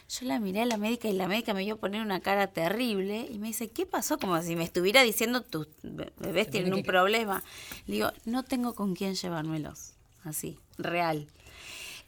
Yo 0.10 0.26
la 0.28 0.40
miré 0.40 0.64
a 0.64 0.66
la 0.66 0.76
médica 0.76 1.08
y 1.08 1.14
la 1.14 1.28
médica 1.28 1.54
me 1.54 1.64
vio 1.64 1.78
poner 1.78 2.02
una 2.02 2.20
cara 2.20 2.48
terrible 2.48 3.28
y 3.32 3.40
me 3.40 3.48
dice, 3.48 3.70
¿qué 3.70 3.86
pasó? 3.86 4.18
Como 4.18 4.42
si 4.42 4.58
me 4.58 4.66
estuviera 4.66 5.02
diciendo, 5.04 5.42
tus 5.42 5.68
be- 5.84 6.12
bebés 6.20 6.50
tienen 6.50 6.74
un 6.74 6.84
problema. 6.84 7.44
Le 7.88 7.94
digo, 7.94 8.12
no 8.26 8.44
tengo 8.44 8.74
con 8.76 8.94
quién 8.94 9.16
llevármelos. 9.16 9.94
Así, 10.26 10.60
real. 10.78 11.28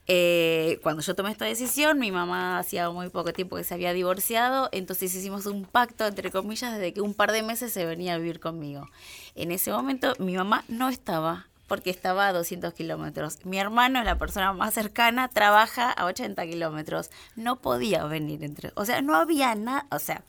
Eh, 0.07 0.79
cuando 0.83 1.01
yo 1.03 1.15
tomé 1.15 1.31
esta 1.31 1.45
decisión, 1.45 1.97
mi 1.99 2.11
mamá 2.11 2.57
hacía 2.59 2.89
muy 2.89 3.07
poco 3.09 3.31
tiempo 3.31 3.55
que 3.55 3.63
se 3.63 3.73
había 3.75 3.93
divorciado, 3.93 4.67
entonces 4.73 5.13
hicimos 5.15 5.45
un 5.45 5.63
pacto, 5.63 6.05
entre 6.05 6.31
comillas, 6.31 6.73
desde 6.73 6.91
que 6.93 7.01
un 7.01 7.13
par 7.13 7.31
de 7.31 7.43
meses 7.43 7.71
se 7.71 7.85
venía 7.85 8.15
a 8.15 8.17
vivir 8.17 8.39
conmigo. 8.41 8.89
En 9.35 9.51
ese 9.51 9.71
momento 9.71 10.13
mi 10.19 10.35
mamá 10.35 10.65
no 10.67 10.89
estaba 10.89 11.47
porque 11.71 11.89
estaba 11.89 12.27
a 12.27 12.33
200 12.33 12.73
kilómetros. 12.73 13.45
Mi 13.45 13.57
hermano, 13.57 14.03
la 14.03 14.17
persona 14.17 14.51
más 14.51 14.73
cercana, 14.73 15.29
trabaja 15.29 15.89
a 15.89 16.03
80 16.03 16.45
kilómetros. 16.47 17.09
No 17.37 17.61
podía 17.61 18.03
venir 18.03 18.43
entre... 18.43 18.73
O 18.75 18.83
sea, 18.83 19.01
no 19.01 19.15
había 19.15 19.55
nada... 19.55 19.85
O 19.89 19.97
sea, 19.97 20.21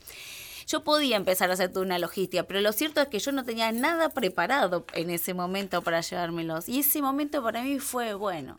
yo 0.67 0.85
podía 0.85 1.17
empezar 1.17 1.49
a 1.49 1.55
hacer 1.55 1.67
toda 1.69 1.85
una 1.85 1.99
logística, 1.99 2.43
pero 2.43 2.61
lo 2.61 2.71
cierto 2.71 3.01
es 3.01 3.09
que 3.09 3.19
yo 3.19 3.33
no 3.33 3.43
tenía 3.43 3.73
nada 3.73 4.07
preparado 4.07 4.85
en 4.93 5.09
ese 5.09 5.33
momento 5.33 5.81
para 5.81 5.99
llevármelos. 5.99 6.69
Y 6.69 6.79
ese 6.79 7.01
momento 7.01 7.43
para 7.43 7.61
mí 7.61 7.77
fue, 7.79 8.13
bueno... 8.13 8.57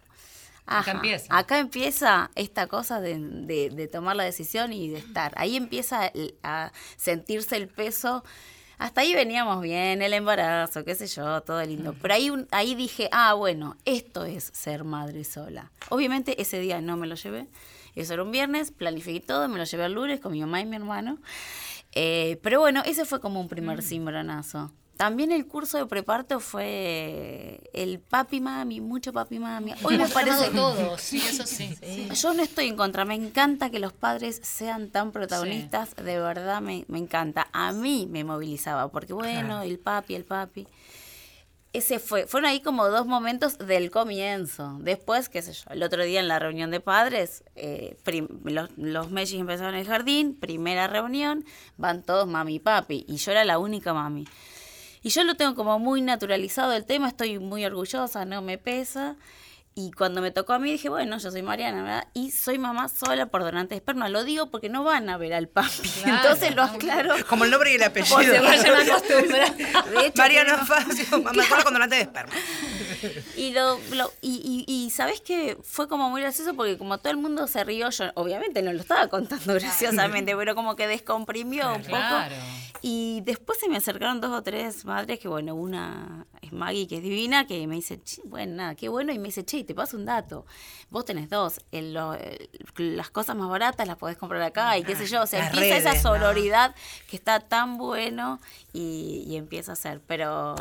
Acá 0.67 0.91
empieza. 0.93 1.27
Acá 1.39 1.59
empieza 1.61 2.31
esta 2.35 2.67
cosa 2.67 3.01
de, 3.01 3.19
de- 3.19 3.71
de 3.71 3.89
tomar 3.89 4.15
la 4.17 4.25
decisión 4.25 4.75
y 4.75 4.91
de 4.91 4.99
estar. 4.99 5.33
Ahí 5.37 5.57
empieza 5.57 6.13
a 6.43 6.71
sentirse 6.99 7.57
el 7.57 7.69
peso. 7.69 8.25
Hasta 8.79 9.03
ahí 9.03 9.15
veníamos 9.15 9.63
bien, 9.63 10.03
el 10.03 10.13
embarazo, 10.13 10.85
qué 10.85 10.95
sé 10.95 11.07
yo, 11.07 11.41
todo 11.43 11.63
lindo. 11.65 11.95
Pero 12.03 12.15
ahí, 12.15 12.31
un- 12.31 12.49
ahí 12.51 12.75
dije, 12.75 13.09
ah, 13.13 13.35
bueno, 13.35 13.77
esto 13.85 14.25
es 14.25 14.51
ser 14.53 14.85
madre 14.85 15.25
sola. 15.25 15.71
Obviamente 15.91 16.41
ese 16.43 16.59
día 16.59 16.81
no 16.81 16.97
me 16.97 17.07
lo 17.07 17.15
llevé. 17.15 17.47
Eso 17.95 18.15
era 18.15 18.23
un 18.25 18.33
viernes, 18.33 18.73
planifiqué 18.73 19.21
todo, 19.25 19.49
me 19.49 19.59
lo 19.59 19.65
llevé 19.65 19.85
el 19.87 19.93
lunes 19.93 20.21
con 20.21 20.33
mi 20.33 20.41
mamá 20.41 20.61
y 20.61 20.67
mi 20.67 20.77
hermano. 20.77 21.19
Eh, 21.93 22.41
pero 22.43 22.59
bueno, 22.61 22.83
ese 22.85 23.05
fue 23.05 23.21
como 23.21 23.41
un 23.41 23.49
primer 23.49 23.83
cimbronazo. 23.83 24.73
También 24.97 25.33
el 25.33 25.47
curso 25.47 25.77
de 25.79 25.87
preparto 25.87 26.39
fue 26.41 27.61
el 27.73 27.99
papi 27.99 28.41
mami, 28.41 28.81
mucho 28.81 29.13
papi 29.13 29.39
mami. 29.41 29.73
Hoy 29.83 29.99
me 29.99 30.07
parece 30.09 30.51
todo, 30.51 30.97
sí, 30.99 31.19
eso 31.19 31.45
sí. 31.47 31.77
yo 32.15 32.33
no 32.35 32.43
estoy 32.43 32.69
en 32.69 32.77
contra, 32.77 33.05
me 33.05 33.15
encanta 33.15 33.71
que 33.71 33.81
los 33.81 33.93
padres 33.93 34.41
sean 34.45 34.91
tan 34.91 35.11
protagonistas, 35.11 35.97
de 35.97 36.19
verdad 36.21 36.61
me, 36.61 36.85
me 36.89 36.99
encanta. 36.99 37.49
A 37.53 37.73
mí 37.73 38.07
me 38.09 38.23
movilizaba, 38.23 38.89
porque 38.93 39.13
bueno, 39.13 39.63
el 39.63 39.79
papi, 39.81 40.15
el 40.15 40.25
papi. 40.25 40.67
Ese 41.73 41.99
fue, 41.99 42.29
fueron 42.29 42.49
ahí 42.49 42.61
como 42.61 42.87
dos 42.89 43.05
momentos 43.05 43.59
del 43.59 43.91
comienzo. 43.91 44.77
Después, 44.81 45.29
qué 45.29 45.43
sé 45.43 45.55
yo, 45.55 45.65
el 45.71 45.83
otro 45.83 46.05
día 46.05 46.21
en 46.21 46.29
la 46.29 46.39
reunión 46.39 46.71
de 46.71 46.79
padres, 46.79 47.43
eh, 47.57 47.97
prim- 48.05 48.29
los, 48.45 48.71
los 48.77 49.11
Mellis 49.11 49.41
empezaron 49.41 49.75
en 49.75 49.81
el 49.81 49.87
jardín, 49.89 50.37
primera 50.39 50.87
reunión, 50.87 51.45
van 51.77 52.05
todos 52.05 52.29
mami 52.29 52.55
y 52.55 52.59
papi, 52.61 53.05
y 53.09 53.17
yo 53.17 53.33
era 53.33 53.45
la 53.45 53.59
única 53.59 53.93
mami. 53.93 54.25
Y 55.05 55.11
yo 55.11 55.23
lo 55.23 55.35
tengo 55.37 55.55
como 55.55 55.79
muy 55.79 56.01
naturalizado 56.01 56.73
el 56.73 56.87
tema, 56.87 57.09
estoy 57.09 57.39
muy 57.39 57.63
orgullosa, 57.67 58.25
no 58.25 58.41
me 58.41 58.57
pesa. 58.57 59.17
Y 59.77 59.91
cuando 59.91 60.21
me 60.23 60.31
tocó 60.31 60.53
a 60.53 60.61
mí 60.61 60.71
dije, 60.71 60.89
bueno, 60.89 61.19
yo 61.19 61.33
soy 61.33 61.43
Mariana, 61.43 61.83
¿verdad? 61.83 62.07
Y 62.15 62.31
soy 62.31 62.59
mamá 62.59 62.89
sola 62.89 63.27
por 63.27 63.43
donante 63.43 63.71
de 63.75 63.79
esperma. 63.79 64.09
Lo 64.09 64.23
digo 64.23 64.47
porque 64.49 64.69
no 64.69 64.85
van 64.85 65.09
a 65.11 65.17
ver 65.17 65.35
al 65.35 65.49
papi. 65.49 65.69
Claro, 66.05 66.17
Entonces 66.23 66.55
lo 66.55 66.63
aclaro. 66.63 67.15
Como 67.29 67.45
el 67.45 67.51
nombre 67.51 67.73
y 67.73 67.75
el 67.77 67.83
apellido. 67.83 68.17
Vayan. 68.17 68.43
De 69.95 70.07
hecho, 70.07 70.13
Mariana 70.17 70.59
Facio, 70.65 71.21
mamá 71.23 71.43
sola 71.45 71.65
con 71.65 71.73
donante 71.73 71.97
de 71.97 72.03
esperma. 72.03 72.33
y 73.37 73.53
lo, 73.53 73.79
lo- 73.93 74.13
y, 74.21 74.65
y, 74.69 74.73
y 74.73 74.91
sabes 74.91 75.21
que 75.21 75.59
fue 75.63 75.89
como 75.89 76.09
muy 76.11 76.21
gracioso 76.23 76.55
porque 76.55 76.79
como 76.79 76.99
todo 76.99 77.11
el 77.11 77.17
mundo 77.19 77.47
se 77.49 77.65
rió, 77.65 77.91
yo 77.91 78.05
obviamente 78.15 78.63
no 78.63 78.73
lo 78.73 78.81
estaba 78.81 79.09
contando 79.09 79.55
graciosamente, 79.55 80.37
pero 80.37 80.55
como 80.55 80.77
que 80.77 80.87
descomprimió 80.87 81.69
un 81.75 81.83
poco. 81.83 81.97
Claro. 81.97 82.35
Y 82.83 83.23
después 83.25 83.59
se 83.59 83.69
me 83.69 83.79
acercaron 83.79 84.21
dos 84.21 84.31
o 84.31 84.43
tres 84.43 84.85
madres 84.85 85.19
que, 85.19 85.27
bueno, 85.27 85.55
una 85.55 86.27
es 86.43 86.53
Maggie, 86.53 86.87
que 86.87 86.99
es 86.99 87.03
divina, 87.03 87.47
que 87.47 87.67
me 87.67 87.77
dice, 87.77 87.99
"Che, 88.03 88.21
bueno, 88.25 88.57
nada, 88.57 88.75
qué 88.75 88.89
bueno, 88.91 89.11
y 89.13 89.19
me 89.19 89.29
dice, 89.29 89.43
che, 89.45 89.64
te 89.65 89.75
paso 89.75 89.97
un 89.97 90.05
dato. 90.05 90.47
Vos 90.91 91.05
tenés 91.05 91.29
dos, 91.31 91.61
el- 91.73 91.93
lo- 91.95 92.15
el- 92.15 92.49
las 92.97 93.11
cosas 93.11 93.35
más 93.37 93.49
baratas 93.49 93.87
las 93.87 93.97
podés 93.97 94.17
comprar 94.17 94.43
acá, 94.43 94.77
y 94.79 94.85
qué 94.85 94.95
sé 94.97 95.07
yo. 95.07 95.23
O 95.23 95.27
sea, 95.27 95.41
Las 95.41 95.55
empieza 95.55 95.77
esa 95.91 96.01
sororidad 96.01 96.75
que 97.09 97.17
está 97.17 97.41
tan 97.41 97.77
bueno 97.79 98.41
y, 98.73 99.25
y 99.27 99.37
empieza 99.37 99.73
a 99.73 99.77
ser. 99.77 100.01
Pero 100.07 100.55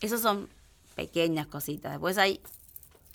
esos 0.00 0.20
son 0.22 0.48
pequeñas 0.94 1.46
cositas. 1.46 1.92
Después 1.92 2.16
hay 2.18 2.40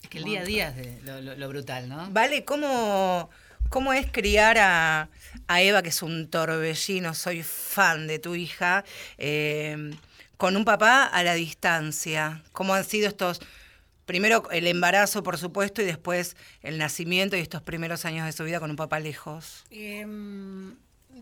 Es 0.03 0.09
que 0.09 0.17
el 0.19 0.23
día 0.25 0.41
a 0.41 0.43
día 0.45 0.69
es 0.69 0.75
de 0.77 0.99
lo, 1.03 1.21
lo- 1.21 1.36
lo 1.36 1.49
brutal, 1.49 1.89
¿no? 1.89 2.07
Vale, 2.11 2.43
¿cómo, 2.45 3.29
cómo 3.69 3.93
es 3.93 4.05
criar 4.11 4.57
a, 4.59 5.09
a 5.47 5.61
Eva, 5.61 5.82
que 5.82 5.89
es 5.89 6.01
un 6.03 6.27
torbellino? 6.29 7.13
Soy 7.13 7.41
fan 7.43 8.07
de 8.07 8.19
tu 8.19 8.36
hija, 8.36 8.84
eh, 9.17 9.91
con 10.38 10.55
un 10.57 10.65
papá 10.65 11.03
a 11.05 11.23
la 11.23 11.34
distancia. 11.36 12.41
¿Cómo 12.51 12.73
han 12.73 12.84
sido 12.84 13.07
estos, 13.07 13.41
primero 14.12 14.49
el 14.51 14.68
embarazo, 14.68 15.24
por 15.24 15.38
supuesto, 15.38 15.82
y 15.82 15.86
después 15.86 16.36
el 16.64 16.78
nacimiento 16.78 17.38
y 17.38 17.39
estos 17.39 17.62
primeros 17.62 18.03
años 18.05 18.26
de 18.26 18.34
su 18.34 18.43
vida 18.43 18.59
con 18.59 18.70
un 18.70 18.76
papá 18.76 18.99
lejos? 18.99 19.64
Em, 19.72 20.76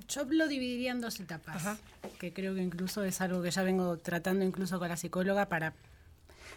Yo 0.07 0.23
lo 0.25 0.47
dividiría 0.47 0.91
en 0.91 1.01
dos 1.01 1.19
etapas, 1.19 1.77
que 2.19 2.31
creo 2.33 2.55
que 2.55 2.61
incluso 2.61 3.03
es 3.03 3.21
algo 3.21 3.41
que 3.43 3.51
ya 3.51 3.61
vengo 3.63 3.97
tratando 3.97 4.43
incluso 4.43 4.79
con 4.79 4.87
la 4.89 4.97
psicóloga 4.97 5.47
para 5.47 5.73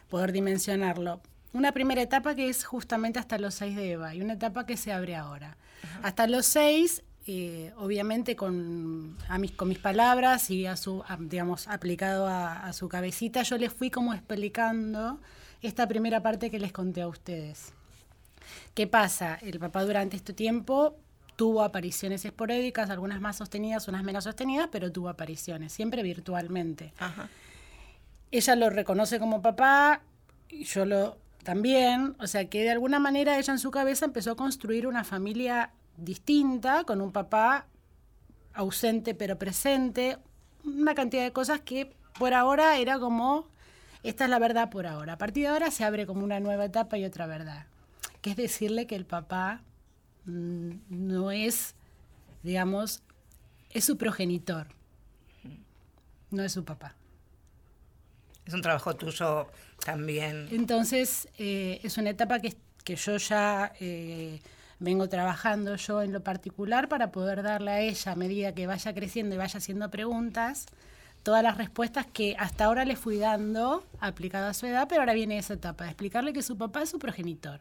poder 0.09 0.33
dimensionarlo. 0.33 1.21
Una 1.53 1.73
primera 1.73 2.01
etapa 2.01 2.35
que 2.35 2.49
es 2.49 2.65
justamente 2.65 3.19
hasta 3.19 3.37
los 3.39 3.53
seis 3.55 3.77
de 3.77 3.93
Eva 3.93 4.15
y 4.15 4.23
una 4.23 4.35
etapa 4.35 4.65
que 4.65 4.77
se 4.79 4.91
abre 4.93 5.17
ahora. 5.17 5.57
Hasta 6.03 6.27
los 6.27 6.47
seis, 6.47 7.03
eh, 7.27 7.73
obviamente 7.77 8.37
con, 8.37 9.17
a 9.29 9.37
mis, 9.39 9.53
con 9.53 9.69
mis 9.69 9.79
palabras 9.79 10.49
y 10.51 10.67
a 10.67 10.77
su, 10.77 11.03
a- 11.07 11.19
digamos, 11.21 11.69
aplicado 11.69 12.27
a, 12.27 12.65
a 12.67 12.73
su 12.73 12.89
cabecita, 12.89 13.43
yo 13.43 13.59
les 13.59 13.73
fui 13.73 13.91
como 13.91 14.15
explicando 14.15 15.21
esta 15.63 15.87
primera 15.87 16.23
parte 16.23 16.51
que 16.51 16.59
les 16.59 16.73
conté 16.73 17.03
a 17.03 17.09
ustedes. 17.09 17.73
¿Qué 18.75 18.87
pasa? 18.87 19.39
El 19.41 19.59
papá 19.59 19.85
durante 19.85 20.17
este 20.17 20.33
tiempo 20.33 20.97
tuvo 21.37 21.63
apariciones 21.63 22.25
esporádicas, 22.25 22.91
algunas 22.91 23.21
más 23.21 23.37
sostenidas, 23.37 23.89
unas 23.89 24.05
menos 24.05 24.25
sostenidas, 24.25 24.69
pero 24.71 24.93
tuvo 24.93 25.09
apariciones, 25.09 25.73
siempre 25.73 26.03
virtualmente. 26.03 26.93
Ella 28.31 28.57
lo 28.57 28.71
reconoce 28.71 29.19
como 29.19 29.43
papá, 29.43 30.03
y 30.49 30.65
yo 30.65 30.85
lo 30.85 31.19
también, 31.43 32.15
o 32.21 32.27
sea 32.27 32.49
que 32.49 32.63
de 32.63 32.71
alguna 32.71 33.01
manera 33.01 33.39
ella 33.39 33.53
en 33.53 33.59
su 33.59 33.71
cabeza 33.71 34.05
empezó 34.05 34.33
a 34.33 34.37
construir 34.37 34.87
una 34.87 35.05
familia 35.05 35.73
distinta, 35.97 36.85
con 36.85 37.01
un 37.01 37.13
papá 37.13 37.67
ausente 38.55 39.15
pero 39.15 39.39
presente, 39.39 40.19
una 40.65 40.95
cantidad 40.95 41.25
de 41.25 41.33
cosas 41.33 41.61
que 41.61 41.93
por 42.19 42.35
ahora 42.35 42.77
era 42.79 42.99
como, 42.99 43.49
esta 44.03 44.25
es 44.25 44.31
la 44.31 44.39
verdad 44.39 44.71
por 44.71 44.87
ahora. 44.87 45.15
A 45.15 45.19
partir 45.19 45.45
de 45.45 45.49
ahora 45.49 45.71
se 45.71 45.85
abre 45.85 46.07
como 46.07 46.25
una 46.25 46.41
nueva 46.41 46.65
etapa 46.65 46.99
y 46.99 47.05
otra 47.05 47.27
verdad, 47.27 47.67
que 48.21 48.31
es 48.31 48.37
decirle 48.37 48.87
que 48.87 48.97
el 48.97 49.07
papá 49.07 49.63
mm, 50.25 50.71
no 50.89 51.31
es, 51.31 51.75
digamos, 52.43 53.03
es 53.71 53.85
su 53.85 53.97
progenitor, 53.97 54.67
no 56.31 56.43
es 56.43 56.53
su 56.53 56.65
papá. 56.65 56.95
Es 58.45 58.55
un 58.55 58.63
trabajo 58.63 58.95
tuyo 58.97 59.49
también. 59.85 60.49
Entonces, 60.51 61.29
eh, 61.39 61.81
es 61.83 61.97
una 61.97 62.11
etapa 62.11 62.41
que, 62.41 62.57
que 62.85 62.97
yo 62.97 63.17
ya 63.17 63.73
eh, 63.79 64.41
vengo 64.81 65.09
trabajando 65.09 65.77
yo 65.77 66.03
en 66.03 66.13
lo 66.13 66.23
particular 66.25 66.89
para 66.89 67.13
poder 67.13 67.43
darle 67.43 67.71
a 67.71 67.81
ella, 67.81 68.13
a 68.13 68.17
medida 68.17 68.55
que 68.55 68.67
vaya 68.67 68.93
creciendo 68.93 69.35
y 69.35 69.39
vaya 69.39 69.59
haciendo 69.59 69.91
preguntas, 69.91 70.67
todas 71.23 71.43
las 71.43 71.57
respuestas 71.57 72.07
que 72.07 72.35
hasta 72.39 72.65
ahora 72.65 72.85
le 72.85 72.97
fui 72.97 73.19
dando 73.19 73.85
aplicado 74.01 74.49
a 74.49 74.55
su 74.55 74.67
edad, 74.67 74.87
pero 74.89 75.03
ahora 75.03 75.15
viene 75.15 75.39
esa 75.39 75.55
etapa 75.55 75.85
de 75.85 75.91
explicarle 75.91 76.33
que 76.33 76.43
su 76.43 76.57
papá 76.57 76.83
es 76.83 76.91
su 76.91 76.99
progenitor. 76.99 77.61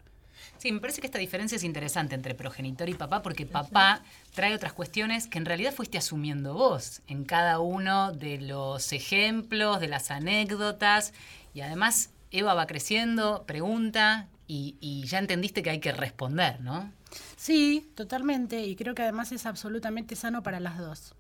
Sí, 0.57 0.72
me 0.72 0.80
parece 0.80 1.01
que 1.01 1.07
esta 1.07 1.20
diferencia 1.20 1.55
es 1.55 1.64
interesante 1.64 2.16
entre 2.16 2.34
progenitor 2.34 2.89
y 2.89 2.93
papá, 2.93 3.22
porque 3.22 3.45
papá 3.45 4.01
trae 4.34 4.55
otras 4.55 4.74
cuestiones 4.74 5.28
que 5.28 5.38
en 5.38 5.45
realidad 5.45 5.74
fuiste 5.74 5.97
asumiendo 5.97 6.53
vos 6.53 7.01
en 7.07 7.26
cada 7.26 7.59
uno 7.59 8.12
de 8.12 8.39
los 8.39 8.91
ejemplos, 8.91 9.80
de 9.80 9.88
las 9.88 10.09
anécdotas, 10.09 11.14
y 11.53 11.62
además 11.62 12.09
Eva 12.32 12.53
va 12.53 12.66
creciendo, 12.66 13.43
pregunta, 13.45 14.28
y, 14.47 14.78
y 14.80 15.05
ya 15.05 15.20
entendiste 15.20 15.64
que 15.64 15.70
hay 15.70 15.80
que 15.80 15.91
responder, 15.91 16.59
¿no? 16.62 16.91
Sí, 17.38 17.91
totalmente, 17.95 18.66
y 18.66 18.76
creo 18.76 18.95
que 18.95 19.03
además 19.03 19.32
es 19.32 19.45
absolutamente 19.45 20.16
sano 20.16 20.43
para 20.43 20.59
las 20.59 20.78
dos. 20.78 21.14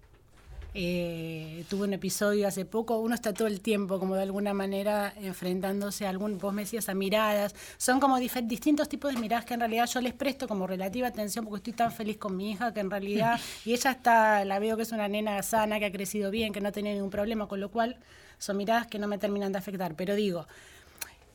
Eh, 0.73 1.65
tuve 1.69 1.85
un 1.85 1.93
episodio 1.93 2.47
hace 2.47 2.63
poco, 2.63 2.97
uno 2.99 3.13
está 3.13 3.33
todo 3.33 3.49
el 3.49 3.59
tiempo 3.59 3.99
como 3.99 4.15
de 4.15 4.21
alguna 4.21 4.53
manera 4.53 5.13
enfrentándose 5.17 6.05
a 6.05 6.09
algún, 6.09 6.37
vos 6.37 6.53
me 6.53 6.61
decías, 6.61 6.87
a 6.87 6.93
miradas, 6.93 7.53
son 7.77 7.99
como 7.99 8.17
distintos 8.19 8.87
tipos 8.87 9.13
de 9.13 9.19
miradas 9.19 9.43
que 9.43 9.53
en 9.53 9.59
realidad 9.59 9.85
yo 9.87 9.99
les 9.99 10.13
presto 10.13 10.47
como 10.47 10.67
relativa 10.67 11.09
atención 11.09 11.43
porque 11.43 11.57
estoy 11.57 11.73
tan 11.73 11.91
feliz 11.91 12.15
con 12.15 12.37
mi 12.37 12.51
hija 12.51 12.73
que 12.73 12.79
en 12.79 12.89
realidad, 12.89 13.37
y 13.65 13.73
ella 13.73 13.91
está, 13.91 14.45
la 14.45 14.59
veo 14.59 14.77
que 14.77 14.83
es 14.83 14.93
una 14.93 15.09
nena 15.09 15.43
sana, 15.43 15.77
que 15.77 15.85
ha 15.85 15.91
crecido 15.91 16.31
bien, 16.31 16.53
que 16.53 16.61
no 16.61 16.71
tiene 16.71 16.93
ningún 16.93 17.09
problema, 17.09 17.47
con 17.47 17.59
lo 17.59 17.69
cual 17.69 17.97
son 18.37 18.55
miradas 18.55 18.87
que 18.87 18.97
no 18.97 19.07
me 19.07 19.17
terminan 19.17 19.51
de 19.51 19.57
afectar, 19.57 19.95
pero 19.95 20.15
digo, 20.15 20.47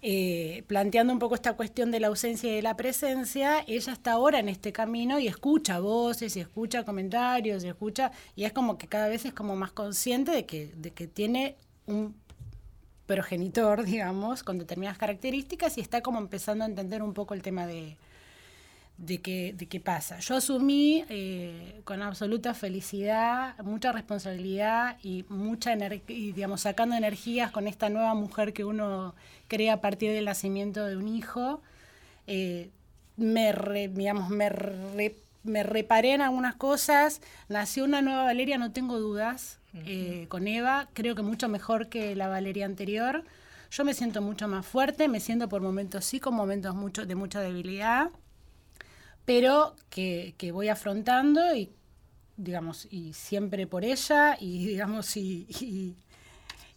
eh, 0.09 0.63
planteando 0.69 1.13
un 1.13 1.19
poco 1.19 1.35
esta 1.35 1.55
cuestión 1.55 1.91
de 1.91 1.99
la 1.99 2.07
ausencia 2.07 2.49
y 2.49 2.55
de 2.55 2.63
la 2.63 2.77
presencia, 2.77 3.65
ella 3.67 3.93
está 3.93 4.13
ahora 4.13 4.39
en 4.39 4.49
este 4.49 4.73
camino 4.73 5.19
y 5.19 5.27
escucha 5.27 5.81
voces 5.81 6.37
y 6.37 6.41
escucha 6.41 6.85
comentarios 6.85 7.65
y 7.65 7.69
escucha, 7.69 8.13
y 8.37 8.45
es 8.45 8.53
como 8.53 8.79
que 8.79 8.87
cada 8.87 9.09
vez 9.09 9.25
es 9.25 9.35
como 9.35 9.57
más 9.57 9.73
consciente 9.73 10.31
de 10.31 10.47
que, 10.47 10.73
de 10.77 10.93
que 10.93 11.09
tiene 11.09 11.57
un 11.87 12.15
progenitor, 13.07 13.83
digamos, 13.85 14.45
con 14.45 14.59
determinadas 14.59 14.97
características 14.97 15.77
y 15.77 15.81
está 15.81 16.03
como 16.03 16.21
empezando 16.21 16.63
a 16.63 16.69
entender 16.69 17.03
un 17.03 17.13
poco 17.13 17.35
el 17.35 17.43
tema 17.43 17.67
de, 17.67 17.97
de 18.99 19.21
qué, 19.21 19.55
de 19.57 19.67
qué 19.67 19.79
pasa. 19.81 20.19
Yo 20.21 20.37
asumí 20.37 21.05
eh, 21.09 21.81
con 21.85 22.03
absoluta 22.03 22.55
felicidad, 22.55 23.57
mucha 23.63 23.93
responsabilidad 23.93 24.97
y 25.03 25.25
mucha 25.29 25.73
energía, 25.73 26.17
digamos, 26.35 26.63
sacando 26.63 26.97
energías 26.97 27.51
con 27.51 27.67
esta 27.69 27.89
nueva 27.91 28.15
mujer 28.15 28.53
que 28.53 28.65
uno 28.65 29.15
crea 29.49 29.75
a 29.75 29.81
partir 29.81 30.13
del 30.13 30.25
nacimiento 30.25 30.85
de 30.87 30.97
un 30.97 31.09
hijo. 31.09 31.61
Eh, 32.27 32.71
me, 33.17 33.53
re- 33.53 33.89
digamos, 33.89 34.31
me, 34.31 34.49
re- 34.49 35.17
me 35.45 35.63
reparé 35.63 36.13
en 36.15 36.23
algunas 36.23 36.55
cosas, 36.57 37.21
nació 37.49 37.85
una 37.85 38.03
nueva 38.03 38.25
Valeria, 38.25 38.59
no 38.59 38.73
tengo 38.73 38.99
dudas, 38.99 39.59
eh, 39.75 40.25
con 40.29 40.49
Eva, 40.49 40.89
creo 40.95 41.15
que 41.15 41.23
mucho 41.23 41.49
mejor 41.49 41.89
que 41.89 42.17
la 42.17 42.29
Valeria 42.29 42.65
anterior. 42.65 43.25
Yo 43.71 43.85
me 43.85 43.93
siento 43.95 44.23
mucho 44.23 44.49
más 44.49 44.65
fuerte, 44.65 45.07
me 45.09 45.21
siento 45.21 45.49
por 45.49 45.61
momentos 45.61 46.05
sí, 46.07 46.19
con 46.19 46.35
momentos 46.35 46.75
mucho, 46.75 47.05
de 47.05 47.15
mucha 47.15 47.41
debilidad 47.41 48.11
pero 49.27 49.77
que, 49.91 50.35
que 50.39 50.53
voy 50.53 50.69
afrontando 50.71 51.55
y 51.55 51.71
digamos 52.39 52.87
y 52.91 53.13
siempre 53.13 53.67
por 53.67 53.85
ella 53.85 54.37
y 54.41 54.67
digamos 54.67 55.15
y, 55.17 55.47
y, 55.61 55.95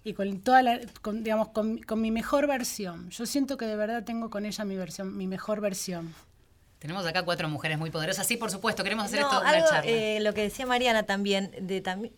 y 0.03 0.13
con 0.13 0.41
toda 0.41 0.61
la 0.63 0.79
con, 1.01 1.23
digamos 1.23 1.49
con, 1.49 1.77
con 1.79 2.01
mi 2.01 2.11
mejor 2.11 2.47
versión 2.47 3.09
yo 3.11 3.25
siento 3.25 3.55
que 3.57 3.65
de 3.65 3.75
verdad 3.77 4.03
tengo 4.03 4.29
con 4.29 4.45
ella 4.45 4.65
mi 4.65 4.75
versión 4.75 5.15
mi 5.15 5.27
mejor 5.27 5.61
versión 5.61 6.13
Tenemos 6.79 7.05
acá 7.05 7.23
cuatro 7.25 7.49
mujeres 7.49 7.77
muy 7.77 7.89
poderosas. 7.91 8.25
Sí, 8.25 8.37
por 8.37 8.49
supuesto, 8.51 8.83
queremos 8.85 9.03
hacer 9.03 9.19
No, 9.19 9.25
esto 9.27 9.41
una 9.41 9.49
algo, 9.49 9.67
charla. 9.69 9.91
eh, 9.91 10.19
lo 10.21 10.33
que 10.33 10.43
decía 10.43 10.65
Mariana 10.65 11.03
también, 11.03 11.51
de, 11.59 11.83
tam- 11.83 12.09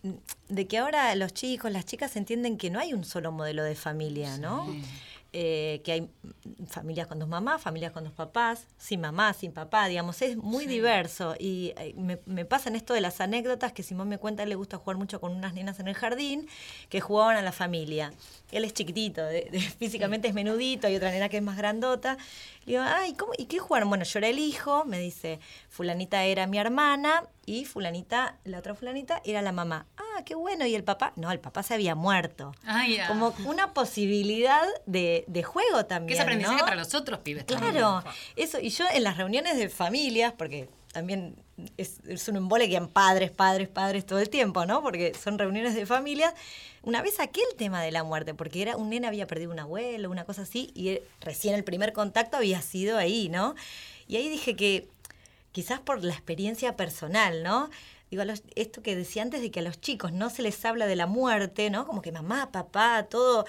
de 0.48 0.66
que 0.68 0.78
ahora 0.78 1.12
los 1.16 1.34
chicos, 1.34 1.72
las 1.72 1.84
chicas 1.84 2.14
entienden 2.14 2.56
que 2.58 2.70
no 2.70 2.78
hay 2.78 2.94
un 2.94 3.02
solo 3.04 3.32
modelo 3.32 3.64
de 3.64 3.74
familia, 3.74 4.38
¿no? 4.38 4.64
Eh, 5.34 5.80
que 5.82 5.92
hay 5.92 6.10
familias 6.68 7.06
con 7.06 7.18
dos 7.18 7.26
mamás, 7.26 7.62
familias 7.62 7.92
con 7.92 8.04
dos 8.04 8.12
papás, 8.12 8.66
sin 8.76 9.00
mamá, 9.00 9.32
sin 9.32 9.50
papá, 9.52 9.88
digamos, 9.88 10.20
es 10.20 10.36
muy 10.36 10.66
diverso. 10.66 11.34
Y 11.38 11.72
eh, 11.78 11.94
me, 11.96 12.18
me 12.26 12.44
pasa 12.44 12.68
en 12.68 12.76
esto 12.76 12.92
de 12.92 13.00
las 13.00 13.18
anécdotas 13.22 13.72
que 13.72 13.82
Simón 13.82 14.10
me 14.10 14.18
cuenta, 14.18 14.44
le 14.44 14.54
gusta 14.56 14.76
jugar 14.76 14.98
mucho 14.98 15.22
con 15.22 15.32
unas 15.34 15.54
nenas 15.54 15.80
en 15.80 15.88
el 15.88 15.94
jardín 15.94 16.46
que 16.90 17.00
jugaban 17.00 17.36
a 17.38 17.42
la 17.42 17.52
familia. 17.52 18.12
Él 18.50 18.64
es 18.66 18.74
chiquitito, 18.74 19.24
de- 19.24 19.48
de- 19.50 19.60
físicamente 19.78 20.28
es 20.28 20.34
menudito, 20.34 20.86
hay 20.86 20.96
otra 20.96 21.10
nena 21.10 21.30
que 21.30 21.38
es 21.38 21.42
más 21.42 21.56
grandota. 21.56 22.18
Le 22.64 22.72
digo, 22.72 22.84
ay, 22.86 23.14
¿cómo, 23.14 23.32
¿y 23.36 23.46
qué 23.46 23.58
jugaron? 23.58 23.88
Bueno, 23.88 24.04
yo 24.04 24.18
era 24.18 24.28
el 24.28 24.38
hijo, 24.38 24.84
me 24.84 24.98
dice, 24.98 25.40
fulanita 25.68 26.24
era 26.24 26.46
mi 26.46 26.58
hermana 26.58 27.24
y 27.44 27.64
fulanita, 27.64 28.38
la 28.44 28.58
otra 28.58 28.74
fulanita, 28.74 29.20
era 29.24 29.42
la 29.42 29.52
mamá. 29.52 29.86
Ah, 29.96 30.22
qué 30.24 30.34
bueno, 30.34 30.66
¿y 30.66 30.74
el 30.74 30.84
papá? 30.84 31.12
No, 31.16 31.30
el 31.32 31.40
papá 31.40 31.62
se 31.62 31.74
había 31.74 31.94
muerto. 31.94 32.52
Ah. 32.64 32.84
Como 33.08 33.34
una 33.44 33.72
posibilidad 33.74 34.62
de, 34.86 35.24
de 35.26 35.42
juego 35.42 35.86
también. 35.86 36.08
que 36.08 36.14
es 36.14 36.20
aprendizaje 36.20 36.58
¿no? 36.58 36.64
para 36.64 36.76
los 36.76 36.94
otros 36.94 37.18
pibes 37.20 37.46
también. 37.46 37.72
Claro, 37.72 38.04
eso. 38.36 38.60
Y 38.60 38.70
yo 38.70 38.84
en 38.92 39.02
las 39.02 39.16
reuniones 39.16 39.56
de 39.56 39.68
familias, 39.68 40.32
porque 40.36 40.68
también 40.92 41.36
es, 41.76 42.28
un 42.28 42.36
embole 42.36 42.68
que 42.68 42.76
han 42.76 42.88
padres, 42.88 43.30
padres, 43.30 43.68
padres 43.68 44.06
todo 44.06 44.18
el 44.18 44.28
tiempo, 44.28 44.66
¿no? 44.66 44.82
Porque 44.82 45.14
son 45.14 45.38
reuniones 45.38 45.74
de 45.74 45.86
familias. 45.86 46.34
Una 46.82 47.02
vez 47.02 47.16
saqué 47.16 47.40
el 47.50 47.56
tema 47.56 47.82
de 47.82 47.92
la 47.92 48.04
muerte, 48.04 48.34
porque 48.34 48.62
era 48.62 48.76
un 48.76 48.90
nene 48.90 49.06
había 49.06 49.26
perdido 49.26 49.52
un 49.52 49.58
abuelo, 49.58 50.10
una 50.10 50.24
cosa 50.24 50.42
así, 50.42 50.70
y 50.74 50.98
recién 51.20 51.54
el 51.54 51.64
primer 51.64 51.92
contacto 51.92 52.36
había 52.36 52.60
sido 52.62 52.98
ahí, 52.98 53.28
¿no? 53.28 53.54
Y 54.08 54.16
ahí 54.16 54.28
dije 54.28 54.56
que 54.56 54.88
quizás 55.52 55.80
por 55.80 56.02
la 56.02 56.12
experiencia 56.12 56.76
personal, 56.76 57.42
¿no? 57.42 57.70
Digo, 58.12 58.26
los- 58.26 58.42
esto 58.56 58.82
que 58.82 58.94
decía 58.94 59.22
antes 59.22 59.40
de 59.40 59.50
que 59.50 59.60
a 59.60 59.62
los 59.62 59.80
chicos 59.80 60.12
no 60.12 60.28
se 60.28 60.42
les 60.42 60.62
habla 60.66 60.84
de 60.84 60.96
la 60.96 61.06
muerte, 61.06 61.70
¿no? 61.70 61.86
Como 61.86 62.02
que 62.02 62.12
mamá, 62.12 62.52
papá, 62.52 63.04
todo, 63.08 63.46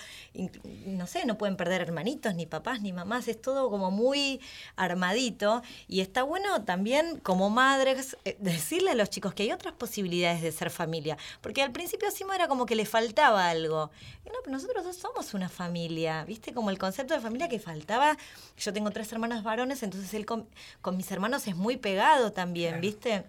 no 0.85 1.05
sé, 1.05 1.25
no 1.25 1.37
pueden 1.37 1.57
perder 1.57 1.81
hermanitos, 1.81 2.33
ni 2.33 2.45
papás, 2.45 2.81
ni 2.81 2.93
mamás, 2.93 3.27
es 3.27 3.41
todo 3.41 3.69
como 3.69 3.91
muy 3.91 4.39
armadito. 4.77 5.61
Y 5.89 5.99
está 5.99 6.23
bueno 6.23 6.63
también 6.63 7.19
como 7.19 7.49
madres 7.49 8.15
eh, 8.23 8.37
decirle 8.39 8.91
a 8.91 8.95
los 8.95 9.09
chicos 9.09 9.33
que 9.33 9.43
hay 9.43 9.51
otras 9.51 9.73
posibilidades 9.73 10.41
de 10.41 10.53
ser 10.53 10.69
familia. 10.69 11.17
Porque 11.41 11.61
al 11.61 11.73
principio 11.73 12.09
Simo 12.09 12.31
era 12.31 12.47
como 12.47 12.65
que 12.65 12.75
le 12.77 12.85
faltaba 12.85 13.49
algo. 13.49 13.91
Y 14.25 14.29
no, 14.29 14.35
pero 14.45 14.53
nosotros 14.53 14.85
dos 14.85 14.95
somos 14.95 15.33
una 15.33 15.49
familia, 15.49 16.23
¿viste? 16.23 16.53
Como 16.53 16.69
el 16.69 16.77
concepto 16.77 17.13
de 17.13 17.19
familia 17.19 17.49
que 17.49 17.59
faltaba. 17.59 18.17
Yo 18.57 18.71
tengo 18.71 18.91
tres 18.91 19.11
hermanos 19.11 19.43
varones, 19.43 19.83
entonces 19.83 20.13
él 20.13 20.25
con, 20.25 20.47
con 20.81 20.95
mis 20.95 21.11
hermanos 21.11 21.47
es 21.47 21.57
muy 21.57 21.75
pegado 21.75 22.31
también, 22.31 22.79
¿viste? 22.79 23.25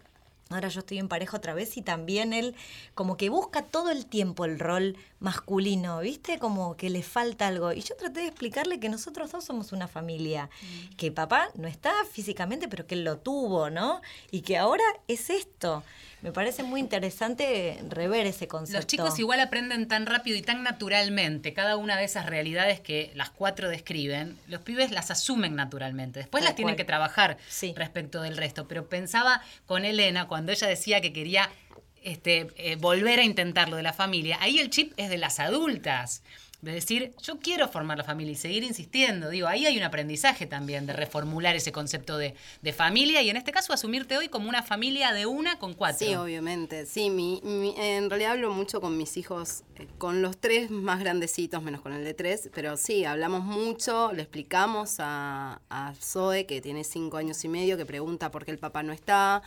Ahora 0.51 0.69
yo 0.69 0.81
estoy 0.81 0.99
en 0.99 1.09
pareja 1.09 1.37
otra 1.37 1.55
vez 1.55 1.77
y 1.79 1.83
también 1.83 2.33
él 2.33 2.55
como 2.95 3.17
que 3.17 3.31
busca 3.31 3.63
todo 3.63 3.91
el 3.91 4.05
tiempo 4.05 4.45
el 4.45 4.59
rol 4.59 4.97
masculino, 5.19 6.01
¿viste? 6.01 6.39
Como 6.39 6.77
que 6.77 6.91
le 6.91 7.03
falta 7.03 7.47
algo. 7.47 7.73
Y 7.73 7.81
yo 7.81 7.97
traté 7.97 8.21
de 8.21 8.27
explicarle 8.27 8.79
que 8.79 8.91
nosotros 8.91 9.33
dos 9.33 9.45
somos 9.45 9.73
una 9.73 9.89
familia, 9.89 10.51
que 10.99 11.11
papá 11.11 11.49
no 11.55 11.67
está 11.67 11.93
físicamente, 12.11 12.69
pero 12.69 12.87
que 12.87 12.95
él 12.95 13.05
lo 13.05 13.19
tuvo, 13.19 13.71
¿no? 13.71 14.03
Y 14.31 14.43
que 14.43 14.59
ahora 14.59 14.85
es 15.09 15.31
esto. 15.31 15.83
Me 16.25 16.33
parece 16.33 16.63
muy 16.63 16.81
interesante 16.81 17.79
rever 17.91 18.27
ese 18.27 18.49
concepto. 18.49 18.79
Los 18.79 18.87
chicos 18.87 19.19
igual 19.19 19.41
aprenden 19.41 19.87
tan 19.87 20.07
rápido 20.07 20.39
y 20.39 20.41
tan 20.41 20.63
naturalmente 20.63 21.53
cada 21.53 21.77
una 21.77 21.99
de 21.99 22.05
esas 22.05 22.25
realidades 22.25 22.81
que 22.81 23.11
las 23.15 23.29
cuatro 23.29 23.69
describen, 23.69 24.39
los 24.49 24.63
pibes 24.63 24.91
las 24.91 25.11
asumen 25.11 25.55
naturalmente. 25.55 26.21
Después 26.21 26.41
Tal 26.43 26.49
las 26.49 26.57
tienen 26.57 26.77
que 26.77 26.85
trabajar 26.87 27.37
Sí. 27.51 27.75
respecto 27.77 28.23
del 28.23 28.39
resto. 28.39 28.67
Pero 28.67 28.89
pensaba 28.89 29.43
con 29.67 29.85
Elena 29.85 30.27
cuando 30.27 30.51
ella 30.51 30.67
decía 30.67 31.03
que 31.03 31.13
quería 31.13 31.51
este, 32.03 32.49
eh, 32.57 32.77
volver 32.77 33.19
a 33.19 33.23
intentar 33.23 33.69
lo 33.69 33.77
de 33.77 33.83
la 33.83 33.93
familia. 33.93 34.39
Ahí 34.41 34.59
el 34.61 34.71
chip 34.71 34.95
es 34.97 35.11
de 35.11 35.19
las 35.19 35.41
adultas. 35.41 36.23
De 36.65 36.73
decir, 36.73 37.13
yo 37.23 37.39
quiero 37.39 37.69
formar 37.69 37.99
la 37.99 38.05
familia 38.05 38.33
y 38.33 38.37
seguir 38.37 38.65
insistiendo. 38.65 39.29
Digo, 39.29 39.47
ahí 39.49 39.67
hay 39.67 39.77
un 39.77 39.83
aprendizaje 39.83 40.47
también 40.47 40.87
de 40.87 40.95
reformular 40.95 41.55
ese 41.55 41.73
concepto 41.73 42.17
de, 42.17 42.35
de 42.63 42.73
familia 42.73 43.21
y 43.21 43.29
en 43.29 43.37
este 43.37 43.53
caso 43.53 43.75
asumirte 43.75 44.17
hoy 44.17 44.29
como 44.29 44.49
una 44.49 44.63
familia 44.63 45.13
de 45.13 45.27
una 45.27 45.59
con 45.59 45.75
cuatro. 45.75 46.07
Sí, 46.07 46.15
obviamente. 46.15 46.87
Sí, 46.87 47.11
mi, 47.11 47.41
mi- 47.45 47.75
en 47.77 48.09
realidad 48.09 48.33
hablo 48.33 48.51
mucho 48.55 48.81
con 48.81 48.97
mis 48.97 49.17
hijos, 49.19 49.63
eh, 49.77 49.87
con 49.99 50.23
los 50.23 50.39
tres 50.39 50.71
más 50.71 51.01
grandecitos, 51.01 51.63
menos 51.63 51.83
con 51.83 51.93
el 51.93 52.03
de 52.03 52.15
tres, 52.15 52.49
pero 52.55 52.79
sí, 52.79 53.05
hablamos 53.05 53.45
mucho, 53.45 54.13
le 54.13 54.23
explicamos 54.23 54.97
a, 55.01 55.61
a 55.69 55.93
Zoe, 56.01 56.47
que 56.47 56.63
tiene 56.63 56.83
cinco 56.85 57.19
años 57.19 57.45
y 57.45 57.49
medio, 57.49 57.77
que 57.77 57.85
pregunta 57.85 58.31
por 58.31 58.47
qué 58.47 58.53
el 58.53 58.59
papá 58.59 58.83
no 58.83 58.95
está, 58.95 59.43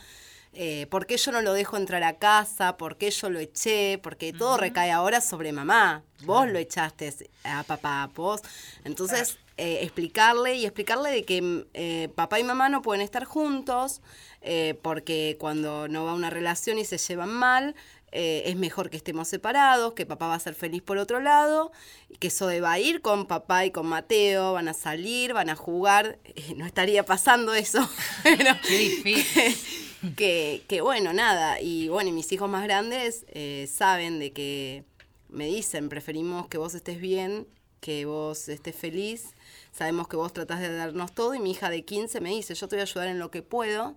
eh, 0.52 0.86
por 0.90 1.06
qué 1.06 1.16
yo 1.16 1.32
no 1.32 1.42
lo 1.42 1.52
dejo 1.52 1.76
entrar 1.76 2.02
a 2.02 2.18
casa, 2.18 2.76
por 2.76 2.96
qué 2.96 3.10
yo 3.10 3.30
lo 3.30 3.38
eché, 3.38 3.98
porque 4.02 4.32
todo 4.32 4.56
recae 4.56 4.90
ahora 4.90 5.20
sobre 5.20 5.52
mamá. 5.52 6.02
Vos 6.24 6.48
lo 6.48 6.58
echaste 6.58 7.14
a 7.44 7.62
papá, 7.62 8.10
vos. 8.14 8.42
Entonces, 8.84 9.38
eh, 9.56 9.80
explicarle 9.82 10.54
y 10.54 10.64
explicarle 10.64 11.10
de 11.10 11.24
que 11.24 11.42
mm, 11.42 11.64
eh, 11.74 12.08
papá 12.14 12.40
y 12.40 12.44
mamá 12.44 12.68
no 12.68 12.82
pueden 12.82 13.02
estar 13.02 13.24
juntos, 13.24 14.00
eh, 14.40 14.78
porque 14.82 15.36
cuando 15.38 15.88
no 15.88 16.04
va 16.04 16.14
una 16.14 16.30
relación 16.30 16.78
y 16.78 16.84
se 16.84 16.98
llevan 16.98 17.30
mal, 17.30 17.74
eh, 18.10 18.44
es 18.46 18.56
mejor 18.56 18.88
que 18.88 18.96
estemos 18.96 19.28
separados, 19.28 19.92
que 19.92 20.06
papá 20.06 20.28
va 20.28 20.34
a 20.34 20.40
ser 20.40 20.54
feliz 20.54 20.80
por 20.80 20.96
otro 20.96 21.20
lado, 21.20 21.72
que 22.18 22.30
Zoe 22.30 22.60
va 22.60 22.72
a 22.72 22.78
ir 22.78 23.02
con 23.02 23.26
papá 23.26 23.66
y 23.66 23.70
con 23.70 23.86
Mateo, 23.86 24.54
van 24.54 24.68
a 24.68 24.72
salir, 24.74 25.34
van 25.34 25.50
a 25.50 25.56
jugar, 25.56 26.18
eh, 26.24 26.54
no 26.56 26.64
estaría 26.64 27.04
pasando 27.04 27.54
eso, 27.54 27.86
pero 28.22 28.54
Qué 28.66 28.78
difícil. 28.78 29.87
que, 30.16 30.62
que 30.68 30.80
bueno, 30.80 31.12
nada, 31.12 31.60
y 31.60 31.88
bueno, 31.88 32.10
y 32.10 32.12
mis 32.12 32.30
hijos 32.32 32.48
más 32.48 32.64
grandes 32.64 33.24
eh, 33.28 33.68
saben 33.72 34.18
de 34.18 34.32
que 34.32 34.84
me 35.28 35.46
dicen, 35.46 35.88
preferimos 35.88 36.48
que 36.48 36.58
vos 36.58 36.74
estés 36.74 37.00
bien, 37.00 37.46
que 37.80 38.04
vos 38.06 38.48
estés 38.48 38.74
feliz, 38.74 39.26
sabemos 39.72 40.08
que 40.08 40.16
vos 40.16 40.32
tratás 40.32 40.60
de 40.60 40.74
darnos 40.74 41.14
todo, 41.14 41.34
y 41.34 41.40
mi 41.40 41.52
hija 41.52 41.70
de 41.70 41.84
15 41.84 42.20
me 42.20 42.30
dice, 42.30 42.54
yo 42.54 42.68
te 42.68 42.76
voy 42.76 42.80
a 42.80 42.84
ayudar 42.84 43.08
en 43.08 43.18
lo 43.18 43.30
que 43.30 43.42
puedo, 43.42 43.96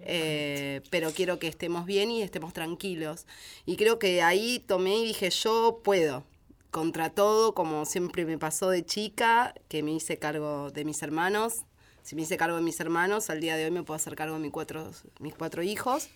eh, 0.00 0.80
pero 0.90 1.10
quiero 1.12 1.38
que 1.38 1.48
estemos 1.48 1.84
bien 1.84 2.10
y 2.10 2.22
estemos 2.22 2.52
tranquilos. 2.52 3.26
Y 3.66 3.76
creo 3.76 3.98
que 3.98 4.22
ahí 4.22 4.64
tomé 4.66 4.96
y 4.96 5.04
dije, 5.06 5.30
yo 5.30 5.80
puedo. 5.84 6.24
Contra 6.70 7.10
todo, 7.10 7.54
como 7.54 7.84
siempre 7.84 8.24
me 8.24 8.38
pasó 8.38 8.70
de 8.70 8.84
chica, 8.84 9.54
que 9.68 9.82
me 9.82 9.92
hice 9.92 10.18
cargo 10.18 10.70
de 10.70 10.84
mis 10.84 11.02
hermanos. 11.02 11.64
Si 12.08 12.16
me 12.16 12.22
hice 12.22 12.38
cargo 12.38 12.56
de 12.56 12.62
mis 12.62 12.80
hermanos, 12.80 13.28
al 13.28 13.38
día 13.38 13.54
de 13.54 13.66
hoy 13.66 13.70
me 13.70 13.82
puedo 13.82 13.96
hacer 13.96 14.16
cargo 14.16 14.36
de 14.36 14.40
mis 14.40 14.50
cuatro, 14.50 14.90
mis 15.18 15.34
cuatro 15.34 15.62
hijos. 15.62 16.08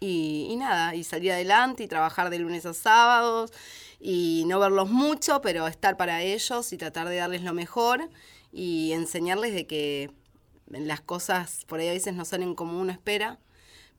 Y, 0.00 0.46
y 0.48 0.56
nada, 0.56 0.94
y 0.94 1.04
salir 1.04 1.30
adelante 1.30 1.82
y 1.82 1.88
trabajar 1.88 2.30
de 2.30 2.38
lunes 2.38 2.64
a 2.64 2.72
sábados 2.72 3.52
y 4.00 4.44
no 4.46 4.58
verlos 4.58 4.88
mucho, 4.88 5.42
pero 5.42 5.66
estar 5.66 5.98
para 5.98 6.22
ellos 6.22 6.72
y 6.72 6.78
tratar 6.78 7.06
de 7.10 7.16
darles 7.16 7.42
lo 7.42 7.52
mejor 7.52 8.08
y 8.50 8.92
enseñarles 8.92 9.52
de 9.52 9.66
que 9.66 10.10
las 10.68 11.02
cosas 11.02 11.66
por 11.66 11.80
ahí 11.80 11.88
a 11.88 11.92
veces 11.92 12.14
no 12.14 12.24
salen 12.24 12.54
como 12.54 12.80
uno 12.80 12.90
espera, 12.90 13.38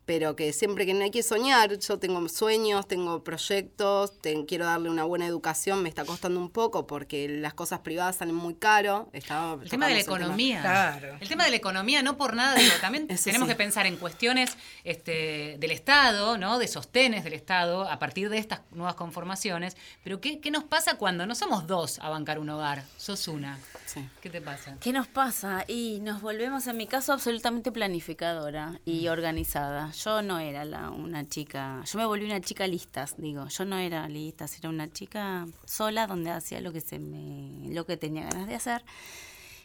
pero 0.06 0.36
que 0.36 0.54
siempre 0.54 0.86
que 0.86 0.92
hay 0.94 1.12
que 1.12 1.24
soñar, 1.24 1.78
yo 1.78 2.00
tengo 2.00 2.28
sueños, 2.30 2.88
tengo 2.88 3.24
proyectos, 3.24 4.20
te- 4.22 4.46
quiero 4.46 4.66
darle 4.66 4.90
una 4.90 5.04
buena 5.04 5.26
educación, 5.26 5.82
me 5.84 5.90
está 5.90 6.06
costando 6.06 6.40
un 6.40 6.50
poco 6.50 6.86
porque 6.88 7.28
las 7.28 7.54
cosas 7.54 7.80
privadas 7.80 8.18
salen 8.18 8.36
muy 8.36 8.56
caro. 8.56 9.10
Estaba, 9.14 9.62
El 9.64 9.70
tema 9.70 9.88
de 9.88 9.96
la 9.96 10.04
tema. 10.04 10.18
economía. 10.18 10.62
Claro. 10.62 11.18
El 11.20 11.28
tema 11.28 11.44
de 11.46 11.50
la 11.52 11.56
economía, 11.58 12.04
no 12.04 12.18
por 12.18 12.36
nada, 12.36 12.56
digo, 12.56 12.74
también 12.82 13.06
Eso 13.10 13.24
tenemos 13.26 13.48
sí. 13.48 13.54
que 13.54 13.58
pensar 13.58 13.86
en 13.88 13.98
cuestiones 13.98 14.58
este, 14.84 15.58
del 15.60 15.72
Estado, 15.72 16.38
¿no? 16.38 16.60
De 16.60 16.68
sostenes 16.68 17.24
del 17.24 17.34
Estado 17.34 17.90
a 17.90 18.00
partir 18.00 18.30
de 18.30 18.38
estas 18.38 18.62
nuevas 18.72 18.96
conformaciones. 18.96 19.76
Pero 20.04 20.22
¿qué, 20.22 20.40
qué 20.40 20.52
nos 20.52 20.64
pasa 20.64 20.98
cuando 20.98 21.26
no 21.26 21.36
somos 21.36 21.68
dos 21.68 22.00
a 22.00 22.10
bancar 22.10 22.40
un 22.40 22.50
hogar? 22.50 22.84
Sos 22.98 23.28
una. 23.28 23.60
Sí. 23.86 24.08
¿Qué 24.22 24.30
te 24.30 24.42
pasa? 24.42 24.78
¿Qué 24.82 24.92
nos 24.94 25.08
pasa? 25.08 25.64
Y 25.68 26.00
nos 26.02 26.22
volvemos, 26.22 26.68
en 26.68 26.78
mi 26.78 26.86
caso, 26.88 27.14
absolutamente 27.14 27.72
planificadora 27.72 28.80
y 28.86 29.08
organizada. 29.08 29.92
Yo 30.04 30.22
no 30.22 30.40
era 30.40 30.66
la, 30.66 30.90
una 30.92 31.28
chica, 31.28 31.82
yo 31.86 32.00
me 32.00 32.06
volví 32.06 32.26
una 32.26 32.42
chica 32.42 32.68
listas, 32.68 33.16
digo, 33.18 33.48
yo 33.48 33.66
no 33.66 33.78
era 33.78 34.08
listas, 34.10 34.58
era 34.60 34.70
una 34.70 34.92
chica 34.92 35.46
sola 35.66 36.08
donde 36.08 36.32
hacía 36.32 36.60
lo 36.62 36.72
que 36.74 36.82
se 36.82 37.00
me, 37.00 37.74
lo 37.74 37.86
que 37.86 37.98
tenía 37.98 38.24
ganas 38.26 38.48
de 38.48 38.56
hacer. 38.56 38.84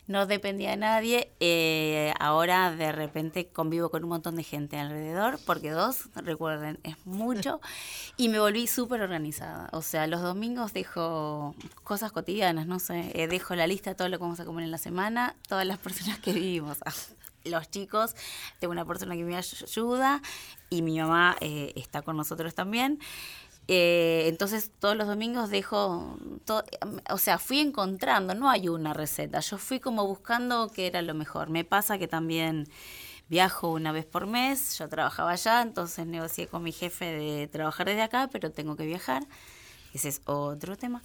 No 0.06 0.26
dependía 0.26 0.70
de 0.70 0.76
nadie. 0.76 1.32
eh, 1.40 2.12
ahora 2.18 2.74
de 2.74 2.90
repente 2.90 3.46
convivo 3.48 3.90
con 3.90 4.02
un 4.02 4.10
montón 4.10 4.34
de 4.34 4.42
gente 4.42 4.76
alrededor, 4.76 5.38
porque 5.46 5.70
dos, 5.70 6.08
recuerden, 6.16 6.78
es 6.82 6.96
mucho. 7.06 7.60
Y 8.16 8.28
me 8.28 8.38
volví 8.40 8.66
súper 8.66 9.00
organizada. 9.02 9.68
O 9.72 9.82
sea, 9.82 10.06
los 10.06 10.20
domingos 10.20 10.72
dejo 10.72 11.54
cosas 11.84 12.12
cotidianas, 12.12 12.66
no 12.66 12.78
sé, 12.80 13.12
eh, 13.14 13.28
dejo 13.28 13.54
la 13.54 13.66
lista 13.66 13.90
de 13.90 13.96
todo 13.96 14.08
lo 14.08 14.18
que 14.18 14.22
vamos 14.22 14.40
a 14.40 14.44
comer 14.44 14.64
en 14.64 14.70
la 14.72 14.78
semana, 14.78 15.36
todas 15.48 15.66
las 15.66 15.78
personas 15.86 16.18
que 16.18 16.32
vivimos. 16.32 16.78
Los 17.44 17.70
chicos, 17.70 18.14
tengo 18.58 18.72
una 18.72 18.84
persona 18.84 19.16
que 19.16 19.24
me 19.24 19.36
ayuda 19.36 20.22
y 20.68 20.82
mi 20.82 20.98
mamá 20.98 21.36
eh, 21.40 21.72
está 21.76 22.02
con 22.02 22.16
nosotros 22.16 22.54
también. 22.54 22.98
Eh, 23.68 24.24
entonces 24.26 24.72
todos 24.80 24.96
los 24.96 25.06
domingos 25.06 25.50
dejo, 25.50 26.18
to- 26.44 26.64
o 27.10 27.18
sea, 27.18 27.38
fui 27.38 27.60
encontrando, 27.60 28.34
no 28.34 28.50
hay 28.50 28.68
una 28.68 28.94
receta, 28.94 29.40
yo 29.40 29.58
fui 29.58 29.78
como 29.80 30.06
buscando 30.06 30.70
qué 30.74 30.88
era 30.88 31.02
lo 31.02 31.14
mejor. 31.14 31.50
Me 31.50 31.64
pasa 31.64 31.96
que 31.98 32.08
también 32.08 32.66
viajo 33.28 33.70
una 33.72 33.92
vez 33.92 34.06
por 34.06 34.26
mes, 34.26 34.78
yo 34.78 34.88
trabajaba 34.88 35.32
allá, 35.32 35.62
entonces 35.62 36.06
negocié 36.06 36.48
con 36.48 36.62
mi 36.64 36.72
jefe 36.72 37.06
de 37.06 37.48
trabajar 37.48 37.86
desde 37.88 38.02
acá, 38.02 38.28
pero 38.32 38.50
tengo 38.52 38.76
que 38.76 38.86
viajar. 38.86 39.24
Ese 39.92 40.08
es 40.08 40.20
otro 40.24 40.76
tema. 40.76 41.02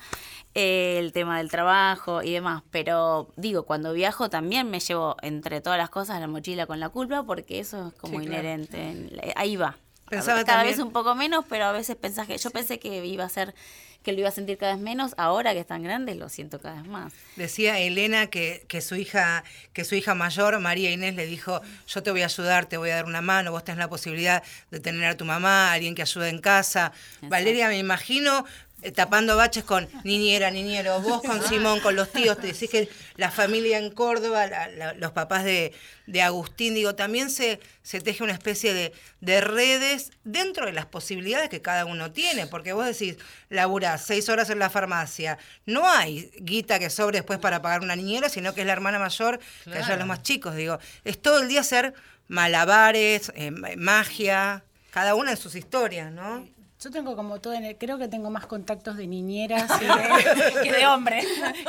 Eh, 0.54 0.98
el 1.00 1.12
tema 1.12 1.38
del 1.40 1.50
trabajo 1.50 2.22
y 2.24 2.32
demás. 2.32 2.64
Pero 2.72 3.32
digo, 3.36 3.64
cuando 3.64 3.94
viajo 3.94 4.30
también 4.30 4.70
me 4.70 4.80
llevo 4.80 5.18
entre 5.22 5.62
todas 5.62 5.78
las 5.80 5.90
cosas 5.90 6.20
la 6.20 6.28
mochila 6.28 6.66
con 6.68 6.80
la 6.80 6.90
culpa 6.90 7.24
porque 7.24 7.60
eso 7.60 7.88
es 7.88 7.94
como 7.96 8.20
Sí, 8.20 8.26
claro. 8.28 8.42
inherente. 8.44 9.34
Ahí 9.36 9.56
va. 9.56 9.78
Pensaba 10.10 10.44
cada 10.46 10.60
también- 10.60 10.78
vez 10.78 10.86
un 10.86 10.92
poco 10.92 11.16
menos, 11.16 11.46
pero 11.50 11.66
a 11.66 11.72
veces 11.72 11.96
pensás 11.96 12.28
que 12.28 12.38
yo 12.38 12.52
pensé 12.52 12.78
que 12.80 13.06
iba 13.06 13.24
a 13.24 13.30
ser 13.30 13.56
que 14.04 14.14
lo 14.14 14.20
iba 14.20 14.30
a 14.30 14.32
sentir 14.32 14.60
cada 14.60 14.74
vez 14.76 14.84
menos, 14.84 15.16
ahora 15.18 15.54
que 15.54 15.60
están 15.62 15.82
grandes 15.82 16.16
lo 16.16 16.30
siento 16.30 16.60
cada 16.62 16.76
vez 16.80 16.88
más. 16.88 17.12
Decía 17.38 17.80
Elena 17.80 18.28
que, 18.28 18.64
que 18.68 18.82
su 18.82 18.94
hija, 18.96 19.44
que 19.74 19.84
su 19.84 19.96
hija 19.96 20.14
mayor, 20.14 20.60
María 20.60 20.92
Inés, 20.92 21.16
le 21.16 21.26
dijo, 21.26 21.60
yo 21.88 22.04
te 22.04 22.12
voy 22.12 22.22
a 22.22 22.26
ayudar, 22.26 22.68
te 22.68 22.78
voy 22.78 22.92
a 22.92 22.98
dar 22.98 23.06
una 23.06 23.22
mano, 23.22 23.50
vos 23.50 23.64
tenés 23.64 23.80
la 23.80 23.90
posibilidad 23.90 24.44
de 24.70 24.80
tener 24.80 25.06
a 25.06 25.18
tu 25.18 25.26
mamá, 25.26 25.74
alguien 25.74 25.96
que 25.96 26.04
ayude 26.04 26.30
en 26.30 26.38
casa. 26.40 26.92
Valeria, 27.24 27.68
me 27.68 27.80
imagino 27.80 28.46
tapando 28.94 29.36
baches 29.36 29.64
con 29.64 29.88
niñera, 30.04 30.52
niñero, 30.52 31.00
vos 31.02 31.22
con 31.24 31.42
Simón, 31.48 31.80
con 31.80 31.96
los 31.96 32.12
tíos, 32.12 32.40
te 32.40 32.48
decís 32.48 32.70
que 32.70 32.88
la 33.16 33.32
familia 33.32 33.80
en 33.80 33.90
Córdoba, 33.90 34.46
la- 34.48 34.68
la- 34.68 34.94
los 34.94 35.12
papás 35.12 35.44
de, 35.44 35.74
de 36.06 36.22
Agustín, 36.22 36.76
digo, 36.76 36.94
también 36.94 37.32
se, 37.32 37.60
se 37.82 38.00
teje 38.00 38.24
una 38.24 38.34
especie 38.34 38.74
de, 38.76 38.94
de 39.22 39.42
redes 39.42 40.12
dentro 40.24 40.68
de 40.68 40.74
las 40.74 40.86
posibilidades 40.86 41.50
que 41.50 41.62
cada 41.62 41.86
uno 41.86 42.12
tiene, 42.12 42.46
porque 42.46 42.74
vos 42.74 42.86
decís, 42.86 43.18
laburás 43.50 44.06
seis 44.06 44.30
horas 44.30 44.50
en 44.52 44.60
la 44.60 44.70
farmacia, 44.70 45.40
no 45.66 45.90
hay 45.90 46.30
guita 46.38 46.78
que 46.78 46.90
sobre 46.92 47.18
después 47.20 47.40
para 47.40 47.62
pagar 47.64 47.82
una 47.82 47.96
niñera, 47.96 48.30
sino 48.30 48.54
que 48.54 48.62
es 48.62 48.68
la 48.68 48.74
hermana 48.74 49.00
mayor 49.00 49.40
que 49.64 49.72
allá 49.80 49.96
los 49.98 50.06
más 50.08 50.22
chicos, 50.22 50.56
digo, 50.56 50.78
es 51.04 51.20
todo 51.20 51.42
el 51.42 51.48
día 51.48 51.62
hacer 51.62 51.94
malabares, 52.28 53.32
eh, 53.36 53.50
ma- 53.52 53.70
magia, 53.78 54.64
cada 54.92 55.16
una 55.16 55.32
en 55.32 55.38
sus 55.38 55.56
historias, 55.56 56.12
¿no? 56.12 56.48
Yo 56.82 56.92
tengo 56.92 57.16
como 57.16 57.40
todo, 57.40 57.54
en 57.54 57.64
el- 57.64 57.78
creo 57.78 57.98
que 57.98 58.08
tengo 58.10 58.30
más 58.30 58.46
contactos 58.48 58.98
de 58.98 59.08
niñeras 59.08 59.68
de- 59.80 60.62
que 60.64 60.72
de 60.74 60.86
hombres. 60.88 61.26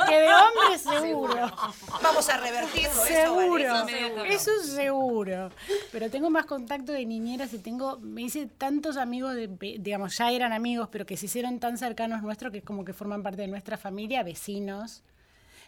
que 0.07 0.15
de 0.15 0.27
hombres 0.27 0.81
seguro. 0.81 1.51
Vamos 2.03 2.29
a 2.29 2.37
revertirlo, 2.37 3.03
Seguro, 3.05 3.57
eso, 3.57 3.73
Valeria. 3.73 4.23
eso 4.25 4.51
seguro. 4.63 5.49
Pero 5.93 6.09
tengo 6.09 6.29
más 6.29 6.45
contacto 6.45 6.91
de 6.91 7.05
niñeras 7.05 7.53
y 7.53 7.59
tengo, 7.59 7.97
me 7.99 8.23
hice 8.23 8.47
tantos 8.47 8.97
amigos, 8.97 9.33
de, 9.33 9.47
digamos, 9.79 10.17
ya 10.17 10.29
eran 10.31 10.51
amigos, 10.51 10.89
pero 10.91 11.05
que 11.05 11.15
se 11.15 11.27
hicieron 11.27 11.59
tan 11.59 11.77
cercanos 11.77 12.21
nuestros 12.21 12.51
que 12.51 12.57
es 12.59 12.63
como 12.65 12.83
que 12.83 12.91
forman 12.93 13.23
parte 13.23 13.41
de 13.43 13.47
nuestra 13.47 13.77
familia, 13.77 14.23
vecinos, 14.23 15.03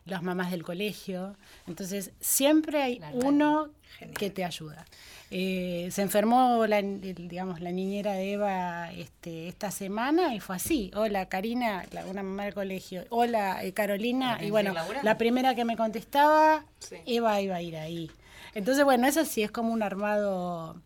las 0.09 0.23
mamás 0.23 0.51
del 0.51 0.63
colegio. 0.63 1.35
Entonces, 1.67 2.11
siempre 2.19 2.81
hay 2.81 3.01
uno 3.13 3.69
que 4.17 4.29
te 4.29 4.43
ayuda. 4.45 4.85
Eh, 5.31 5.89
se 5.91 6.01
enfermó 6.01 6.65
la, 6.65 6.81
digamos, 6.81 7.61
la 7.61 7.71
niñera 7.71 8.13
de 8.13 8.33
Eva 8.33 8.91
este, 8.93 9.47
esta 9.47 9.69
semana 9.71 10.33
y 10.33 10.39
fue 10.39 10.55
así. 10.55 10.89
Hola, 10.95 11.27
Karina, 11.27 11.85
la- 11.91 12.05
una 12.07 12.23
mamá 12.23 12.45
del 12.45 12.53
colegio. 12.53 13.05
Hola, 13.09 13.63
eh, 13.63 13.71
Carolina. 13.73 14.39
Y 14.41 14.49
bueno, 14.49 14.73
la 15.03 15.17
primera 15.17 15.53
que 15.55 15.65
me 15.65 15.77
contestaba, 15.77 16.65
Eva 17.05 17.39
iba 17.41 17.55
a 17.55 17.61
ir 17.61 17.77
ahí. 17.77 18.09
Entonces, 18.55 18.83
bueno, 18.83 19.05
eso 19.07 19.23
sí 19.25 19.43
es 19.43 19.51
como 19.51 19.71
un 19.71 19.83
armado 19.83 20.81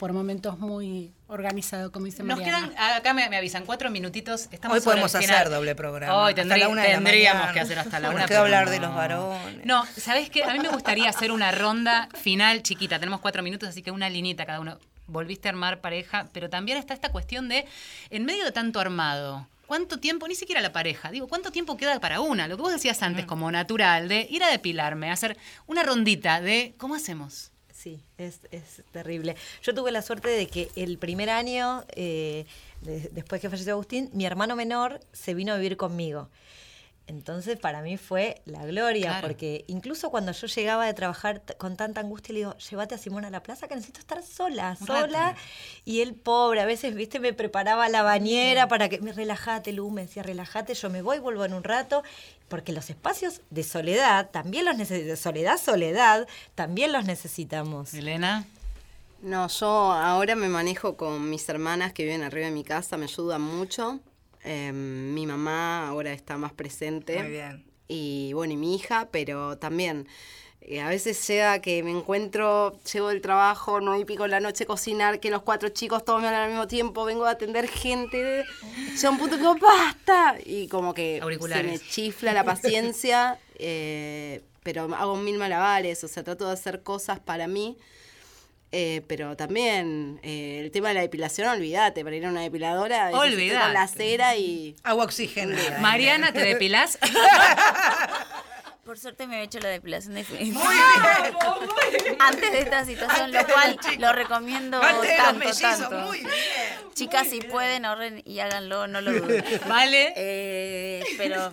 por 0.00 0.14
momentos 0.14 0.58
muy 0.58 1.12
organizado, 1.28 1.92
como 1.92 2.06
dice 2.06 2.22
Nos 2.22 2.38
Mariana. 2.38 2.70
quedan, 2.70 2.92
acá 2.96 3.12
me, 3.12 3.28
me 3.28 3.36
avisan, 3.36 3.66
cuatro 3.66 3.90
minutitos. 3.90 4.48
Estamos 4.50 4.78
Hoy 4.78 4.82
podemos 4.82 5.12
final. 5.12 5.30
hacer 5.36 5.50
doble 5.50 5.74
programa. 5.74 6.16
Hoy 6.24 6.30
Hasta 6.30 6.42
tendrí- 6.42 6.58
la 6.60 6.68
una 6.68 6.82
de 6.82 6.88
la 6.88 6.94
tendríamos 6.94 7.52
que 7.52 7.60
hacer 7.60 7.78
hasta 7.78 8.00
la 8.00 8.08
Nos 8.08 8.16
una. 8.16 8.26
queda 8.26 8.40
hablar 8.40 8.70
de 8.70 8.80
los 8.80 8.94
varones. 8.94 9.66
No, 9.66 9.84
¿sabes 9.98 10.30
qué? 10.30 10.42
A 10.42 10.52
mí 10.54 10.58
me 10.58 10.68
gustaría 10.70 11.10
hacer 11.10 11.30
una 11.32 11.52
ronda 11.52 12.08
final 12.18 12.62
chiquita. 12.62 12.98
Tenemos 12.98 13.20
cuatro 13.20 13.42
minutos, 13.42 13.68
así 13.68 13.82
que 13.82 13.90
una 13.90 14.08
linita 14.08 14.46
cada 14.46 14.58
uno. 14.60 14.78
Volviste 15.06 15.48
a 15.48 15.50
armar 15.50 15.82
pareja, 15.82 16.28
pero 16.32 16.48
también 16.48 16.78
está 16.78 16.94
esta 16.94 17.10
cuestión 17.10 17.48
de, 17.50 17.66
en 18.08 18.24
medio 18.24 18.44
de 18.44 18.52
tanto 18.52 18.80
armado, 18.80 19.46
¿cuánto 19.66 20.00
tiempo, 20.00 20.26
ni 20.28 20.34
siquiera 20.34 20.62
la 20.62 20.72
pareja, 20.72 21.10
digo, 21.10 21.28
¿cuánto 21.28 21.50
tiempo 21.52 21.76
queda 21.76 22.00
para 22.00 22.20
una? 22.20 22.48
Lo 22.48 22.56
que 22.56 22.62
vos 22.62 22.72
decías 22.72 23.02
antes, 23.02 23.26
como 23.26 23.50
natural, 23.52 24.08
de 24.08 24.26
ir 24.30 24.42
a 24.44 24.48
depilarme, 24.48 25.10
hacer 25.10 25.36
una 25.66 25.82
rondita 25.82 26.40
de, 26.40 26.74
¿cómo 26.78 26.94
hacemos? 26.94 27.49
Sí, 27.82 28.02
es, 28.18 28.40
es 28.50 28.82
terrible. 28.92 29.36
Yo 29.62 29.74
tuve 29.74 29.90
la 29.90 30.02
suerte 30.02 30.28
de 30.28 30.46
que 30.48 30.68
el 30.76 30.98
primer 30.98 31.30
año, 31.30 31.82
eh, 31.96 32.44
de- 32.82 33.08
después 33.12 33.40
que 33.40 33.48
falleció 33.48 33.72
Agustín, 33.72 34.10
mi 34.12 34.26
hermano 34.26 34.54
menor 34.54 35.00
se 35.14 35.32
vino 35.32 35.54
a 35.54 35.56
vivir 35.56 35.78
conmigo. 35.78 36.28
Entonces 37.10 37.58
para 37.58 37.82
mí 37.82 37.96
fue 37.96 38.40
la 38.44 38.64
gloria, 38.64 39.08
Claro. 39.10 39.26
porque 39.26 39.64
incluso 39.66 40.10
cuando 40.10 40.30
yo 40.30 40.46
llegaba 40.46 40.86
de 40.86 40.94
trabajar 40.94 41.42
con 41.58 41.76
tanta 41.76 42.00
angustia, 42.00 42.32
le 42.32 42.38
digo, 42.38 42.56
llévate 42.56 42.94
a 42.94 42.98
Simón 42.98 43.24
a 43.24 43.30
la 43.30 43.42
plaza 43.42 43.66
que 43.66 43.74
necesito 43.74 43.98
estar 43.98 44.22
sola, 44.22 44.76
Un 44.80 44.86
sola. 44.86 45.06
rato. 45.30 45.40
Y 45.84 46.02
él, 46.02 46.14
pobre, 46.14 46.60
a 46.60 46.66
veces, 46.66 46.94
viste, 46.94 47.18
me 47.18 47.32
preparaba 47.32 47.88
la 47.88 48.02
bañera 48.02 48.68
para 48.68 48.88
que 48.88 49.00
me 49.00 49.12
relajate, 49.12 49.72
Lu, 49.72 49.90
me 49.90 50.02
decía, 50.02 50.22
relájate, 50.22 50.74
yo 50.74 50.88
me 50.88 51.02
voy, 51.02 51.18
vuelvo 51.18 51.44
en 51.44 51.52
un 51.52 51.64
rato, 51.64 52.04
porque 52.48 52.72
los 52.72 52.88
espacios 52.90 53.40
de 53.50 53.64
soledad, 53.64 54.30
también 54.30 54.64
los 54.64 54.76
necesitamos, 54.76 55.18
soledad, 55.18 55.58
soledad, 55.58 56.28
también 56.54 56.92
los 56.92 57.04
necesitamos. 57.06 57.92
Elena. 57.92 58.46
No, 59.20 59.48
yo 59.48 59.66
ahora 59.92 60.36
me 60.36 60.48
manejo 60.48 60.96
con 60.96 61.28
mis 61.28 61.48
hermanas 61.48 61.92
que 61.92 62.04
viven 62.04 62.22
arriba 62.22 62.46
de 62.46 62.52
mi 62.52 62.62
casa, 62.64 62.96
me 62.96 63.04
ayudan 63.04 63.42
mucho. 63.42 63.98
Eh, 64.44 64.72
mi 64.72 65.26
mamá 65.26 65.88
ahora 65.88 66.12
está 66.12 66.36
más 66.36 66.52
presente. 66.52 67.22
Muy 67.22 67.32
bien. 67.32 67.64
Y 67.88 68.32
bueno, 68.34 68.52
y 68.52 68.56
mi 68.56 68.74
hija, 68.76 69.08
pero 69.10 69.58
también 69.58 70.06
eh, 70.62 70.80
a 70.80 70.88
veces 70.88 71.26
llega 71.26 71.60
que 71.60 71.82
me 71.82 71.90
encuentro, 71.90 72.78
llego 72.92 73.08
del 73.08 73.22
trabajo, 73.22 73.80
no 73.80 73.98
y 73.98 74.04
pico 74.04 74.26
en 74.26 74.30
la 74.30 74.40
noche 74.40 74.64
a 74.64 74.66
cocinar, 74.66 75.18
que 75.18 75.30
los 75.30 75.42
cuatro 75.42 75.70
chicos 75.70 76.04
todos 76.04 76.20
me 76.20 76.28
hablan 76.28 76.42
al 76.42 76.50
mismo 76.50 76.68
tiempo, 76.68 77.04
vengo 77.04 77.24
a 77.24 77.30
atender 77.30 77.66
gente, 77.66 78.44
llega 78.94 79.10
un 79.10 79.18
punto 79.18 79.36
que 79.36 79.42
digo, 79.42 79.56
¡basta! 79.56 80.36
Y 80.44 80.68
como 80.68 80.92
que 80.92 81.16
se 81.16 81.22
Auriculares. 81.22 81.72
me 81.72 81.78
chifla 81.78 82.34
la 82.34 82.44
paciencia, 82.44 83.38
eh, 83.58 84.42
pero 84.62 84.94
hago 84.94 85.16
mil 85.16 85.38
malabares, 85.38 86.04
o 86.04 86.08
sea, 86.08 86.22
trato 86.22 86.46
de 86.46 86.52
hacer 86.52 86.82
cosas 86.82 87.18
para 87.18 87.48
mí. 87.48 87.78
Eh, 88.72 89.02
pero 89.08 89.36
también 89.36 90.20
eh, 90.22 90.60
el 90.62 90.70
tema 90.70 90.88
de 90.88 90.94
la 90.94 91.00
depilación, 91.00 91.48
olvídate, 91.48 92.04
para 92.04 92.14
ir 92.14 92.24
a 92.24 92.28
una 92.28 92.42
depiladora, 92.42 93.10
estoy 93.10 93.48
con 93.48 93.54
la 93.58 93.66
Olvídate. 93.66 93.96
cera 93.96 94.36
y... 94.36 94.76
Agua 94.84 95.04
oxigenada. 95.06 95.80
Mariana, 95.80 96.32
¿te 96.32 96.40
depilás? 96.44 96.96
Por 98.84 98.98
suerte 98.98 99.26
me 99.28 99.40
he 99.40 99.42
hecho 99.44 99.60
la 99.60 99.68
depilación 99.68 100.14
definitiva. 100.14 100.60
Antes 102.18 102.52
de 102.52 102.58
esta 102.60 102.84
situación, 102.84 103.26
Antes 103.34 103.42
lo 103.46 103.52
cual 103.54 103.78
lo 103.98 104.12
recomiendo 104.12 104.82
Antes 104.82 105.10
de 105.10 105.16
los 105.48 105.58
tanto, 105.60 105.88
tanto. 105.88 106.06
muy 106.06 106.18
bien. 106.18 106.30
Chicas, 106.94 107.28
si 107.28 107.40
pueden, 107.40 107.84
ahorren 107.84 108.22
y 108.24 108.40
háganlo, 108.40 108.86
no 108.88 109.00
lo 109.00 109.12
duden. 109.12 109.44
¿Vale? 109.68 110.12
Eh, 110.16 111.04
pero 111.18 111.50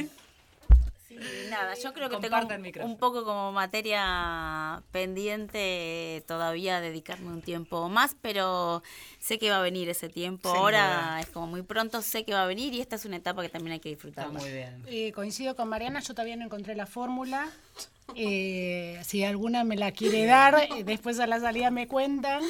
nada, 1.49 1.73
yo 1.75 1.93
creo 1.93 2.09
que 2.09 2.15
Compartan 2.15 2.61
tengo 2.63 2.85
un 2.85 2.97
poco 2.97 3.23
como 3.23 3.51
materia 3.51 4.83
pendiente 4.91 6.23
todavía 6.27 6.81
dedicarme 6.81 7.29
un 7.29 7.41
tiempo 7.41 7.89
más, 7.89 8.15
pero 8.21 8.83
sé 9.19 9.37
que 9.39 9.49
va 9.49 9.57
a 9.57 9.61
venir 9.61 9.89
ese 9.89 10.09
tiempo. 10.09 10.49
Sin 10.49 10.57
Ahora 10.59 10.87
duda. 10.87 11.19
es 11.21 11.27
como 11.27 11.47
muy 11.47 11.61
pronto, 11.61 12.01
sé 12.01 12.23
que 12.23 12.33
va 12.33 12.43
a 12.43 12.47
venir 12.47 12.73
y 12.73 12.81
esta 12.81 12.95
es 12.95 13.05
una 13.05 13.17
etapa 13.17 13.41
que 13.41 13.49
también 13.49 13.73
hay 13.73 13.79
que 13.79 13.89
disfrutar. 13.89 14.27
Está 14.27 14.39
muy 14.39 14.51
bien. 14.51 14.83
Eh, 14.87 15.11
coincido 15.13 15.55
con 15.55 15.69
Mariana, 15.69 15.99
yo 15.99 16.13
todavía 16.13 16.35
no 16.35 16.45
encontré 16.45 16.75
la 16.75 16.85
fórmula. 16.85 17.49
Eh, 18.15 18.99
si 19.03 19.23
alguna 19.23 19.63
me 19.65 19.75
la 19.75 19.91
quiere 19.91 20.25
dar, 20.25 20.55
eh, 20.55 20.83
después 20.85 21.19
a 21.19 21.27
la 21.27 21.39
salida 21.39 21.71
me 21.71 21.87
cuentan. 21.87 22.41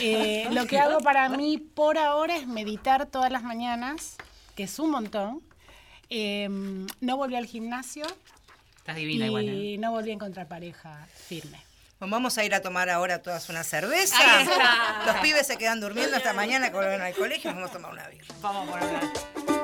Eh, 0.00 0.48
lo 0.50 0.66
que 0.66 0.78
hago 0.78 0.98
para 1.00 1.28
mí 1.28 1.58
por 1.58 1.98
ahora 1.98 2.36
es 2.36 2.46
meditar 2.46 3.06
todas 3.06 3.30
las 3.30 3.42
mañanas, 3.42 4.16
que 4.56 4.62
es 4.62 4.78
un 4.78 4.90
montón. 4.90 5.42
Eh, 6.10 6.48
no 7.00 7.16
volví 7.16 7.34
al 7.36 7.46
gimnasio 7.46 8.04
Estás 8.78 8.96
divina 8.96 9.26
igual. 9.26 9.48
¿eh? 9.48 9.52
y 9.54 9.78
no 9.78 9.90
volví 9.92 10.10
a 10.10 10.14
encontrar 10.14 10.46
pareja 10.46 11.06
firme. 11.26 11.58
Pues 11.98 12.10
vamos 12.10 12.36
a 12.36 12.44
ir 12.44 12.54
a 12.54 12.60
tomar 12.60 12.90
ahora 12.90 13.22
todas 13.22 13.48
una 13.48 13.64
cerveza. 13.64 14.16
Ahí 14.18 14.42
está. 14.44 15.02
Los 15.06 15.16
pibes 15.16 15.46
se 15.46 15.56
quedan 15.56 15.80
durmiendo 15.80 16.16
hasta 16.16 16.32
mañana 16.34 16.68
que 16.68 16.76
vuelven 16.76 17.00
al 17.00 17.14
colegio. 17.14 17.52
Vamos 17.54 17.70
a 17.70 17.72
tomar 17.72 17.92
una 17.92 18.08
birra. 18.08 18.34
Vamos 18.42 18.68
por 18.68 18.82
hablar. 18.82 19.63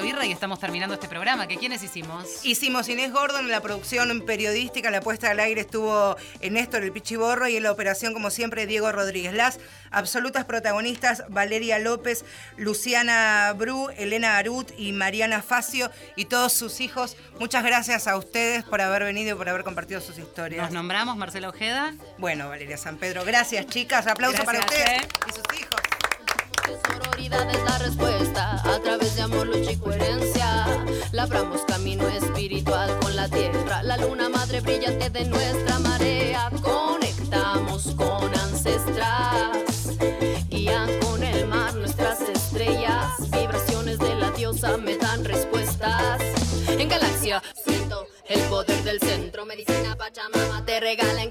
Birra 0.00 0.26
y 0.26 0.32
estamos 0.32 0.60
terminando 0.60 0.94
este 0.94 1.08
programa. 1.08 1.46
¿Que 1.46 1.56
quiénes 1.56 1.82
hicimos? 1.82 2.44
Hicimos 2.44 2.88
Inés 2.88 3.12
Gordon 3.12 3.44
en 3.44 3.50
la 3.50 3.60
producción 3.60 4.22
periodística, 4.22 4.90
la 4.90 5.00
puesta 5.00 5.30
al 5.30 5.40
aire 5.40 5.62
estuvo 5.62 6.16
Néstor 6.42 6.82
el 6.82 6.92
Pichiborro 6.92 7.48
y 7.48 7.56
en 7.56 7.62
la 7.62 7.72
operación, 7.72 8.12
como 8.12 8.30
siempre, 8.30 8.66
Diego 8.66 8.90
Rodríguez. 8.92 9.32
Las 9.32 9.60
absolutas 9.90 10.44
protagonistas, 10.44 11.24
Valeria 11.28 11.78
López, 11.78 12.24
Luciana 12.56 13.52
Bru, 13.56 13.90
Elena 13.96 14.36
Arut 14.38 14.70
y 14.76 14.92
Mariana 14.92 15.42
Facio 15.42 15.90
y 16.16 16.26
todos 16.26 16.52
sus 16.52 16.80
hijos. 16.80 17.16
Muchas 17.38 17.64
gracias 17.64 18.06
a 18.06 18.16
ustedes 18.16 18.64
por 18.64 18.80
haber 18.80 19.04
venido 19.04 19.34
y 19.34 19.38
por 19.38 19.48
haber 19.48 19.64
compartido 19.64 20.00
sus 20.00 20.18
historias. 20.18 20.62
Nos 20.64 20.72
nombramos 20.72 21.16
Marcela 21.16 21.48
Ojeda. 21.48 21.94
Bueno, 22.18 22.48
Valeria 22.48 22.76
San 22.76 22.96
Pedro, 22.96 23.24
gracias 23.24 23.66
chicas, 23.66 24.06
aplauso 24.06 24.44
para 24.44 24.60
ustedes 24.60 25.02
eh. 25.02 25.08
y 25.28 25.32
sus 25.32 25.60
hijos. 25.60 25.93
Sororidad 26.64 27.50
es 27.50 27.62
la 27.64 27.78
respuesta 27.78 28.62
a 28.64 28.80
través 28.80 29.16
de 29.16 29.22
amor, 29.22 29.46
lucha 29.46 29.72
y 29.72 29.76
coherencia. 29.76 30.66
Labramos 31.12 31.60
camino 31.62 32.08
espiritual 32.08 32.98
con 33.00 33.14
la 33.14 33.28
tierra, 33.28 33.82
la 33.82 33.96
luna 33.98 34.28
madre 34.28 34.60
brillante 34.60 35.10
de 35.10 35.26
nuestra 35.26 35.78
marea. 35.80 36.50
Conectamos 36.62 37.94
con 37.96 38.34
ancestras, 38.34 39.98
guían 40.48 40.88
con 41.00 41.22
el 41.22 41.46
mar 41.46 41.74
nuestras 41.74 42.20
estrellas. 42.22 43.30
Vibraciones 43.30 43.98
de 43.98 44.14
la 44.14 44.30
diosa 44.30 44.76
me 44.78 44.96
dan 44.96 45.24
respuestas. 45.24 46.22
En 46.68 46.88
galaxia 46.88 47.42
siento 47.64 48.06
el 48.26 48.40
poder 48.48 48.82
del 48.84 49.00
centro, 49.00 49.44
medicina 49.44 49.96
Pachamama 49.96 50.64
te 50.64 50.80
regala 50.80 51.22
en 51.22 51.30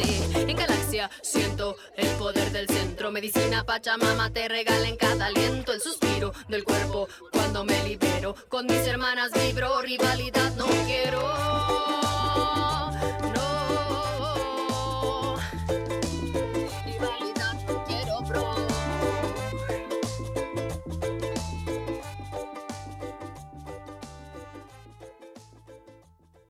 Siento 1.21 1.75
el 1.95 2.07
poder 2.17 2.51
del 2.51 2.67
centro, 2.67 3.11
medicina 3.11 3.63
Pachamama 3.63 4.31
te 4.31 4.47
regala 4.47 4.87
en 4.87 4.97
cada 4.97 5.27
aliento 5.27 5.73
el 5.73 5.81
suspiro 5.81 6.33
del 6.47 6.63
cuerpo 6.63 7.07
cuando 7.31 7.63
me 7.63 7.83
libero. 7.83 8.35
Con 8.49 8.65
mis 8.65 8.85
hermanas 8.87 9.31
vibro, 9.33 9.81
rivalidad 9.81 10.50